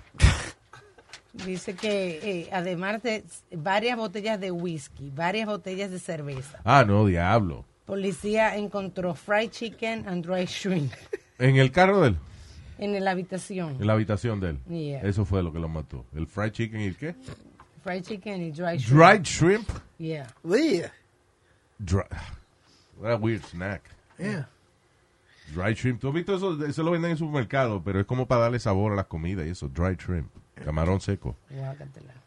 Dice 1.33 1.75
que 1.75 2.21
eh, 2.23 2.49
además 2.53 3.03
de 3.03 3.25
varias 3.57 3.97
botellas 3.99 4.39
de 4.39 4.53
whisky, 4.53 5.11
varias 5.11 5.47
botellas 5.49 5.91
de 5.91 5.99
cerveza, 5.99 6.61
Ah, 6.65 6.85
no, 6.87 7.05
diablo. 7.07 7.65
policía 7.87 8.55
encontró 8.57 9.17
fried 9.17 9.51
chicken 9.51 10.09
and 10.09 10.25
dry 10.25 10.45
shrimp 10.47 10.93
En 11.41 11.57
el 11.57 11.73
carro 11.73 12.03
de 12.03 12.09
él, 12.11 12.17
en 12.79 13.05
la 13.05 13.11
habitación. 13.13 13.77
en 13.81 13.87
la 13.87 13.93
habitación 13.95 14.41
de 14.41 14.51
él. 14.51 14.59
Yeah. 14.69 15.01
Eso 15.03 15.25
fue 15.25 15.43
lo 15.43 15.53
que 15.53 15.59
lo 15.59 15.69
mató. 15.69 16.05
El 16.15 16.27
fried 16.27 16.53
chicken 16.53 16.81
y 16.81 16.85
el 16.87 16.97
qué? 16.97 17.15
Fried 17.83 18.03
chicken 18.03 18.43
y 18.43 18.51
dry 18.51 18.79
shrimp. 18.79 18.89
Dried 19.01 19.23
shrimp. 19.25 19.69
Yeah. 19.99 20.27
Yeah. 20.45 20.93
Dry. 21.79 22.05
What 22.99 23.13
a 23.13 23.17
weird 23.17 23.45
snack. 23.45 23.83
Yeah. 24.19 24.49
Dried 25.55 25.77
shrimp. 25.77 26.01
¿Tú 26.01 26.09
has 26.09 26.15
visto 26.15 26.35
eso? 26.35 26.65
Eso 26.67 26.83
lo 26.83 26.91
venden 26.91 27.11
en 27.11 27.13
el 27.13 27.19
supermercado, 27.19 27.83
pero 27.85 28.01
es 28.01 28.07
como 28.07 28.27
para 28.27 28.43
darle 28.43 28.59
sabor 28.59 28.93
a 28.93 28.97
las 28.97 29.07
comidas 29.07 29.47
y 29.47 29.51
eso. 29.51 29.69
Dried 29.69 29.99
shrimp. 29.99 30.31
Camarón 30.65 31.01
seco. 31.01 31.37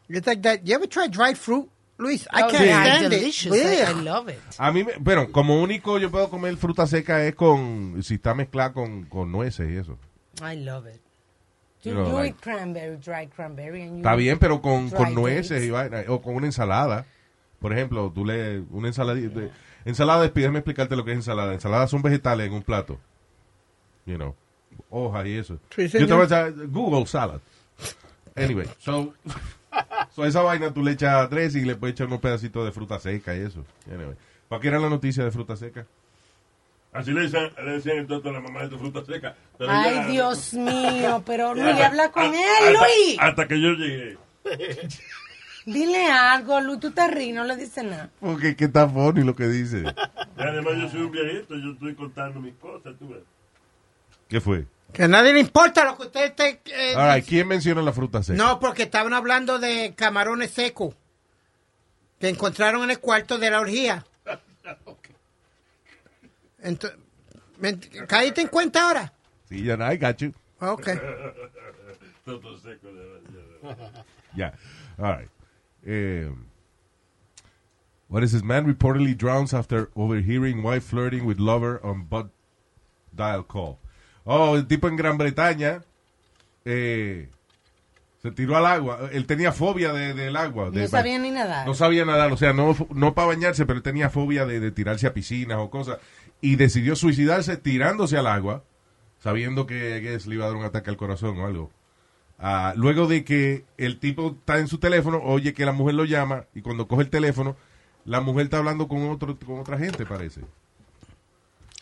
It's 0.08 0.26
like 0.26 0.40
that. 0.42 0.60
You 0.64 0.74
ever 0.76 0.88
tried 0.88 1.10
dried 1.10 1.36
fruit, 1.36 1.68
Luis? 1.98 2.26
I 2.32 2.42
Oh, 2.44 2.48
can't 2.50 2.64
yeah, 2.64 2.96
stand 2.96 3.10
delicious. 3.12 3.54
it. 3.54 3.66
I, 3.66 3.76
Yeah. 3.78 3.90
I 3.90 4.02
love 4.02 4.28
it. 4.28 4.38
A 4.56 4.70
mí, 4.72 4.84
me, 4.84 4.92
pero 5.04 5.30
como 5.32 5.60
único 5.60 5.98
yo 5.98 6.10
puedo 6.10 6.30
comer 6.30 6.56
fruta 6.56 6.86
seca 6.86 7.24
es 7.26 7.34
con, 7.34 8.00
si 8.02 8.14
está 8.14 8.32
mezclada 8.34 8.72
con, 8.72 9.04
con 9.06 9.30
nueces 9.32 9.68
y 9.70 9.76
eso. 9.76 9.98
I 10.42 10.56
love 10.56 10.86
it. 10.86 11.00
You, 11.82 11.92
You 11.92 11.94
know, 11.96 12.08
you 12.08 12.14
like- 12.14 12.28
eat 12.34 12.40
cranberry, 12.42 12.96
dried 12.98 13.30
cranberry. 13.34 13.82
And 13.82 13.90
you 13.92 13.96
Está 13.98 14.14
bien, 14.14 14.38
pero 14.38 14.60
con, 14.60 14.90
con 14.90 15.14
nueces 15.14 15.62
y 15.64 15.70
vaina, 15.70 16.04
o 16.08 16.20
con 16.20 16.34
una 16.34 16.46
ensalada. 16.46 17.06
Por 17.58 17.72
ejemplo, 17.72 18.10
tú 18.14 18.24
le 18.24 18.60
una 18.70 18.88
ensalada 18.88 19.18
de, 19.18 19.50
ensalada, 19.84 20.28
déjame 20.28 20.58
explicarte 20.58 20.96
lo 20.96 21.04
que 21.04 21.12
es 21.12 21.16
ensalada. 21.16 21.52
Ensaladas 21.54 21.90
son 21.90 22.02
vegetales 22.02 22.46
en 22.46 22.52
un 22.54 22.62
plato. 22.62 22.98
You 24.06 24.16
know, 24.16 24.34
hojas 24.90 25.26
y 25.26 25.36
eso. 25.36 25.58
Sí, 25.74 25.88
Yo 25.88 26.06
te 26.06 26.12
voy 26.12 26.22
a 26.22 26.24
echar 26.24 26.52
Google 26.68 27.06
salad. 27.06 27.40
Anyway, 28.36 28.68
so, 28.78 29.12
so 30.10 30.24
esa 30.24 30.42
vaina 30.42 30.72
tú 30.72 30.82
le 30.82 30.92
echas 30.92 31.28
tres 31.28 31.54
y 31.54 31.64
le 31.64 31.76
puedes 31.76 31.94
echar 31.94 32.06
unos 32.06 32.20
pedacitos 32.20 32.64
de 32.64 32.72
fruta 32.72 32.98
seca 32.98 33.34
y 33.36 33.40
eso. 33.40 33.64
Anyway, 33.92 34.16
¿para 34.48 34.60
qué 34.60 34.68
era 34.68 34.78
la 34.78 34.88
noticia 34.88 35.24
de 35.24 35.30
fruta 35.30 35.56
seca? 35.56 35.86
Así 36.92 37.12
le 37.12 37.20
decían, 37.22 37.50
le 37.64 37.72
decían 37.72 37.98
entonces 37.98 38.28
a 38.30 38.32
la 38.32 38.40
mamá 38.40 38.62
de 38.62 38.68
tu 38.70 38.78
fruta 38.78 39.04
seca. 39.04 39.36
Pero 39.56 39.70
Ay, 39.70 39.94
ya- 39.94 40.06
Dios 40.08 40.52
mío, 40.54 41.22
pero 41.24 41.54
Luis, 41.54 41.66
hasta- 41.66 41.86
habla 41.86 42.10
con 42.10 42.24
él, 42.24 42.72
Luis. 42.72 43.16
Hasta 43.18 43.46
que 43.46 43.60
yo 43.60 43.68
llegué. 43.74 44.18
Dile 45.66 46.06
algo, 46.10 46.60
Luis, 46.60 46.80
tú 46.80 46.90
te 46.90 47.06
ríes, 47.06 47.34
no 47.34 47.44
le 47.44 47.54
dices 47.56 47.84
nada. 47.84 48.10
Porque 48.18 48.56
qué 48.56 48.66
tan 48.68 48.92
funny 48.92 49.22
lo 49.22 49.36
que 49.36 49.46
dice. 49.48 49.84
Y 50.38 50.42
además 50.42 50.72
yo 50.78 50.88
soy 50.88 51.02
un 51.02 51.10
viejito, 51.12 51.54
yo 51.54 51.72
estoy 51.72 51.94
contando 51.94 52.40
mis 52.40 52.54
cosas, 52.54 52.94
tú 52.98 53.10
ves. 53.10 53.20
¿Qué 54.26 54.40
fue? 54.40 54.64
Que 54.90 55.02
a 55.02 55.08
nadie 55.08 55.34
le 55.34 55.40
importa 55.40 55.84
lo 55.84 55.98
que 55.98 56.04
usted 56.04 56.24
esté. 56.30 56.62
eh, 56.64 56.94
right, 56.96 57.26
¿quién 57.28 57.46
menciona 57.46 57.82
la 57.82 57.92
fruta 57.92 58.22
seca? 58.22 58.42
No, 58.42 58.58
porque 58.58 58.84
estaban 58.84 59.12
hablando 59.12 59.58
de 59.58 59.92
camarones 59.94 60.50
secos 60.52 60.94
que 62.18 62.30
encontraron 62.30 62.84
en 62.84 62.90
el 62.92 63.00
cuarto 63.00 63.36
de 63.36 63.50
la 63.50 63.60
orgía. 63.60 64.06
Entonces, 66.62 66.98
¿cállate 68.08 68.42
en 68.42 68.48
cuenta 68.48 68.86
ahora? 68.86 69.12
Sí, 69.48 69.62
ya 69.64 69.76
no, 69.76 69.90
I 69.90 69.96
got 69.96 70.16
you. 70.18 70.32
Ok. 70.60 70.88
Todo 72.24 72.58
seco. 72.58 72.88
Yeah. 74.36 74.52
All 74.98 75.12
right. 75.12 75.28
Eh, 75.84 76.28
what 78.08 78.22
is 78.22 78.32
this? 78.32 78.42
Man 78.42 78.66
reportedly 78.66 79.16
drowns 79.16 79.52
after 79.54 79.90
overhearing 79.96 80.62
wife 80.62 80.84
flirting 80.84 81.24
with 81.24 81.38
lover 81.38 81.80
on 81.84 82.04
butt 82.04 82.30
dial 83.14 83.42
call. 83.42 83.78
Oh, 84.26 84.54
el 84.54 84.66
tipo 84.66 84.86
en 84.86 84.96
Gran 84.96 85.18
Bretaña 85.18 85.82
eh, 86.64 87.28
se 88.22 88.30
tiró 88.30 88.56
al 88.56 88.66
agua. 88.66 89.08
Él 89.12 89.26
tenía 89.26 89.52
fobia 89.52 89.92
de- 89.92 90.14
del 90.14 90.36
agua. 90.36 90.70
de- 90.70 90.82
No 90.82 90.88
sabía 90.88 91.18
ni 91.18 91.30
nadar. 91.30 91.66
No 91.66 91.74
sabía 91.74 92.04
nadar, 92.04 92.32
o 92.32 92.36
sea, 92.36 92.52
no, 92.52 92.76
no 92.94 93.14
para 93.14 93.28
bañarse, 93.28 93.64
pero 93.66 93.76
él 93.78 93.82
tenía 93.82 94.10
fobia 94.10 94.44
de, 94.46 94.60
de 94.60 94.70
tirarse 94.70 95.06
a 95.06 95.14
piscinas 95.14 95.58
o 95.58 95.70
cosas. 95.70 95.98
Y 96.40 96.56
decidió 96.56 96.96
suicidarse 96.96 97.56
tirándose 97.56 98.16
al 98.18 98.26
agua, 98.26 98.64
sabiendo 99.18 99.66
que, 99.66 99.76
que 100.02 100.18
le 100.28 100.34
iba 100.34 100.44
a 100.44 100.48
dar 100.48 100.56
un 100.56 100.64
ataque 100.64 100.90
al 100.90 100.96
corazón 100.96 101.38
o 101.38 101.46
algo. 101.46 101.70
Ah, 102.38 102.72
luego 102.76 103.06
de 103.06 103.22
que 103.24 103.64
el 103.76 103.98
tipo 103.98 104.36
está 104.38 104.58
en 104.58 104.68
su 104.68 104.78
teléfono, 104.78 105.20
oye 105.22 105.52
que 105.52 105.66
la 105.66 105.72
mujer 105.72 105.94
lo 105.94 106.04
llama, 106.06 106.44
y 106.54 106.62
cuando 106.62 106.88
coge 106.88 107.02
el 107.02 107.10
teléfono, 107.10 107.54
la 108.06 108.20
mujer 108.22 108.44
está 108.44 108.56
hablando 108.58 108.88
con, 108.88 109.10
otro, 109.10 109.38
con 109.38 109.58
otra 109.60 109.76
gente, 109.78 110.06
parece. 110.06 110.40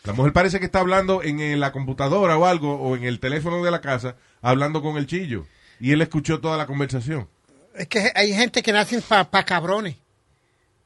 La 0.03 0.13
mujer 0.13 0.33
parece 0.33 0.59
que 0.59 0.65
está 0.65 0.79
hablando 0.79 1.21
en, 1.23 1.59
la 1.59 1.71
computadora 1.71 2.37
o 2.37 2.45
algo, 2.45 2.75
o 2.75 2.95
en 2.95 3.03
el 3.03 3.19
teléfono 3.19 3.63
de 3.63 3.71
la 3.71 3.81
casa, 3.81 4.15
hablando 4.41 4.81
con 4.81 4.97
el 4.97 5.05
chillo. 5.07 5.45
Y 5.79 5.91
él 5.91 6.01
escuchó 6.01 6.39
toda 6.39 6.57
la 6.57 6.65
conversación. 6.65 7.27
Es 7.73 7.87
que 7.87 8.11
hay 8.13 8.33
gente 8.33 8.61
que 8.61 8.71
nacen 8.71 9.01
para 9.01 9.29
pa 9.29 9.43
cabrones. 9.45 9.95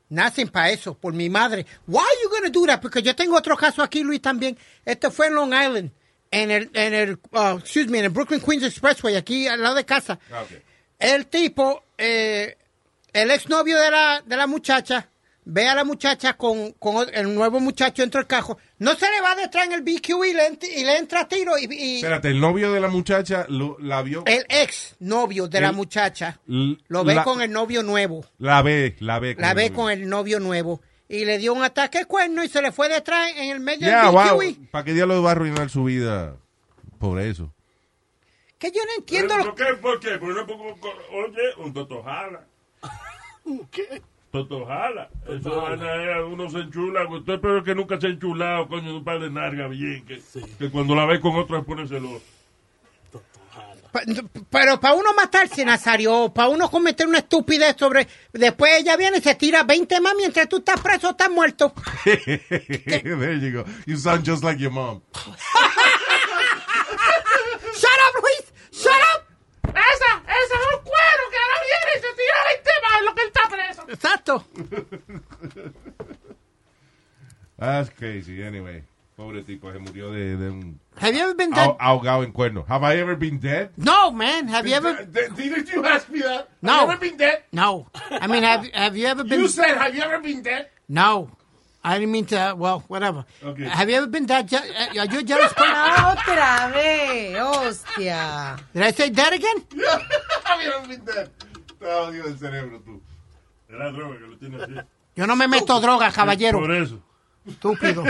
Nacen 0.10 0.48
para 0.50 0.70
eso, 0.70 0.94
por 0.94 1.14
mi 1.14 1.30
madre. 1.30 1.66
Why 1.88 2.04
you 2.24 2.30
gonna 2.30 2.50
do 2.50 2.66
that? 2.68 2.80
Porque 2.80 3.02
yo 3.02 3.16
tengo 3.16 3.36
otro 3.36 3.58
caso 3.58 3.82
aquí, 3.82 4.04
Luis, 4.04 4.22
también. 4.22 4.58
Este 4.86 5.10
fue 5.10 5.28
en 5.28 5.36
Long 5.36 5.54
Island, 5.54 5.91
en 6.30 6.52
el, 6.52 6.70
en 6.74 6.94
el, 6.94 7.20
uh, 7.32 7.58
excuse 7.58 7.88
me, 7.88 8.00
en 8.00 8.06
el 8.06 8.12
Brooklyn 8.12 8.41
Queens 8.41 8.64
Expressway, 8.64 9.16
aquí 9.16 9.48
al 9.48 9.62
lado 9.62 9.76
de 9.76 9.86
casa. 9.86 10.20
El 11.00 11.26
tipo, 11.28 11.84
eh, 11.98 12.58
el 13.12 13.32
exnovio 13.32 13.80
de 13.80 13.89
la, 13.89 14.22
de 14.24 14.38
la 14.38 14.46
muchacha, 14.46 15.10
ve 15.46 15.68
a 15.68 15.76
la 15.76 15.84
muchacha 15.84 16.34
con, 16.36 16.72
con 16.74 17.08
el 17.14 17.34
nuevo 17.34 17.60
muchacho 17.60 18.02
dentro 18.02 18.20
del 18.20 18.28
cajo. 18.28 18.58
No 18.80 18.96
se 18.96 19.10
le 19.10 19.22
va 19.22 19.36
detrás 19.36 19.66
en 19.68 19.74
el 19.74 19.82
BQ 19.82 20.10
y 20.26 20.34
le, 20.34 20.50
ent- 20.52 20.64
y 20.76 20.84
le 20.84 20.98
entra 20.98 21.22
a 21.22 21.28
tiro 21.28 21.58
y, 21.58 21.68
y 21.72 21.96
Espérate, 21.98 22.30
el 22.30 22.39
novio 22.39 22.72
de 22.72 22.80
la 22.80 22.88
muchacha 22.88 23.46
lo- 23.50 23.78
la 23.80 24.02
vio. 24.02 24.24
el 24.26 24.46
ex 24.50 24.96
novio 25.00 25.48
de 25.48 25.62
la 25.62 25.72
muchacha 25.72 26.39
lo 26.46 27.04
ve 27.04 27.16
la- 27.16 27.24
con 27.24 27.41
el 27.41 27.52
novio 27.52 27.84
nuevo. 27.84 28.26
La 28.38 28.62
ve, 28.62 28.96
la 29.00 29.20
ve. 29.20 29.36
La 29.38 29.54
ve 29.54 29.72
con 29.72 29.91
el 29.91 30.08
novio 30.10 30.39
nuevo. 30.39 30.82
Y 31.10 31.26
le 31.26 31.38
dio 31.38 31.54
un 31.54 31.62
ataque 31.64 32.00
de 32.00 32.06
cuerno 32.06 32.44
y 32.44 32.48
se 32.48 32.62
le 32.62 32.72
fue 32.72 32.89
detrás 32.89 33.32
en 33.36 33.50
el 33.52 33.60
medio 33.60 33.88
del 33.88 34.10
wow. 34.12 34.38
BQ. 34.38 34.44
y- 34.46 34.54
¿Para 34.72 34.84
qué 34.86 34.94
diablo 34.94 35.22
va 35.22 35.30
a 35.30 35.32
arruinar 35.34 35.70
su 35.70 35.84
vida 35.84 36.38
por 37.00 37.20
eso? 37.20 37.54
Que 38.58 38.72
yo 38.72 38.80
no 38.86 38.91
entiendo 38.98 39.34
¿Pero 39.36 39.46
lo 39.50 39.56
¿Por 39.56 39.66
qué? 39.68 39.74
¿Por 39.76 40.00
qué? 40.00 40.18
Porque 40.18 40.34
no 40.34 41.18
oye, 41.18 41.56
un 41.58 41.74
totojala. 41.74 42.46
¿Qué? 43.72 44.02
Totojala. 44.34 45.10
Esa 45.30 45.50
vaina 45.52 45.94
es, 46.18 46.24
uno 46.28 46.50
se 46.50 46.58
enchula. 46.58 47.08
Usted 47.08 47.34
espero 47.36 47.64
que 47.64 47.76
nunca 47.76 48.02
se 48.02 48.08
ha 48.08 48.10
enchulado, 48.10 48.68
coño, 48.68 48.90
de 48.90 48.98
un 48.98 49.04
par 49.04 49.20
de 49.20 49.30
nargas 49.30 49.70
bien. 49.70 50.04
Que, 50.08 50.20
que 50.58 50.72
cuando 50.72 50.96
la 50.96 51.06
ve 51.06 51.20
con 51.22 51.36
otro 51.36 51.56
se 51.60 51.64
pone 51.64 51.88
celoso. 51.88 52.20
Pa- 53.92 54.02
Pero 54.50 54.80
para 54.80 54.96
uno 54.96 55.14
matarse, 55.16 55.64
Nazario, 55.64 56.34
para 56.34 56.50
uno 56.50 56.68
cometer 56.72 57.06
una 57.08 57.20
estupidez 57.20 57.76
sobre... 57.78 58.08
Después 58.32 58.72
ella 58.80 58.98
viene 58.98 59.20
y 59.20 59.22
se 59.22 59.36
tira 59.36 59.62
20 59.62 60.02
más 60.02 60.16
mientras 60.18 60.50
tú 60.50 60.58
estás 60.58 60.82
preso 60.82 61.10
o 61.10 61.12
estás 61.12 61.30
muerto. 61.30 61.72
There 62.04 63.40
you 63.40 63.52
go. 63.64 63.66
You 63.86 63.98
sound 63.98 64.26
just 64.28 64.44
like 64.44 64.60
your 64.60 64.72
mom. 64.72 65.02
Exacto. 73.94 74.44
That's 77.58 77.89
crazy. 77.89 78.44
Anyway, 78.44 78.84
pobre 79.16 79.44
tipo, 79.44 79.72
se 79.72 79.80
murió 79.80 80.12
de, 80.12 80.36
de 80.36 80.50
un 80.50 80.80
Have 80.98 81.16
you 81.16 81.22
ever 81.24 81.36
been 81.36 81.54
aho- 81.54 81.74
dead? 81.74 81.78
ahogado 81.80 82.24
en 82.24 82.32
cuerno. 82.32 82.66
Have 82.68 82.84
I 82.84 82.98
ever 83.00 83.16
been 83.16 83.39
dead? 83.39 83.70
No, 83.78 84.12
man. 84.12 84.48
Have 84.48 84.68
you 84.68 84.74
ever... 84.76 85.06
Didn't 85.06 85.70
you 85.72 85.86
ask 85.86 86.10
me 86.10 86.22
that? 86.22 86.50
No. 86.62 86.72
Have 86.74 86.82
you 86.88 86.91
ever 86.94 87.00
been 87.00 87.18
dead? 87.18 87.44
No. 87.52 87.88
I 88.10 88.28
mean, 88.28 88.44
have, 88.44 88.66
have 88.74 88.98
you 88.98 89.06
ever 89.08 89.24
been... 89.24 89.39
You 89.41 89.48
said, 89.48 89.78
have 89.78 89.96
you 89.96 90.02
ever 90.02 90.20
been 90.20 90.41
dead? 90.41 90.70
No. 90.89 91.30
I 91.84 92.00
didn't 92.00 92.12
mean 92.12 92.26
to... 92.28 92.56
Well, 92.58 92.84
whatever. 92.88 93.26
Okay. 93.44 93.66
Have 93.66 93.89
you 93.89 93.96
ever 93.98 94.08
been 94.08 94.26
dead? 94.26 94.48
Je- 94.50 94.56
uh, 94.58 95.00
Are 95.02 95.06
you 95.06 95.20
a 95.20 95.24
jealous 95.24 95.54
person? 95.54 95.74
Otra 95.76 96.72
vez, 96.74 97.38
hostia. 97.38 98.58
Did 98.74 98.82
I 98.84 98.91
say 98.91 99.10
dead 99.10 99.34
again? 99.34 99.58
have 100.46 100.62
you 100.62 100.72
ever 100.72 100.88
been 100.88 101.06
dead? 101.06 101.30
Está 101.80 101.98
odio 102.08 102.26
el 102.26 102.38
cerebro, 102.38 102.80
tú. 102.80 103.02
Era 103.74 103.92
droga 103.92 104.18
que 104.18 104.28
lo 104.28 104.38
tiene 104.38 104.64
así. 104.64 104.74
Yo 105.16 105.28
no 105.28 105.36
me 105.36 105.48
meto 105.48 105.80
droga, 105.80 106.12
caballero. 106.12 106.60
Por 106.60 106.74
eso. 106.74 107.02
Estúpido. 107.46 108.04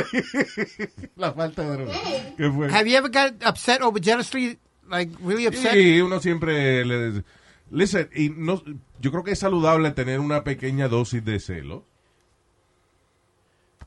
La 1.16 1.34
falta 1.34 1.64
de 1.64 1.72
droga. 1.72 1.94
¿Qué 2.38 2.52
fue? 2.52 2.68
Have 2.72 2.90
you 2.90 2.98
ever 2.98 3.10
got 3.12 3.34
upset 3.48 3.82
over 3.82 4.02
jealously? 4.02 4.60
Like, 4.90 5.12
really 5.24 5.48
upset? 5.48 5.74
Sí, 5.74 6.02
uno 6.02 6.20
siempre 6.20 6.86
le... 6.86 7.24
Listen, 7.72 8.10
y 8.14 8.30
no, 8.30 8.62
yo 9.00 9.12
creo 9.12 9.24
que 9.24 9.32
es 9.32 9.40
saludable 9.40 9.90
tener 9.92 10.20
una 10.20 10.44
pequeña 10.44 10.88
dosis 10.88 11.24
de 11.26 11.40
celo. 11.40 11.86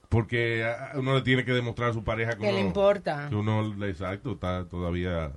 Porque 0.09 0.65
a- 0.65 0.93
uno 0.97 1.15
le 1.15 1.23
tiene 1.23 1.45
que 1.45 1.53
demostrar 1.53 1.91
a 1.91 1.93
su 1.93 2.03
pareja 2.05 2.33
que, 2.33 2.39
Que 2.43 2.53
le 2.53 2.59
uno- 2.59 2.67
importa. 2.69 3.27
Que 3.29 3.37
uno, 3.37 3.85
exacto, 3.87 4.33
está 4.33 4.65
todavía 4.69 5.33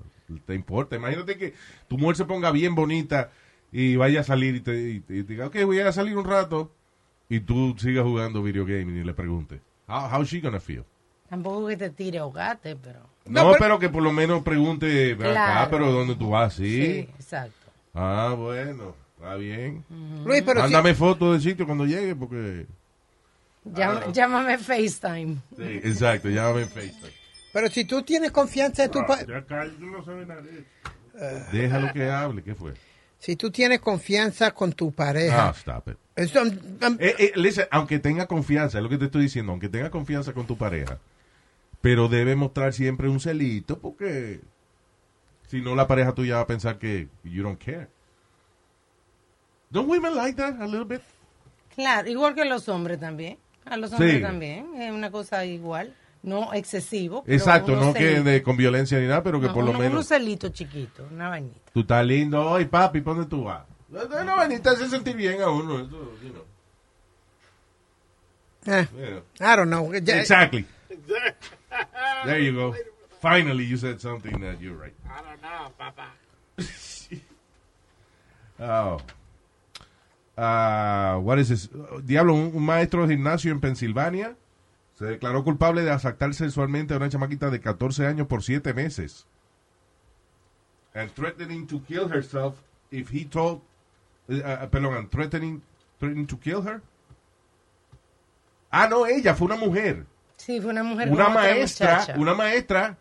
te 0.45 0.53
importa. 0.55 0.95
Imagínate 0.95 1.37
que 1.37 1.53
tu 1.87 1.97
mujer 1.97 2.15
se 2.15 2.25
ponga 2.25 2.51
bien 2.51 2.75
bonita 2.75 3.31
y 3.71 3.95
vaya 3.95 4.21
a 4.21 4.23
salir 4.23 4.55
y 4.55 4.59
te, 4.61 4.89
y 4.89 4.99
te- 4.99 5.17
y 5.17 5.23
te 5.23 5.33
diga, 5.33 5.47
ok, 5.47 5.55
voy 5.65 5.79
a 5.79 5.91
salir 5.91 6.17
un 6.17 6.25
rato 6.25 6.71
y 7.29 7.39
tú 7.41 7.75
sigas 7.77 8.03
jugando 8.03 8.41
video 8.41 8.65
game 8.65 8.99
y 8.99 9.03
le 9.03 9.13
preguntes, 9.13 9.59
how, 9.87 10.07
how's 10.11 10.27
she 10.29 10.39
gonna 10.41 10.59
feel? 10.59 10.83
Tampoco 11.29 11.67
que 11.67 11.77
te 11.77 11.89
tire 11.91 12.19
hogate, 12.21 12.75
pero. 12.75 12.99
No, 13.25 13.43
No, 13.43 13.47
pero, 13.51 13.59
pero- 13.59 13.79
que 13.79 13.89
por 13.89 14.01
lo 14.01 14.11
menos 14.11 14.41
pregunte, 14.41 15.13
"Ven 15.13 15.27
acá, 15.31 15.31
Claro. 15.31 15.71
pero 15.71 15.91
¿dónde 15.91 16.15
tú 16.15 16.29
vas? 16.31 16.55
¿Sí? 16.55 16.63
Sí, 16.81 17.09
exacto. 17.19 17.53
Ah, 17.93 18.33
bueno, 18.35 18.95
está 19.15 19.35
bien. 19.35 19.83
Luis, 20.25 20.41
pero 20.43 20.61
si, 20.61 20.63
Mándame 20.63 20.95
fotos 20.95 21.33
del 21.33 21.41
sitio 21.51 21.65
cuando 21.67 21.85
llegue 21.85 22.15
porque... 22.15 22.65
Llama- 23.65 24.11
Llámame 24.11 24.57
FaceTime. 24.57 25.35
Sí, 25.55 25.63
exacto, 25.83 26.29
llámame 26.29 26.61
en 26.63 26.69
FaceTime. 26.69 27.11
pero 27.53 27.67
si 27.69 27.85
tú 27.85 28.01
tienes 28.01 28.31
confianza 28.31 28.85
en 28.85 28.91
tu 28.91 28.99
pa- 29.05 29.23
Ya 29.25 29.43
no 29.79 30.03
sabes 30.03 30.25
nada 30.27 30.41
de 30.41 30.59
eso. 30.59 31.51
Déjalo 31.51 31.93
que 31.93 32.09
hable, 32.09 32.41
¿qué 32.41 32.55
fue? 32.55 32.73
Si 33.19 33.35
tú 33.35 33.51
tienes 33.51 33.79
confianza 33.81 34.51
con 34.51 34.73
tu 34.73 34.91
pareja, 34.91 35.49
Ah, 35.49 35.53
stop 35.55 35.89
it. 35.89 35.97
eso, 36.15 36.41
um, 36.41 36.49
Eh, 36.99 37.15
eh, 37.19 37.31
listen, 37.35 37.67
aunque 37.71 37.99
tenga 37.99 38.25
confianza, 38.27 38.77
es 38.79 38.83
lo 38.83 38.89
que 38.89 38.97
te 38.97 39.05
estoy 39.05 39.23
diciendo, 39.23 39.51
aunque 39.51 39.69
tenga 39.69 39.89
confianza 39.91 40.33
con 40.33 40.47
tu 40.47 40.57
pareja, 40.57 40.97
pero 41.81 42.07
debe 42.07 42.35
mostrar 42.35 42.73
siempre 42.73 43.07
un 43.09 43.19
celito 43.19 43.77
porque 43.79 44.39
si 45.47 45.61
no 45.61 45.75
la 45.75 45.87
pareja 45.87 46.13
tuya 46.13 46.35
va 46.35 46.41
a 46.41 46.47
pensar 46.47 46.77
que 46.79 47.07
you 47.23 47.43
don't 47.43 47.61
care. 47.63 47.87
Don't 49.71 49.87
women 49.89 50.15
like 50.15 50.35
that 50.37 50.59
a 50.61 50.65
little 50.65 50.85
bit? 50.85 51.01
Claro, 51.75 52.09
igual 52.09 52.33
que 52.35 52.45
los 52.45 52.67
hombres 52.69 52.99
también. 52.99 53.37
A 53.65 53.77
los 53.77 53.91
hombres 53.93 54.15
Sí. 54.15 54.21
también. 54.21 54.81
Es 54.81 54.91
una 54.91 55.11
cosa 55.11 55.45
igual. 55.45 55.93
No 56.21 56.53
excesivo. 56.53 57.23
pero 57.23 57.37
Exacto, 57.37 57.75
no 57.75 57.93
que 57.93 58.21
de, 58.21 58.43
con 58.43 58.57
violencia 58.57 58.99
ni 58.99 59.07
nada, 59.07 59.23
pero 59.23 59.39
que 59.39 59.47
No, 59.47 59.53
por 59.53 59.63
lo 59.63 59.73
menos 59.73 59.93
Unos 59.93 60.07
celitos 60.07 60.51
chiquitos, 60.51 61.09
una 61.11 61.29
vainita. 61.29 61.71
tú 61.73 61.79
estás 61.81 62.05
lindo 62.05 62.41
hoy, 62.51 62.65
papi, 62.65 62.99
¿por 63.01 63.15
dónde 63.15 63.29
tú 63.29 63.45
vas? 63.45 63.63
No, 63.87 64.23
no, 64.23 64.35
vainita 64.35 64.71
hace 64.71 64.87
sentir 64.89 65.15
bien 65.15 65.41
a 65.41 65.49
uno. 65.49 65.79
Eso, 65.79 66.13
you 66.21 66.29
know, 66.31 66.43
eh, 68.65 68.87
yeah. 69.39 69.53
I 69.53 69.55
don't 69.55 69.69
know. 69.69 69.91
Ya- 69.93 70.19
Exactly. 70.19 70.65
There 72.25 72.43
you 72.43 72.53
go. 72.53 72.75
Finally, 73.21 73.65
you 73.65 73.77
said 73.77 73.99
something 73.99 74.39
that 74.41 74.59
you're 74.59 74.75
right. 74.77 74.93
I 75.05 75.21
don't 75.23 75.41
know, 75.41 75.71
papá. 75.77 76.11
Oh. 78.61 78.99
Ah, 80.37 81.17
what 81.21 81.39
is 81.39 81.47
this? 81.49 81.69
Diablo, 82.03 82.33
un, 82.33 82.51
un 82.53 82.63
maestro 82.65 83.07
de 83.07 83.15
gimnasio 83.15 83.51
en 83.53 83.61
Pensilvania 83.61 84.35
se 84.99 85.05
declaró 85.05 85.43
culpable 85.45 85.81
de 85.83 85.91
asaltar 85.91 86.33
sexualmente 86.33 86.93
a 86.93 86.97
una 86.97 87.07
chamaquita 87.09 87.49
de 87.49 87.61
14 87.61 88.05
años 88.05 88.27
por 88.27 88.43
7 88.43 88.73
meses. 88.73 89.25
And 90.93 91.09
threatening 91.13 91.65
to 91.67 91.81
kill 91.87 92.11
herself 92.11 92.55
if 92.91 93.09
he 93.13 93.23
told... 93.25 93.61
ah, 94.43 94.67
perdón, 94.69 94.95
and 94.95 95.09
threatening, 95.09 95.61
threatening 95.99 96.27
to 96.27 96.37
kill 96.37 96.61
her. 96.67 96.81
Ah, 98.71 98.87
no, 98.89 99.05
ella, 99.07 99.33
fue 99.35 99.45
una 99.47 99.55
mujer. 99.55 100.05
Sí, 100.35 100.59
fue 100.61 100.71
una 100.71 100.83
mujer 100.83 101.09
Una 101.09 101.29
maestra, 101.29 101.99
muchacha. 101.99 102.19
una 102.19 102.33
maestra 102.33 102.97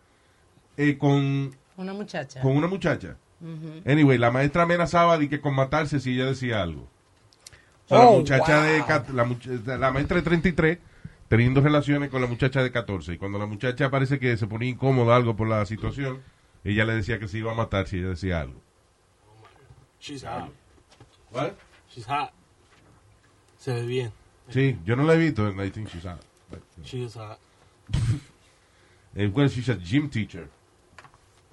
eh, 0.77 0.97
con 0.97 1.51
Una 1.77 1.93
muchacha. 1.93 2.41
con 2.41 2.55
una 2.55 2.67
muchacha. 2.67 3.17
Anyway, 3.85 4.17
la 4.17 4.31
maestra 4.31 4.63
amenazaba 4.63 5.17
de 5.17 5.29
que 5.29 5.39
con 5.39 5.53
matarse 5.55 5.99
si 5.99 6.13
ella 6.15 6.25
decía 6.25 6.61
algo. 6.61 6.87
O 7.85 7.87
sea, 7.89 7.97
la 7.99 8.05
Oh, 8.07 8.17
muchacha 8.19 8.61
de 8.63 8.79
wow. 8.79 8.87
la, 9.13 9.25
much- 9.25 9.65
la 9.79 9.91
maestra 9.91 10.17
de 10.17 10.21
33 10.23 10.77
teniendo 11.29 11.61
relaciones 11.61 12.09
con 12.09 12.21
la 12.21 12.27
muchacha 12.27 12.61
de 12.61 12.71
14 12.71 13.13
y 13.13 13.17
cuando 13.17 13.39
la 13.39 13.45
muchacha 13.45 13.89
parece 13.89 14.19
que 14.19 14.35
se 14.35 14.47
ponía 14.47 14.69
incómoda 14.69 15.15
algo 15.15 15.35
por 15.35 15.47
la 15.47 15.65
situación, 15.65 16.21
ella 16.63 16.83
le 16.85 16.95
decía 16.95 17.19
que 17.19 17.27
se 17.29 17.37
iba 17.37 17.51
a 17.53 17.55
matar 17.55 17.87
si 17.87 17.99
ella 17.99 18.09
decía 18.09 18.41
algo. 18.41 18.59
She's 20.01 20.23
hot. 20.23 20.51
What? 21.31 21.51
She's 21.89 22.05
hot. 22.07 22.31
Se 23.57 23.73
ve 23.73 23.85
bien. 23.85 24.11
Sí, 24.49 24.77
yo 24.83 24.95
no 24.95 25.03
la 25.03 25.13
he 25.13 25.17
visto, 25.17 25.45
and 25.45 25.61
I 25.61 25.69
think 25.69 25.87
she's 25.89 26.05
out. 26.05 26.19
But, 26.49 26.61
She 26.83 27.03
is 27.05 27.15
hot. 27.15 27.37
eh, 29.15 29.27
well, 29.27 29.47
she's 29.49 29.69
a 29.69 29.75
gym 29.75 30.09
teacher. 30.09 30.49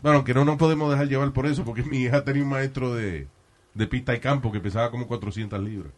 Bueno, 0.02 0.24
que 0.24 0.32
no 0.32 0.44
nos 0.44 0.56
podemos 0.56 0.90
dejar 0.90 1.08
llevar 1.08 1.32
por 1.32 1.46
eso, 1.46 1.64
porque 1.64 1.82
mi 1.82 1.98
hija 1.98 2.24
tenía 2.24 2.42
un 2.42 2.48
maestro 2.48 2.94
de, 2.94 3.26
de 3.74 3.86
pista 3.86 4.14
y 4.14 4.20
campo 4.20 4.50
que 4.52 4.60
pesaba 4.60 4.90
como 4.90 5.06
400 5.06 5.60
libras. 5.60 5.92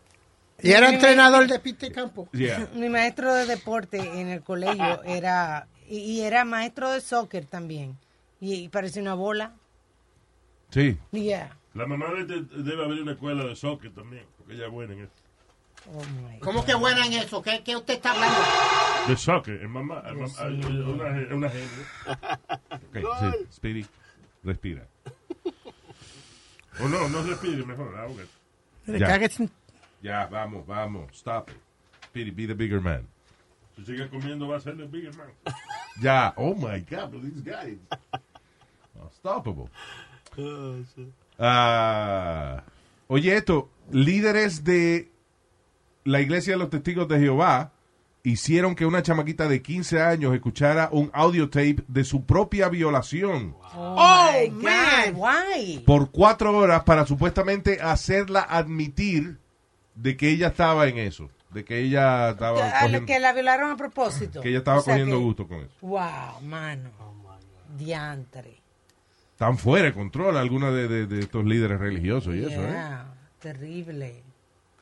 Y 0.60 0.72
era 0.72 0.90
entrenador 0.90 1.46
de 1.46 1.58
pista 1.60 1.86
y 1.86 1.90
campo. 1.90 2.28
Yeah. 2.32 2.68
Mi 2.74 2.88
maestro 2.88 3.32
de 3.34 3.46
deporte 3.46 3.98
en 3.98 4.28
el 4.28 4.42
colegio 4.42 5.02
era, 5.04 5.68
y, 5.88 5.98
y 5.98 6.20
era 6.22 6.44
maestro 6.44 6.90
de 6.90 7.00
soccer 7.00 7.44
también. 7.46 7.96
Y, 8.40 8.54
y 8.54 8.68
parecía 8.68 9.02
una 9.02 9.14
bola. 9.14 9.52
Sí. 10.70 10.98
Yeah. 11.12 11.56
La 11.74 11.86
mamá 11.86 12.06
de 12.12 12.22
este 12.22 12.56
debe 12.62 12.84
haber 12.84 13.02
una 13.02 13.12
escuela 13.12 13.44
de 13.44 13.54
soccer 13.54 13.92
también, 13.92 14.24
porque 14.36 14.54
ella 14.54 14.66
es 14.66 14.72
buena 14.72 14.94
en 14.94 15.00
eso. 15.02 15.12
Oh 15.94 16.02
my 16.28 16.38
¿Cómo 16.40 16.64
que 16.64 16.74
buena 16.74 17.06
en 17.06 17.12
eso? 17.14 17.40
¿Qué, 17.40 17.62
qué 17.62 17.76
usted 17.76 17.94
está 17.94 18.10
hablando? 18.12 18.38
De 19.06 19.16
soccer, 19.16 19.62
es 19.62 19.68
mamá, 19.68 20.02
es 20.06 20.12
mamá- 20.14 20.26
es 20.26 20.64
una, 20.66 21.34
una 21.36 21.48
genio. 21.48 21.68
Ok, 22.70 22.96
sí. 23.20 23.46
Speedy, 23.54 23.86
respira. 24.42 24.86
O 26.80 26.88
no, 26.88 27.08
no 27.08 27.22
respire 27.22 27.64
mejor, 27.64 27.96
ahoga. 27.96 28.24
Le 28.86 28.98
Ya. 28.98 29.06
Ya, 30.02 30.26
vamos, 30.26 30.66
vamos. 30.66 31.10
Stop 31.12 31.50
it. 31.50 31.56
Speedy, 32.04 32.30
be 32.30 32.46
the 32.46 32.54
bigger 32.54 32.80
man. 32.80 33.06
Si 33.76 33.84
sigue 33.84 34.08
comiendo 34.08 34.48
va 34.48 34.56
a 34.56 34.60
ser 34.60 34.74
el 34.80 34.88
bigger 34.88 35.12
man. 35.16 35.28
Ya. 36.00 36.32
Oh 36.36 36.54
my 36.54 36.78
God, 36.88 37.10
but 37.10 37.22
these 37.22 37.40
guys. 37.42 37.76
Unstoppable. 39.02 39.68
Ah, 41.38 42.62
oye, 43.08 43.36
esto, 43.36 43.68
líderes 43.90 44.62
de 44.64 45.10
la 46.04 46.20
iglesia 46.20 46.54
de 46.54 46.58
los 46.58 46.70
testigos 46.70 47.08
de 47.08 47.18
Jehová 47.18 47.72
hicieron 48.22 48.74
que 48.74 48.86
una 48.86 49.02
chamaquita 49.02 49.48
de 49.48 49.62
15 49.62 50.00
años 50.02 50.34
escuchara 50.34 50.88
un 50.92 51.10
audio 51.12 51.48
tape 51.48 51.82
de 51.88 52.04
su 52.04 52.24
propia 52.24 52.68
violación 52.68 53.54
Oh, 53.74 54.30
my 54.32 54.50
man. 54.50 55.14
God, 55.14 55.20
why? 55.22 55.78
por 55.86 56.10
cuatro 56.10 56.56
horas 56.56 56.82
para 56.84 57.06
supuestamente 57.06 57.80
hacerla 57.80 58.40
admitir 58.42 59.38
de 60.00 60.16
que 60.16 60.30
ella 60.30 60.48
estaba 60.48 60.86
en 60.86 60.98
eso, 60.98 61.28
de 61.50 61.64
que 61.64 61.78
ella 61.80 62.30
estaba 62.30 62.66
A 62.68 62.82
cogiendo, 62.82 63.06
que 63.06 63.18
la 63.18 63.32
violaron 63.32 63.70
a 63.70 63.76
propósito. 63.76 64.40
que 64.40 64.48
ella 64.50 64.58
estaba 64.58 64.78
O 64.78 64.82
sea 64.82 64.94
cogiendo 64.94 65.16
que- 65.18 65.22
gusto 65.24 65.48
con 65.48 65.58
eso. 65.60 65.74
Wow, 65.80 66.40
mano. 66.44 66.90
Diantre. 67.76 68.60
Están 69.32 69.58
fuera 69.58 69.86
de 69.86 69.92
control 69.92 70.36
algunos 70.36 70.74
de, 70.74 70.88
de- 70.88 71.06
de 71.06 71.20
estos 71.20 71.44
líderes 71.44 71.78
religiosos 71.78 72.34
y 72.34 72.40
eso, 72.44 72.62
¿eh? 72.64 72.70
Yeah, 72.70 73.14
terrible. 73.40 74.22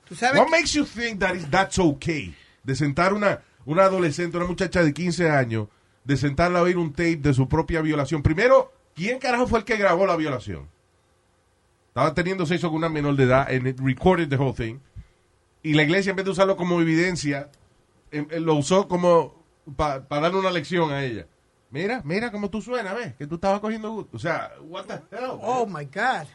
¿Tú 0.09 0.15
sabes? 0.15 0.41
What 0.41 0.49
makes 0.51 0.69
you 0.73 0.85
think 0.85 1.19
that 1.21 1.35
is, 1.35 1.51
that's 1.51 1.79
okay? 1.79 2.35
De 2.63 2.75
sentar 2.75 3.13
una, 3.13 3.41
una 3.65 3.85
adolescente, 3.85 4.37
una 4.37 4.47
muchacha 4.47 4.83
de 4.83 4.95
15 4.95 5.29
años, 5.31 5.69
de 6.05 6.17
sentarla 6.17 6.61
a 6.61 6.63
oír 6.63 6.79
un 6.79 6.93
tape 6.93 7.17
de 7.17 7.35
su 7.35 7.49
propia 7.49 7.81
violación. 7.83 8.23
Primero, 8.23 8.73
¿quién 8.95 9.19
carajo 9.19 9.47
fue 9.47 9.59
el 9.59 9.65
que 9.65 9.77
grabó 9.77 10.07
la 10.07 10.17
violación? 10.17 10.69
Estaba 11.89 12.15
teniendo 12.15 12.47
sexo 12.47 12.69
con 12.69 12.77
una 12.77 12.89
menor 12.89 13.17
de 13.17 13.25
edad 13.25 13.49
and 13.51 13.67
it 13.67 13.79
recorded 13.81 14.29
the 14.29 14.37
whole 14.37 14.55
thing. 14.55 14.79
Y 15.63 15.75
la 15.75 15.83
iglesia, 15.83 16.11
en 16.11 16.17
vez 16.17 16.25
de 16.25 16.31
usarlo 16.31 16.57
como 16.57 16.81
evidencia, 16.81 17.51
em- 18.11 18.27
em, 18.31 18.43
lo 18.45 18.55
usó 18.55 18.87
como 18.89 19.45
para 19.77 20.01
darle 20.09 20.39
una 20.39 20.51
lección 20.51 20.93
a 20.93 21.05
ella. 21.05 21.27
Mira, 21.71 22.01
mira 22.05 22.31
cómo 22.31 22.49
tú 22.49 22.63
suenas, 22.63 22.95
¿ves? 22.95 23.15
Que 23.17 23.27
tú 23.27 23.35
estabas 23.35 23.61
cogiendo 23.61 23.91
gusto. 23.91 24.17
O 24.17 24.21
sea, 24.21 24.53
what 24.63 24.85
the 24.87 24.95
hell? 25.15 25.33
Oh 25.43 25.67
my 25.67 25.85
God. 25.85 26.27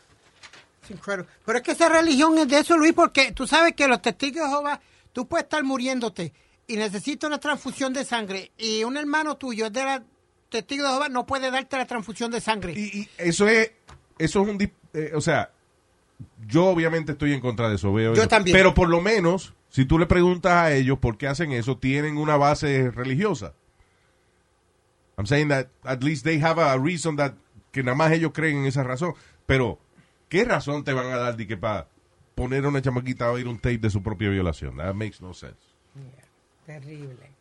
Es 0.83 0.91
increíble. 0.91 1.25
Pero 1.45 1.57
es 1.57 1.63
que 1.63 1.71
esa 1.71 1.87
religión 1.89 2.37
es 2.37 2.47
de 2.49 2.59
eso, 2.59 2.77
Luis, 2.77 2.93
porque 2.93 3.31
tú 3.31 3.47
sabes 3.47 3.73
que 3.73 3.87
los 3.87 4.01
testigos 4.01 4.43
de 4.43 4.49
Jehová, 4.49 4.81
tú 5.13 5.27
puedes 5.27 5.45
estar 5.45 5.63
muriéndote 5.63 6.33
y 6.67 6.75
necesitas 6.75 7.27
una 7.27 7.39
transfusión 7.39 7.93
de 7.93 8.03
sangre 8.03 8.51
y 8.57 8.83
un 8.83 8.97
hermano 8.97 9.37
tuyo 9.37 9.67
es 9.67 9.73
de 9.73 9.83
la 9.83 10.03
testigo 10.49 10.83
de 10.83 10.89
Jehová, 10.91 11.09
no 11.09 11.25
puede 11.25 11.49
darte 11.49 11.77
la 11.77 11.85
transfusión 11.85 12.29
de 12.31 12.41
sangre. 12.41 12.73
Y, 12.73 12.99
y 13.01 13.09
eso 13.17 13.47
es, 13.47 13.71
eso 14.17 14.41
es 14.41 14.47
un, 14.49 14.61
eh, 14.93 15.11
o 15.15 15.21
sea, 15.21 15.51
yo 16.47 16.67
obviamente 16.67 17.13
estoy 17.13 17.33
en 17.33 17.39
contra 17.39 17.69
de 17.69 17.75
eso, 17.75 17.93
veo. 17.93 18.13
Yo 18.13 18.21
eso. 18.21 18.29
también. 18.29 18.55
Pero 18.55 18.73
por 18.73 18.89
lo 18.89 19.01
menos, 19.01 19.53
si 19.69 19.85
tú 19.85 19.97
le 19.99 20.05
preguntas 20.05 20.53
a 20.53 20.73
ellos 20.73 20.99
por 20.99 21.17
qué 21.17 21.27
hacen 21.27 21.51
eso, 21.51 21.77
tienen 21.77 22.17
una 22.17 22.37
base 22.37 22.91
religiosa. 22.91 23.53
I'm 25.17 25.27
saying 25.27 25.49
that 25.49 25.67
at 25.83 26.03
least 26.03 26.23
they 26.23 26.41
have 26.41 26.59
a 26.59 26.77
reason 26.77 27.15
that 27.17 27.33
que 27.71 27.83
nada 27.83 27.95
más 27.95 28.11
ellos 28.11 28.31
creen 28.33 28.57
en 28.57 28.65
esa 28.65 28.83
razón. 28.83 29.13
Pero, 29.45 29.79
¿qué 30.29 30.45
razón 30.45 30.83
te 30.83 30.93
van 30.93 31.07
a 31.07 31.17
dar 31.17 31.37
de 31.37 31.47
que 31.47 31.57
para 31.57 31.87
poner 32.35 32.65
a 32.65 32.69
una 32.69 32.81
chamaquita 32.81 33.25
a 33.25 33.31
oír 33.31 33.47
un 33.47 33.57
tape 33.57 33.77
de 33.77 33.89
su 33.89 34.01
propia 34.01 34.29
violación? 34.29 34.77
That 34.77 34.93
makes 34.93 35.17
no 35.21 35.33
sense. 35.33 35.57
Terrible. 36.65 37.31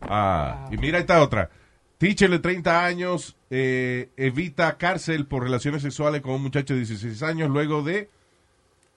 Ah, 0.00 0.68
y 0.70 0.76
mira 0.76 0.98
esta 0.98 1.22
otra. 1.22 1.50
Teacher 1.98 2.28
de 2.30 2.38
30 2.38 2.84
años 2.84 3.36
eh, 3.50 4.10
evita 4.16 4.76
cárcel 4.76 5.26
por 5.26 5.42
relaciones 5.42 5.82
sexuales 5.82 6.20
con 6.20 6.32
un 6.34 6.42
muchacho 6.42 6.74
de 6.74 6.80
16 6.80 7.22
años 7.22 7.48
luego 7.50 7.82
de 7.82 8.10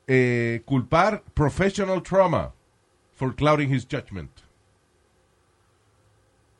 eh, 0.08 0.62
culpar 0.66 1.24
professional 1.34 2.04
trauma 2.04 2.54
for 3.16 3.36
clouding 3.36 3.74
his 3.74 3.88
judgment. 3.89 4.32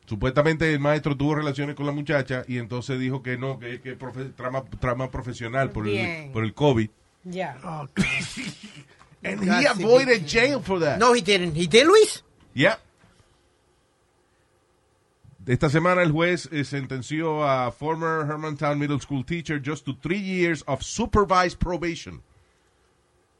Supuestamente 0.06 0.72
el 0.72 0.80
maestro 0.80 1.16
tuvo 1.16 1.36
relaciones 1.36 1.76
con 1.76 1.86
la 1.86 1.92
muchacha 1.92 2.42
y 2.48 2.58
entonces 2.58 2.98
dijo 2.98 3.22
que 3.22 3.36
no, 3.38 3.58
que 3.60 3.74
es 3.74 3.98
profe- 3.98 4.34
trama, 4.34 4.64
trama 4.80 5.10
profesional 5.10 5.70
por 5.70 5.86
el, 5.86 6.30
por 6.32 6.42
el 6.42 6.52
COVID. 6.52 6.90
Ya. 7.24 7.58
Oh, 7.62 7.86
And 9.22 9.38
God, 9.40 9.60
he 9.60 9.66
avoided 9.66 10.26
jail 10.26 10.60
for 10.62 10.80
that. 10.80 10.98
No, 10.98 11.12
he 11.14 11.20
didn't. 11.20 11.54
He 11.54 11.66
did, 11.66 11.86
Luis? 11.86 12.24
Yeah. 12.54 12.78
Esta 15.50 15.68
semana 15.68 16.02
el 16.02 16.12
juez 16.12 16.48
eh, 16.52 16.62
sentenció 16.62 17.42
a 17.44 17.72
former 17.72 18.24
Hermantown 18.24 18.78
Middle 18.78 19.00
School 19.00 19.24
teacher 19.24 19.60
just 19.60 19.84
to 19.84 19.96
three 20.00 20.20
years 20.20 20.62
of 20.68 20.80
supervised 20.84 21.58
probation. 21.58 22.22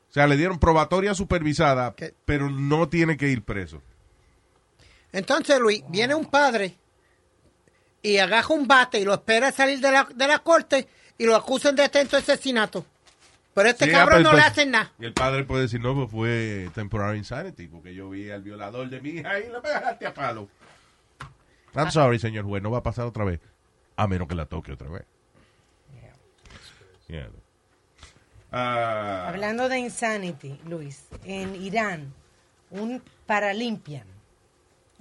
O 0.09 0.13
sea, 0.13 0.27
le 0.27 0.37
dieron 0.37 0.59
probatoria 0.59 1.15
supervisada, 1.15 1.95
¿Qué? 1.95 2.13
pero 2.25 2.51
no 2.51 2.89
tiene 2.89 3.17
que 3.17 3.29
ir 3.29 3.45
preso. 3.45 3.81
Entonces, 5.13 5.61
Luis, 5.61 5.85
viene 5.87 6.17
un 6.17 6.25
padre 6.25 6.77
y 8.03 8.17
agarra 8.17 8.55
un 8.57 8.67
bate 8.67 8.99
y 8.99 9.05
lo 9.05 9.15
espera 9.15 9.53
salir 9.53 9.79
de 9.79 9.93
la, 9.93 10.09
de 10.13 10.27
la 10.27 10.41
corte 10.41 10.89
y 11.17 11.27
lo 11.27 11.37
acusan 11.37 11.77
de 11.77 11.85
atento 11.85 12.17
asesinato. 12.17 12.85
Pero 13.55 13.69
este 13.69 13.85
Sí, 13.85 13.93
cabrón 13.93 14.27
ah, 14.27 14.31
no 14.31 14.33
le 14.33 14.43
hacen 14.43 14.73
nada. 14.73 14.91
Y 14.99 15.05
el 15.05 15.13
padre 15.13 15.45
puede 15.45 15.63
decir, 15.63 15.81
no, 15.81 15.95
pues 15.95 16.11
fue 16.11 16.71
temporary 16.75 17.19
insanity, 17.19 17.69
porque 17.69 17.95
yo 17.95 18.11
vi 18.11 18.31
al 18.31 18.43
violador 18.43 18.91
de 18.91 19.01
mi 19.01 19.11
hija 19.11 19.39
y 19.39 19.49
lo 19.49 19.61
dejaste 19.61 20.09
a 20.09 20.13
palo. 20.13 20.49
I'm 21.75 21.91
sorry, 21.91 22.19
señor 22.19 22.45
juez, 22.45 22.63
no 22.63 22.71
va 22.71 22.79
a 22.79 22.83
pasar 22.83 23.07
otra 23.07 23.25
vez. 23.25 23.41
A 23.97 24.07
menos 24.07 24.27
que 24.29 24.35
la 24.35 24.47
toque 24.47 24.73
otra 24.73 24.89
vez. 24.89 25.05
Yeah. 27.09 27.29
Ah, 28.53 29.27
Hablando 29.29 29.69
de 29.69 29.79
insanity, 29.79 30.59
Luis, 30.67 31.07
en 31.25 31.55
Irán, 31.57 32.13
un 32.71 33.03
paralympian, 33.27 34.05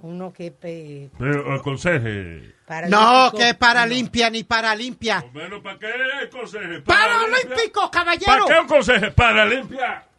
uno 0.00 0.32
que 0.32 0.50
pe, 0.52 1.10
Pero 1.18 1.52
aconseje. 1.52 2.54
No, 2.88 3.30
paralímpico- 3.32 3.38
que 3.38 3.54
para 3.54 3.86
limpia 3.86 4.30
ni 4.30 4.44
para 4.44 4.74
limpia. 4.74 5.24
Bueno, 5.32 5.60
¿para 5.62 5.78
qué 5.78 5.88
aconseje? 6.24 6.80
¡Paralímpico, 6.82 7.90
¿Para 7.90 8.04
caballero! 8.16 8.46
qué 8.46 8.54
aconseje? 8.54 9.10
Para 9.12 9.44
limpiar. 9.46 10.09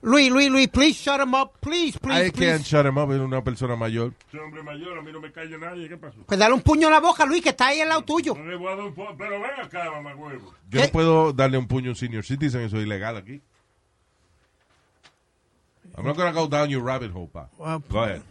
Luis, 0.00 0.30
Luis, 0.30 0.48
Luis, 0.48 0.68
please 0.68 0.94
shut 0.96 1.20
him 1.20 1.34
up. 1.34 1.58
Please, 1.60 1.98
please, 1.98 2.26
I 2.28 2.30
can't 2.30 2.58
please. 2.62 2.64
shut 2.68 2.86
him 2.86 2.96
up, 2.98 3.10
es 3.12 3.18
una 3.20 3.42
persona 3.42 3.74
mayor. 3.74 4.12
Soy 4.30 4.38
hombre 4.40 4.62
mayor, 4.62 4.96
a 4.98 5.02
mí 5.02 5.10
no 5.12 5.20
me 5.20 5.32
cae 5.32 5.48
nadie. 5.58 5.88
¿Qué 5.88 5.96
pasó? 5.96 6.18
Pues 6.24 6.38
dale 6.38 6.54
un 6.54 6.60
puño 6.62 6.86
en 6.86 6.92
la 6.92 7.00
boca, 7.00 7.26
Luis, 7.26 7.42
que 7.42 7.48
está 7.48 7.68
ahí 7.68 7.80
al 7.80 7.88
lado 7.88 8.02
tuyo. 8.04 8.34
No 8.36 8.44
le 8.44 8.56
voy 8.56 8.72
a 8.72 8.76
dar 8.76 8.84
un 8.86 8.94
po- 8.94 9.14
Pero 9.18 9.40
ven 9.40 9.50
acá, 9.60 9.90
mamá 9.90 10.14
huevo. 10.14 10.54
Yo 10.68 10.80
¿Qué? 10.80 10.86
no 10.86 10.92
puedo 10.92 11.32
darle 11.32 11.58
un 11.58 11.66
puño 11.66 11.88
a 11.88 11.92
un 11.92 11.96
senior 11.96 12.24
citizen, 12.24 12.60
eso 12.62 12.76
es 12.76 12.84
ilegal 12.84 13.16
aquí. 13.16 13.40
I'm 15.96 16.04
not 16.06 16.16
gonna 16.16 16.30
go 16.32 16.46
down 16.46 16.68
your 16.68 16.82
rabbit 16.84 17.10
hole, 17.12 17.28
pa. 17.32 17.48
Well, 17.58 17.82
Go 17.90 18.02
ahead. 18.04 18.22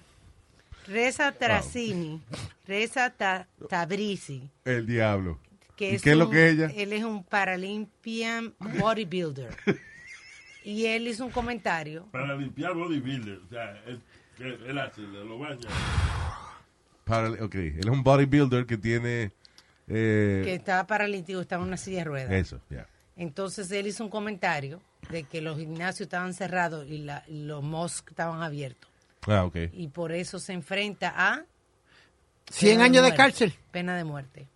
Reza 0.87 1.33
Trasini, 1.33 2.21
Reza 2.65 3.09
Ta- 3.09 3.45
Tabrizi, 3.67 4.49
El 4.63 4.85
diablo. 4.87 5.37
que 5.75 5.91
¿Y 5.91 5.95
es 5.95 6.01
qué 6.01 6.11
es 6.11 6.17
lo 6.17 6.25
un- 6.27 6.31
que 6.31 6.49
ella? 6.49 6.71
Él 6.73 6.93
es 6.93 7.03
un 7.03 7.25
paralympian 7.25 8.53
bodybuilder. 8.79 9.53
y 10.69 10.85
él 10.85 11.07
hizo 11.07 11.23
un 11.25 11.31
comentario. 11.31 12.07
Para 12.11 12.35
limpiar 12.35 12.73
bodybuilder. 12.73 13.37
O 13.45 13.47
sea, 13.49 13.81
él, 13.85 14.01
él, 14.67 14.77
hace, 14.79 15.01
lo 15.01 15.39
baña. 15.39 15.67
Para, 17.03 17.29
ok, 17.31 17.55
él 17.55 17.79
es 17.79 17.85
un 17.87 18.03
bodybuilder 18.03 18.65
que 18.65 18.77
tiene... 18.77 19.31
eh, 19.87 20.41
que 20.43 20.53
estaba 20.55 20.85
paralítico, 20.85 21.39
estaba 21.39 21.61
en 21.63 21.69
una 21.69 21.77
silla 21.77 21.99
de 21.99 22.03
ruedas. 22.03 22.31
Eso, 22.31 22.59
ya. 22.69 22.85
Entonces 23.15 23.71
él 23.71 23.87
hizo 23.87 24.03
un 24.03 24.09
comentario 24.09 24.81
de 25.09 25.23
que 25.23 25.41
los 25.41 25.57
gimnasios 25.57 26.01
estaban 26.07 26.33
cerrados 26.33 26.85
y 26.89 26.97
la- 26.99 27.23
los 27.29 27.63
mosques 27.63 28.11
estaban 28.11 28.43
abiertos. 28.43 28.89
Ah, 29.25 29.45
ok. 29.45 29.55
Y 29.73 29.87
por 29.87 30.11
eso 30.11 30.37
se 30.39 30.53
enfrenta 30.53 31.13
a... 31.15 31.43
100 32.49 32.73
pena 32.73 32.83
años 32.85 32.95
de 32.95 33.01
muerte. 33.09 33.17
cárcel. 33.17 33.53
Pena 33.71 33.95
de 33.97 34.03
muerte. 34.03 34.47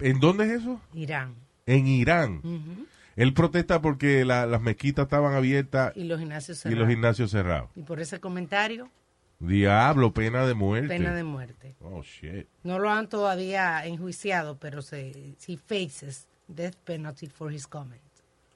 ¿En 0.00 0.20
dónde 0.20 0.44
es 0.46 0.60
eso? 0.62 0.80
Irán. 0.92 1.34
En 1.66 1.86
Irán. 1.86 2.38
Ujú. 2.38 2.86
Él 3.16 3.32
protesta 3.34 3.80
porque 3.80 4.24
la- 4.24 4.46
las 4.46 4.60
mezquitas 4.60 5.04
estaban 5.04 5.34
abiertas 5.34 5.92
Y 5.96 6.04
los 6.04 6.18
gimnasios 6.18 6.58
y 6.58 6.60
cerrados. 6.62 6.78
los 6.80 6.88
gimnasios 6.88 7.30
cerrados. 7.30 7.70
Y 7.76 7.82
por 7.82 8.00
ese 8.00 8.20
comentario, 8.20 8.90
Diablo, 9.38 10.12
pena 10.12 10.46
de 10.46 10.54
muerte. 10.54 10.88
pena 10.88 11.14
de 11.14 11.24
muerte. 11.24 11.74
Oh, 11.80 12.02
shit. 12.02 12.46
No 12.62 12.78
lo 12.78 12.90
han 12.90 13.08
todavía 13.08 13.84
enjuiciado, 13.86 14.58
pero 14.58 14.80
se 14.82 15.34
he 15.46 15.56
faces 15.58 16.28
death 16.48 16.76
penalty 16.84 17.26
for 17.26 17.52
his 17.52 17.66
comment. 17.66 18.00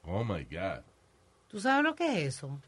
Oh, 0.03 0.23
my 0.23 0.43
God. 0.45 0.81
¿Tú 1.47 1.59
sabes 1.59 1.83
lo 1.83 1.95
que 1.95 2.05
es 2.25 2.35
eso? 2.35 2.59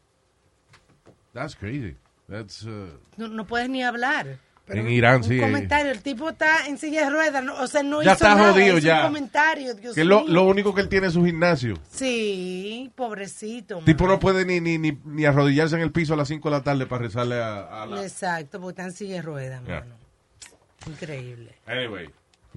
That's 1.32 1.56
crazy. 1.56 1.96
That's, 2.28 2.62
uh, 2.64 2.98
No, 3.16 3.28
no 3.28 3.46
puedes 3.46 3.68
ni 3.68 3.82
hablar. 3.82 4.38
En 4.68 4.88
Irán, 4.88 5.16
Un 5.16 5.24
sí. 5.24 5.38
comentario, 5.38 5.90
el 5.92 6.00
tipo 6.02 6.30
está 6.30 6.66
en 6.66 6.78
silla 6.78 7.04
de 7.04 7.10
ruedas, 7.10 7.42
no- 7.44 7.54
o 7.60 7.66
sea, 7.66 7.82
no 7.82 8.00
Ya 8.02 8.12
hizo 8.12 8.24
está 8.24 8.34
nada, 8.34 8.52
jodido, 8.52 8.78
hizo 8.78 8.86
ya. 8.86 9.00
un 9.00 9.06
comentario, 9.08 9.74
Dios 9.74 9.94
que 9.94 10.04
lo, 10.04 10.20
mío. 10.22 10.32
lo 10.32 10.42
único 10.44 10.74
que 10.74 10.80
él 10.82 10.88
tiene 10.88 11.08
es 11.08 11.12
su 11.14 11.24
gimnasio. 11.24 11.78
Sí, 11.90 12.90
pobrecito. 12.94 13.78
El 13.80 13.84
tipo 13.84 14.06
no 14.06 14.18
puede 14.18 14.44
ni, 14.46 14.60
ni, 14.60 14.78
ni, 14.78 14.98
ni 15.04 15.24
arrodillarse 15.24 15.76
en 15.76 15.82
el 15.82 15.92
piso 15.92 16.14
a 16.14 16.16
las 16.16 16.28
5 16.28 16.48
de 16.50 16.56
la 16.56 16.62
tarde 16.62 16.86
para 16.86 17.02
rezarle 17.02 17.42
a, 17.42 17.82
a 17.82 17.86
la... 17.86 18.02
Exacto, 18.02 18.60
porque 18.60 18.72
está 18.80 18.84
en 18.84 18.92
silla 18.92 19.14
de 19.16 19.22
ruedas, 19.22 19.62
mano. 19.62 19.94
Increíble. 20.86 21.54
Anyway. 21.66 22.08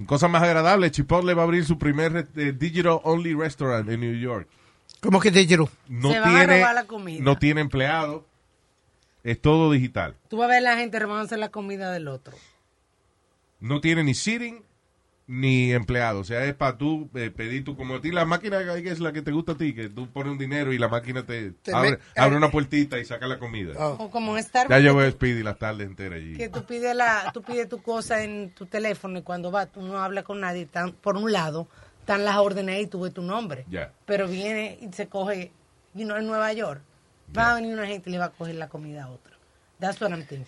Cosa 0.06 0.28
más 0.28 0.42
agradable, 0.42 0.90
Chipotle 0.90 1.32
va 1.34 1.42
a 1.42 1.44
abrir 1.44 1.64
su 1.64 1.78
primer 1.78 2.28
eh, 2.36 2.52
digital 2.56 3.00
only 3.04 3.34
restaurant 3.34 3.88
en 3.88 4.00
New 4.00 4.14
York. 4.14 4.46
¿Cómo 5.00 5.20
que 5.20 5.30
digital? 5.30 5.68
No 5.88 6.12
Se 6.12 6.20
van 6.20 6.34
a 6.36 6.38
tiene, 6.38 6.58
robar 6.60 6.74
la 6.74 6.84
comida. 6.84 7.22
no 7.24 7.36
tiene 7.38 7.60
empleado. 7.62 8.26
Es 9.26 9.40
todo 9.40 9.72
digital. 9.72 10.14
Tú 10.28 10.36
vas 10.36 10.48
a 10.48 10.52
ver 10.52 10.62
la 10.62 10.76
gente 10.76 10.98
robándose 11.00 11.36
la 11.36 11.48
comida 11.48 11.90
del 11.90 12.06
otro. 12.06 12.32
No 13.58 13.80
tiene 13.80 14.04
ni 14.04 14.14
sitting 14.14 14.62
ni 15.26 15.72
empleado. 15.72 16.20
O 16.20 16.24
sea, 16.24 16.44
es 16.44 16.54
para 16.54 16.78
tú 16.78 17.10
eh, 17.14 17.32
pedir 17.34 17.64
tu, 17.64 17.76
como 17.76 17.96
a 17.96 18.00
ti 18.00 18.12
la 18.12 18.24
máquina 18.24 18.60
que 18.80 18.88
es 18.88 19.00
la 19.00 19.12
que 19.12 19.22
te 19.22 19.32
gusta 19.32 19.52
a 19.52 19.56
ti, 19.56 19.74
que 19.74 19.88
tú 19.88 20.08
pones 20.12 20.30
un 20.30 20.38
dinero 20.38 20.72
y 20.72 20.78
la 20.78 20.86
máquina 20.86 21.26
te, 21.26 21.50
Te 21.50 21.74
abre, 21.74 21.90
me- 21.90 21.98
abre 22.14 22.36
una 22.36 22.52
puertita 22.52 23.00
y 23.00 23.04
saca 23.04 23.26
la 23.26 23.40
comida. 23.40 23.72
Oh. 23.76 24.04
O 24.04 24.10
como 24.12 24.36
en 24.36 24.44
Ya 24.44 24.48
Starbucks, 24.48 24.80
llevo 24.80 25.00
que, 25.00 25.06
a 25.06 25.10
Speedy 25.10 25.42
las 25.42 25.58
tardes 25.58 25.88
enteras 25.88 26.18
allí. 26.20 26.36
que 26.36 26.48
tú 26.48 26.62
pides 26.64 26.94
la, 26.94 27.32
tú 27.34 27.42
pides 27.42 27.68
tu 27.68 27.82
cosa 27.82 28.22
en 28.22 28.50
tu 28.50 28.66
teléfono 28.66 29.18
y 29.18 29.22
cuando 29.22 29.50
vas 29.50 29.72
tú 29.72 29.82
no 29.82 29.98
hablas 29.98 30.22
con 30.22 30.38
nadie, 30.40 30.62
están, 30.62 30.92
por 30.92 31.16
un 31.16 31.32
lado 31.32 31.66
están 31.98 32.24
las 32.24 32.36
órdenes 32.36 32.76
ahí 32.76 32.82
y 32.82 32.86
tú 32.86 33.00
ves 33.00 33.12
tu 33.12 33.22
nombre. 33.22 33.64
Ya. 33.68 33.90
Pero 34.04 34.28
viene 34.28 34.78
y 34.80 34.92
se 34.92 35.08
coge, 35.08 35.50
you 35.94 36.04
know, 36.04 36.16
en 36.16 36.28
Nueva 36.28 36.52
York, 36.52 36.82
va 37.36 37.52
a 37.52 37.54
venir 37.54 37.72
una 37.74 37.86
gente 37.86 38.10
y 38.10 38.12
le 38.12 38.18
va 38.18 38.26
a 38.26 38.30
coger 38.30 38.54
la 38.56 38.68
comida 38.68 39.04
a 39.04 39.08
otra. 39.08 39.36
That's 39.80 40.00
what 40.00 40.10
I'm 40.10 40.24
thinking. 40.26 40.46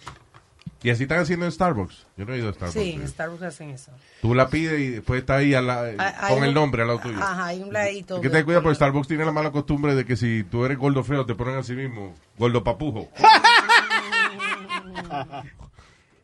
Y 0.83 0.91
así 0.91 1.03
están 1.05 1.19
haciendo 1.19 1.45
en 1.45 1.51
Starbucks. 1.51 2.07
Yo 2.17 2.25
no 2.25 2.35
he 2.35 2.39
ido 2.39 2.51
a 2.51 2.53
Starbucks. 2.53 2.73
Sí, 2.81 2.93
en 2.93 3.03
eh. 3.03 3.09
Starbucks 3.09 3.43
hacen 3.43 3.71
eso. 3.71 3.91
Tú 4.23 4.33
la 4.35 4.49
pides 4.49 4.79
y 4.79 4.89
después 4.91 5.21
está 5.21 5.37
ahí 5.37 5.53
a 5.55 5.61
la- 5.61 5.83
hay 5.83 6.33
con 6.35 6.45
el 6.45 6.51
un- 6.51 6.55
nombre 6.55 6.83
al 6.83 6.89
lado 6.89 7.01
tuyo. 7.01 7.19
Ajá, 7.21 7.47
hay 7.47 7.63
un 7.63 7.73
ladito. 7.73 8.17
Es 8.17 8.23
que 8.23 8.31
te 8.31 8.45
cuida 8.45 8.63
porque 8.63 8.77
Starbucks 8.77 9.09
tiene 9.09 9.25
la 9.25 9.33
mala 9.33 9.51
costumbre 9.51 9.95
de 9.97 10.05
que 10.05 10.17
si 10.17 10.45
tú 10.45 10.65
eres 10.65 10.79
gordo 10.79 11.03
feo 11.03 11.27
te 11.27 11.35
ponen 11.35 11.57
así 11.57 11.73
mismo, 11.73 12.15
gordo 12.39 12.63
papujo. 12.63 13.09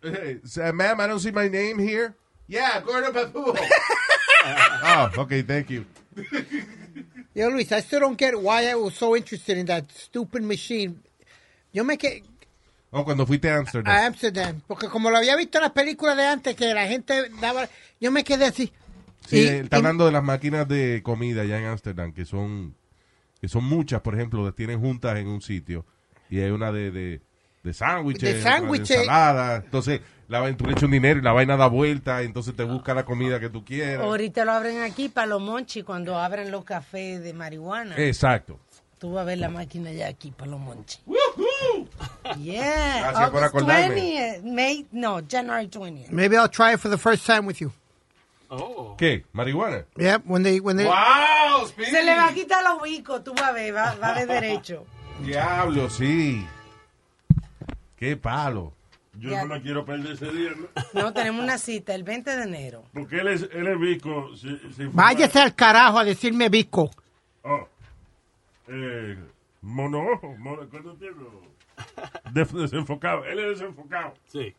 Hey, 0.02 0.40
so, 0.44 0.72
ma'am, 0.72 1.00
I 1.00 1.07
don't 1.09 1.20
see 1.20 1.32
my 1.32 1.48
name 1.48 1.78
here. 1.78 2.14
Yeah, 2.46 2.80
gordo 2.80 3.12
papujo. 3.12 3.55
oh, 4.84 5.11
okay, 5.22 5.42
thank 5.42 5.68
you. 5.68 5.84
Yo, 7.35 7.51
Luis, 7.51 7.70
I 7.72 7.80
still 7.80 8.01
don't 8.01 8.18
get 8.18 8.35
why 8.37 8.68
I 8.70 8.74
was 8.76 8.95
so 8.95 9.16
interested 9.16 9.59
in 9.59 9.66
that 9.66 9.85
stupid 9.91 10.43
machine. 10.43 11.01
Yo 11.72 11.85
me 11.85 11.99
quedé 11.99 12.22
Oh, 12.97 13.05
cuando 13.05 13.26
fuiste 13.26 13.51
a 13.51 13.57
Amsterdam. 13.57 13.93
a 13.93 14.07
Amsterdam, 14.07 14.61
porque 14.68 14.87
como 14.89 15.11
lo 15.11 15.16
había 15.16 15.35
visto 15.37 15.59
en 15.59 15.62
las 15.62 15.72
películas 15.72 16.16
de 16.16 16.26
antes, 16.26 16.55
que 16.55 16.72
la 16.72 16.87
gente 16.87 17.28
daba, 17.41 17.68
yo 18.01 18.12
me 18.12 18.22
quedé 18.22 18.45
así. 18.45 18.72
Sí, 19.26 19.39
Y- 19.41 19.45
está 19.47 19.76
y- 19.76 19.78
hablando 19.78 20.07
de 20.07 20.12
las 20.12 20.22
máquinas 20.22 20.68
de 20.68 21.03
comida 21.03 21.43
allá 21.43 21.59
en 21.59 21.64
Amsterdam, 21.64 22.12
que 22.12 22.24
son 22.24 22.76
que 23.41 23.49
son 23.49 23.64
muchas, 23.64 24.01
por 24.01 24.14
ejemplo, 24.14 24.45
las 24.45 24.55
tienen 24.55 24.80
juntas 24.80 25.18
en 25.18 25.26
un 25.26 25.43
sitio. 25.43 25.85
Y 26.30 26.39
hay 26.41 26.51
una 26.51 26.70
de, 26.72 26.91
de, 26.91 27.20
de 27.65 27.73
sándwiches, 27.73 28.35
De 28.35 28.43
sándwiches. 28.43 28.99
ensalada. 29.01 29.57
Entonces, 29.57 30.01
la, 30.29 30.39
vaina- 30.41 30.57
tú 30.57 30.65
le 30.67 30.73
echas 30.73 30.85
un 30.85 30.91
dinero 30.93 31.19
y 31.19 31.23
la 31.23 31.33
vaina 31.33 31.57
da 31.57 31.67
vuelta, 31.67 32.23
entonces 32.23 32.55
te 32.55 32.62
busca 32.62 32.95
la 32.95 33.05
comida 33.05 33.41
que 33.41 33.49
tú 33.49 33.65
quieras. 33.65 34.05
Ahorita 34.05 34.45
lo 34.45 34.53
abren 34.53 34.83
aquí 34.83 35.09
para 35.09 35.27
los 35.27 35.41
monchi 35.41 35.83
cuando 35.83 36.19
abren 36.19 36.51
los 36.51 36.65
cafés 36.65 37.23
de 37.23 37.33
marihuana. 37.33 37.97
Exacto. 37.97 38.61
Tú 38.99 39.12
vas 39.12 39.23
a 39.23 39.25
ver 39.25 39.39
la 39.39 39.49
máquina 39.51 39.91
ya 39.93 40.07
aquí 40.09 40.31
para 40.31 40.51
los. 40.53 40.61
Yeah. 42.39 43.01
Gracias 43.01 43.31
por 43.31 43.43
August 43.43 43.45
acordarme. 43.45 43.97
20th, 43.97 44.43
May, 44.45 44.87
no, 44.93 45.21
January 45.29 45.67
20th. 45.69 46.11
Maybe 46.11 46.37
I'll 46.37 46.49
try 46.49 46.73
it 46.75 46.81
for 46.81 46.89
the 46.91 46.97
first 46.99 47.27
time 47.27 47.47
with 47.47 47.57
you. 47.61 47.71
Oh. 48.51 48.95
¿Qué? 48.99 49.25
¿Marihuana? 49.33 49.85
Yeah, 49.97 50.19
when 50.25 50.43
they, 50.43 50.61
when 50.61 50.77
they, 50.77 50.87
¡Wow! 50.87 51.67
Speedy! 51.67 51.91
Se 51.91 52.03
le 52.05 52.15
va 52.15 52.29
a 52.29 52.33
quitar 52.35 52.62
los 52.62 52.83
bicos, 52.83 53.25
tú 53.25 53.35
vas 53.35 53.45
a 53.45 53.53
ver, 53.53 53.75
va, 53.75 53.95
va 53.97 54.15
de 54.15 54.27
derecho. 54.27 54.85
Diablo, 55.25 55.91
sí. 55.91 56.47
¡Qué 57.97 58.16
palo! 58.16 58.72
Yo 59.16 59.30
Ya. 59.30 59.45
no 59.45 59.55
me 59.55 59.62
quiero 59.62 59.84
perder 59.84 60.12
ese 60.14 60.30
día, 60.32 60.51
¿no? 60.57 60.66
No, 61.01 61.12
tenemos 61.12 61.42
una 61.42 61.57
cita 61.59 61.95
el 61.95 62.03
20 62.03 62.36
de 62.36 62.42
enero. 62.42 62.84
Porque 62.92 63.20
él 63.20 63.28
es, 63.28 63.49
él 63.53 63.66
es 63.68 63.78
bico. 63.78 64.36
Si, 64.36 64.59
si 64.74 64.86
váyase 64.86 65.38
al 65.40 65.55
carajo 65.55 65.99
a 66.01 66.05
decirme 66.05 66.49
bico. 66.49 66.90
Oh. 67.42 67.68
Eh, 68.68 69.16
mono, 69.62 70.05
¿cuánto 70.70 70.95
tiempo? 70.95 71.42
Des- 72.32 72.53
desenfocado. 72.53 73.24
Él 73.24 73.38
es 73.40 73.59
desenfocado. 73.61 74.14
Sí. 74.26 74.55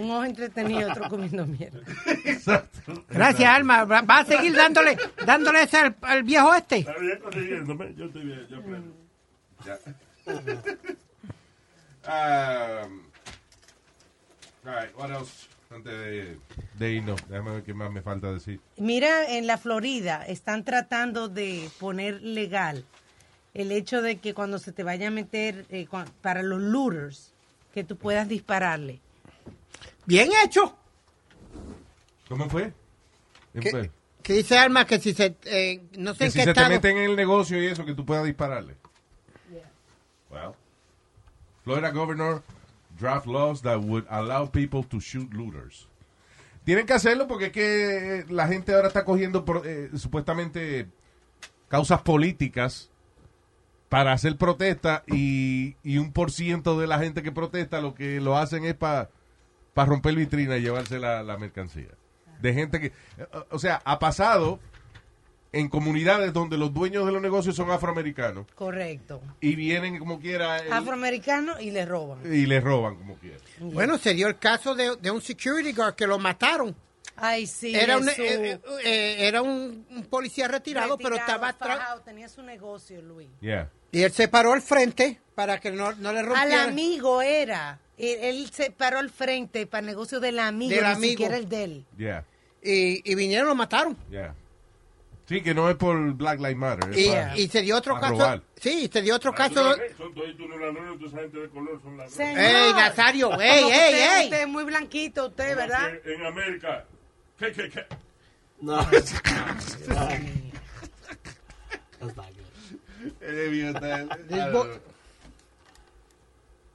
Un 0.00 0.10
ojo 0.10 0.24
entretenido, 0.24 0.90
otro 0.90 1.08
comiendo 1.08 1.44
mierda. 1.46 1.80
Exacto. 2.24 3.04
Gracias, 3.08 3.48
Alma. 3.50 3.84
Va 3.84 4.18
a 4.18 4.24
seguir 4.24 4.54
dándole, 4.54 4.96
dándole 5.26 5.62
ese 5.62 5.78
al, 5.78 5.96
al 6.02 6.22
viejo 6.24 6.52
este. 6.54 6.78
Está 6.78 6.96
bien 6.98 7.18
consiguiéndome. 7.20 7.94
Yo 7.96 8.04
estoy 8.06 8.24
bien, 8.24 8.46
yo 8.48 8.58
aprendo. 8.58 8.94
Ya. 9.64 9.78
Um, 12.06 13.00
all 14.66 14.74
right, 14.74 14.96
what 14.96 15.10
else? 15.10 15.48
Antes 15.70 15.92
de, 15.92 16.38
de 16.78 16.92
irnos, 16.92 17.20
déjame 17.28 17.50
ver 17.52 17.62
qué 17.64 17.74
más 17.74 17.90
me 17.90 18.00
falta 18.00 18.32
decir. 18.32 18.60
Mira, 18.76 19.28
en 19.36 19.46
la 19.46 19.58
Florida 19.58 20.24
están 20.24 20.64
tratando 20.64 21.28
de 21.28 21.68
poner 21.80 22.22
legal 22.22 22.84
el 23.54 23.72
hecho 23.72 24.00
de 24.02 24.18
que 24.18 24.34
cuando 24.34 24.58
se 24.58 24.72
te 24.72 24.84
vaya 24.84 25.08
a 25.08 25.10
meter 25.10 25.66
eh, 25.70 25.88
para 26.20 26.42
los 26.42 26.60
looters, 26.60 27.32
que 27.72 27.82
tú 27.82 27.96
puedas 27.96 28.28
dispararle. 28.28 29.00
Bien 30.06 30.28
hecho. 30.44 30.76
¿Cómo 32.28 32.48
fue? 32.48 32.72
Que, 33.60 33.90
que 34.22 34.32
dice 34.32 34.58
Alma 34.58 34.86
que 34.86 35.00
si 35.00 35.12
se, 35.12 35.36
eh, 35.44 35.82
no 35.96 36.12
sé 36.12 36.18
Que 36.18 36.24
en 36.26 36.30
si 36.32 36.38
qué 36.38 36.44
se 36.44 36.52
te 36.54 36.60
estado. 36.60 36.68
meten 36.68 36.96
en 36.98 37.10
el 37.10 37.16
negocio 37.16 37.60
y 37.60 37.66
eso, 37.66 37.84
que 37.84 37.94
tú 37.94 38.04
puedas 38.04 38.24
dispararle. 38.24 38.76
Well, 40.30 40.54
Florida 41.64 41.90
governor 41.90 42.42
draft 42.98 43.26
laws 43.26 43.62
that 43.62 43.80
would 43.80 44.06
allow 44.08 44.46
people 44.46 44.84
to 44.84 45.00
shoot 45.00 45.32
looters. 45.32 45.88
Tienen 46.64 46.86
que 46.86 46.94
hacerlo 46.94 47.26
porque 47.26 47.46
es 47.46 47.52
que 47.52 48.24
la 48.28 48.46
gente 48.48 48.74
ahora 48.74 48.88
está 48.88 49.04
cogiendo 49.04 49.44
eh, 49.64 49.90
supuestamente 49.96 50.88
causas 51.68 52.02
políticas 52.02 52.90
para 53.88 54.12
hacer 54.12 54.36
protesta 54.36 55.04
y, 55.06 55.76
y 55.82 55.98
un 55.98 56.12
por 56.12 56.30
ciento 56.30 56.78
de 56.78 56.86
la 56.86 56.98
gente 56.98 57.22
que 57.22 57.32
protesta 57.32 57.80
lo 57.80 57.94
que 57.94 58.20
lo 58.20 58.36
hacen 58.36 58.64
es 58.64 58.74
para 58.74 59.10
romper 59.74 60.14
vitrina 60.14 60.56
y 60.56 60.62
llevarse 60.62 60.98
la, 60.98 61.22
la 61.22 61.36
mercancía. 61.36 61.90
De 62.40 62.54
gente 62.54 62.80
que, 62.80 62.86
eh, 62.86 63.26
o 63.50 63.58
sea, 63.58 63.82
ha 63.84 63.98
pasado 63.98 64.58
en 65.54 65.68
comunidades 65.68 66.32
donde 66.32 66.58
los 66.58 66.72
dueños 66.74 67.06
de 67.06 67.12
los 67.12 67.22
negocios 67.22 67.54
son 67.56 67.70
afroamericanos 67.70 68.46
Correcto. 68.54 69.22
y 69.40 69.54
vienen 69.54 69.98
como 69.98 70.18
quiera 70.20 70.58
eh, 70.58 70.68
Afroamericano 70.70 71.60
y 71.60 71.70
le 71.70 71.84
roban. 71.86 72.18
y 72.24 72.46
les 72.46 72.62
roban 72.62 72.96
como 72.96 73.14
quiera. 73.16 73.38
Bueno, 73.60 73.98
se 73.98 74.14
dio 74.14 74.26
el 74.28 74.38
caso 74.38 74.74
de, 74.74 74.96
de 74.96 75.10
un 75.10 75.20
security 75.20 75.72
guard 75.72 75.94
que 75.94 76.06
lo 76.06 76.18
mataron. 76.18 76.74
Ay, 77.16 77.46
sí. 77.46 77.74
era 77.74 77.96
un, 77.98 78.08
eh, 78.08 78.58
eh, 78.84 79.16
era 79.20 79.40
un, 79.40 79.86
un 79.88 80.04
policía 80.06 80.48
retirado, 80.48 80.98
pero 80.98 81.14
estaba 81.14 81.50
atrás. 81.50 81.78
fajado, 81.78 82.00
tenía 82.00 82.28
su 82.28 82.42
negocio, 82.42 83.00
Luis. 83.02 83.28
Yeah. 83.40 83.70
Y 83.92 84.02
él 84.02 84.10
se 84.10 84.26
paró 84.26 84.52
al 84.52 84.62
frente 84.62 85.20
para 85.36 85.60
que 85.60 85.70
no, 85.70 85.92
no 85.92 86.12
le 86.12 86.18
Al 86.20 86.26
rompieran. 86.26 86.68
amigo 86.70 87.22
era. 87.22 87.78
Él, 87.96 88.18
él 88.20 88.50
se 88.52 88.72
paró 88.72 88.98
al 88.98 89.10
frente 89.10 89.66
para 89.68 89.80
el 89.80 89.86
negocio 89.86 90.18
del 90.18 90.40
amigo, 90.40 90.74
Del 90.74 90.82
ni 90.84 90.90
amigo. 90.90 91.10
siquiera 91.12 91.36
el 91.36 91.48
de 91.48 91.62
él. 91.64 91.86
Yeah. 91.96 92.24
Y, 92.60 93.08
y 93.08 93.14
vinieron 93.14 93.46
y 93.46 93.50
lo 93.50 93.54
mataron. 93.54 93.96
Yeah. 94.10 94.34
Sí, 95.26 95.40
que 95.42 95.54
no 95.54 95.70
es 95.70 95.76
por 95.76 96.12
Black 96.12 96.38
Lives 96.38 96.56
Matter. 96.56 96.98
Y, 96.98 97.08
para- 97.08 97.36
y 97.38 97.48
se 97.48 97.62
dio 97.62 97.76
otro 97.76 97.94
caso. 97.98 98.12
robar. 98.12 98.42
Sí, 98.60 98.88
se 98.92 99.00
dio 99.02 99.16
otro 99.16 99.30
Ah, 99.32 99.36
caso. 99.36 99.74
Son 99.96 100.14
toditos 100.14 100.46
unos 100.46 100.60
ladrones, 100.60 100.98
toda 100.98 101.08
esa 101.10 101.18
gente 101.20 101.38
de 101.38 101.48
color 101.48 101.80
son 101.82 101.96
ladrones. 101.96 102.38
¡Ey, 102.38 102.72
Nazario! 102.74 103.40
¡Ey, 103.40 103.50
ey, 103.50 103.64
usted, 103.64 104.18
ey! 104.18 104.24
usted 104.24 104.40
es 104.42 104.48
muy 104.48 104.64
blanquito, 104.64 105.26
usted, 105.28 105.56
¿verdad? 105.56 105.92
Que 106.02 106.14
En 106.14 106.26
América. 106.26 106.84
¿Qué, 107.38 107.52
qué, 107.52 107.70
qué? 107.70 107.86
No. 108.60 108.84
That's 108.84 109.14
not 114.28 114.52
good. 114.52 114.68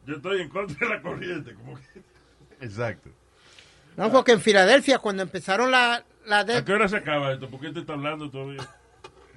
Yo 0.06 0.16
estoy 0.16 0.42
en 0.42 0.50
contra 0.50 0.88
de 0.88 0.96
la 0.96 1.02
corriente. 1.02 1.54
Como 1.54 1.76
que... 1.76 2.66
Exacto. 2.66 3.10
No, 3.96 4.12
porque 4.12 4.32
en 4.32 4.42
Filadelfia, 4.42 5.00
cuando 5.00 5.24
empezaron 5.24 5.72
la, 5.72 6.04
la 6.26 6.40
¿A 6.40 6.44
de 6.44 6.64
qué 6.64 6.74
hora 6.74 6.88
se 6.88 6.98
acaba 6.98 7.34
esto? 7.34 7.50
¿Por 7.50 7.60
qué 7.60 7.72
te 7.72 7.80
está 7.82 7.94
hablando 7.94 8.30
todavía? 8.30 8.68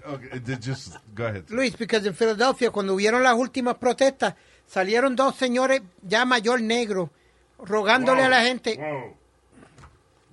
Okay, 0.04 0.40
th- 0.40 0.58
just 0.64 0.96
go 1.14 1.26
ahead. 1.26 1.44
Luis, 1.48 1.76
porque 1.76 1.96
en 1.96 2.14
Filadelfia, 2.14 2.70
cuando 2.70 2.94
hubieron 2.94 3.22
las 3.22 3.34
últimas 3.34 3.76
protestas, 3.76 4.34
salieron 4.66 5.14
dos 5.14 5.36
señores 5.36 5.82
ya 6.02 6.24
mayor 6.24 6.60
negro 6.60 7.10
rogándole 7.58 8.22
Wow, 8.22 8.26
a 8.26 8.30
la 8.30 8.42
gente, 8.42 8.76
wow. 8.76 9.16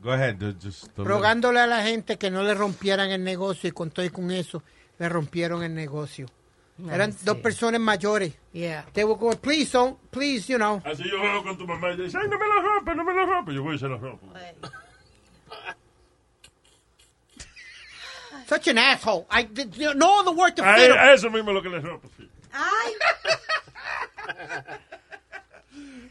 Go 0.01 0.11
ahead. 0.11 0.37
Just 0.61 0.97
rogándole 0.97 1.59
a 1.59 1.67
la 1.67 1.83
gente 1.83 2.17
que 2.17 2.31
no 2.31 2.41
le 2.41 2.53
rompieran 2.53 3.11
el 3.11 3.23
negocio 3.23 3.69
y 3.69 3.71
con 3.71 3.91
todo 3.91 4.05
y 4.05 4.09
con 4.09 4.31
eso 4.31 4.63
le 4.97 5.09
rompieron 5.09 5.61
el 5.63 5.75
negocio. 5.75 6.25
Eran 6.89 7.11
sí. 7.11 7.19
dos 7.25 7.37
personas 7.37 7.81
mayores. 7.81 8.33
Yeah. 8.53 8.85
They 8.93 9.03
were 9.03 9.19
going, 9.19 9.37
please 9.37 9.69
don't, 9.73 9.99
please, 10.11 10.47
you 10.51 10.57
know. 10.57 10.81
Así 10.85 11.03
yo 11.03 11.19
juego 11.19 11.43
con 11.43 11.57
tu 11.57 11.67
mamá 11.67 11.91
y 11.91 11.97
dice, 11.97 12.17
ay, 12.17 12.29
no 12.29 12.39
me 12.39 12.47
lo 12.47 12.61
rompes, 12.61 12.95
no 12.95 13.03
me 13.03 13.13
lo 13.13 13.25
rompes. 13.25 13.55
Yo 13.55 13.63
voy 13.63 13.75
y 13.75 13.79
se 13.79 13.87
lo 13.87 13.97
rompo. 13.97 14.27
Such 18.49 18.67
an 18.67 18.79
asshole. 18.79 19.27
I 19.29 19.43
did 19.43 19.77
you 19.77 19.93
know, 19.93 19.95
no 20.07 20.19
other 20.21 20.31
word 20.31 20.55
to 20.55 20.63
A, 20.63 20.75
fit 20.75 20.89
him. 20.89 20.97
a 20.97 21.13
eso 21.13 21.29
mismo 21.29 21.51
es 21.51 21.55
lo 21.55 21.61
que 21.61 21.69
le 21.69 21.79
rompo. 21.79 22.09
sí. 22.17 22.27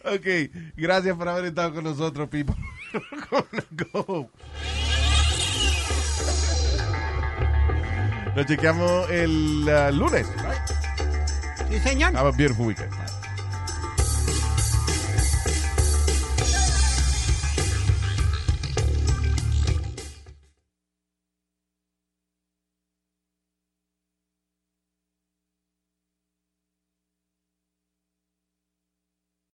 Ok, 0.04 0.26
gracias 0.76 1.16
por 1.16 1.28
haber 1.28 1.46
estado 1.46 1.74
con 1.74 1.84
nosotros, 1.84 2.28
people. 2.30 2.54
Go. 3.92 4.30
Nos 8.34 8.46
chequeamos 8.46 9.10
el 9.10 9.68
uh, 9.68 9.92
lunes. 9.92 10.26
Sí, 11.68 11.78
señor. 11.80 12.16
Have 12.16 12.28
a 12.28 12.32
beautiful 12.32 12.66
weekend. 12.66 12.90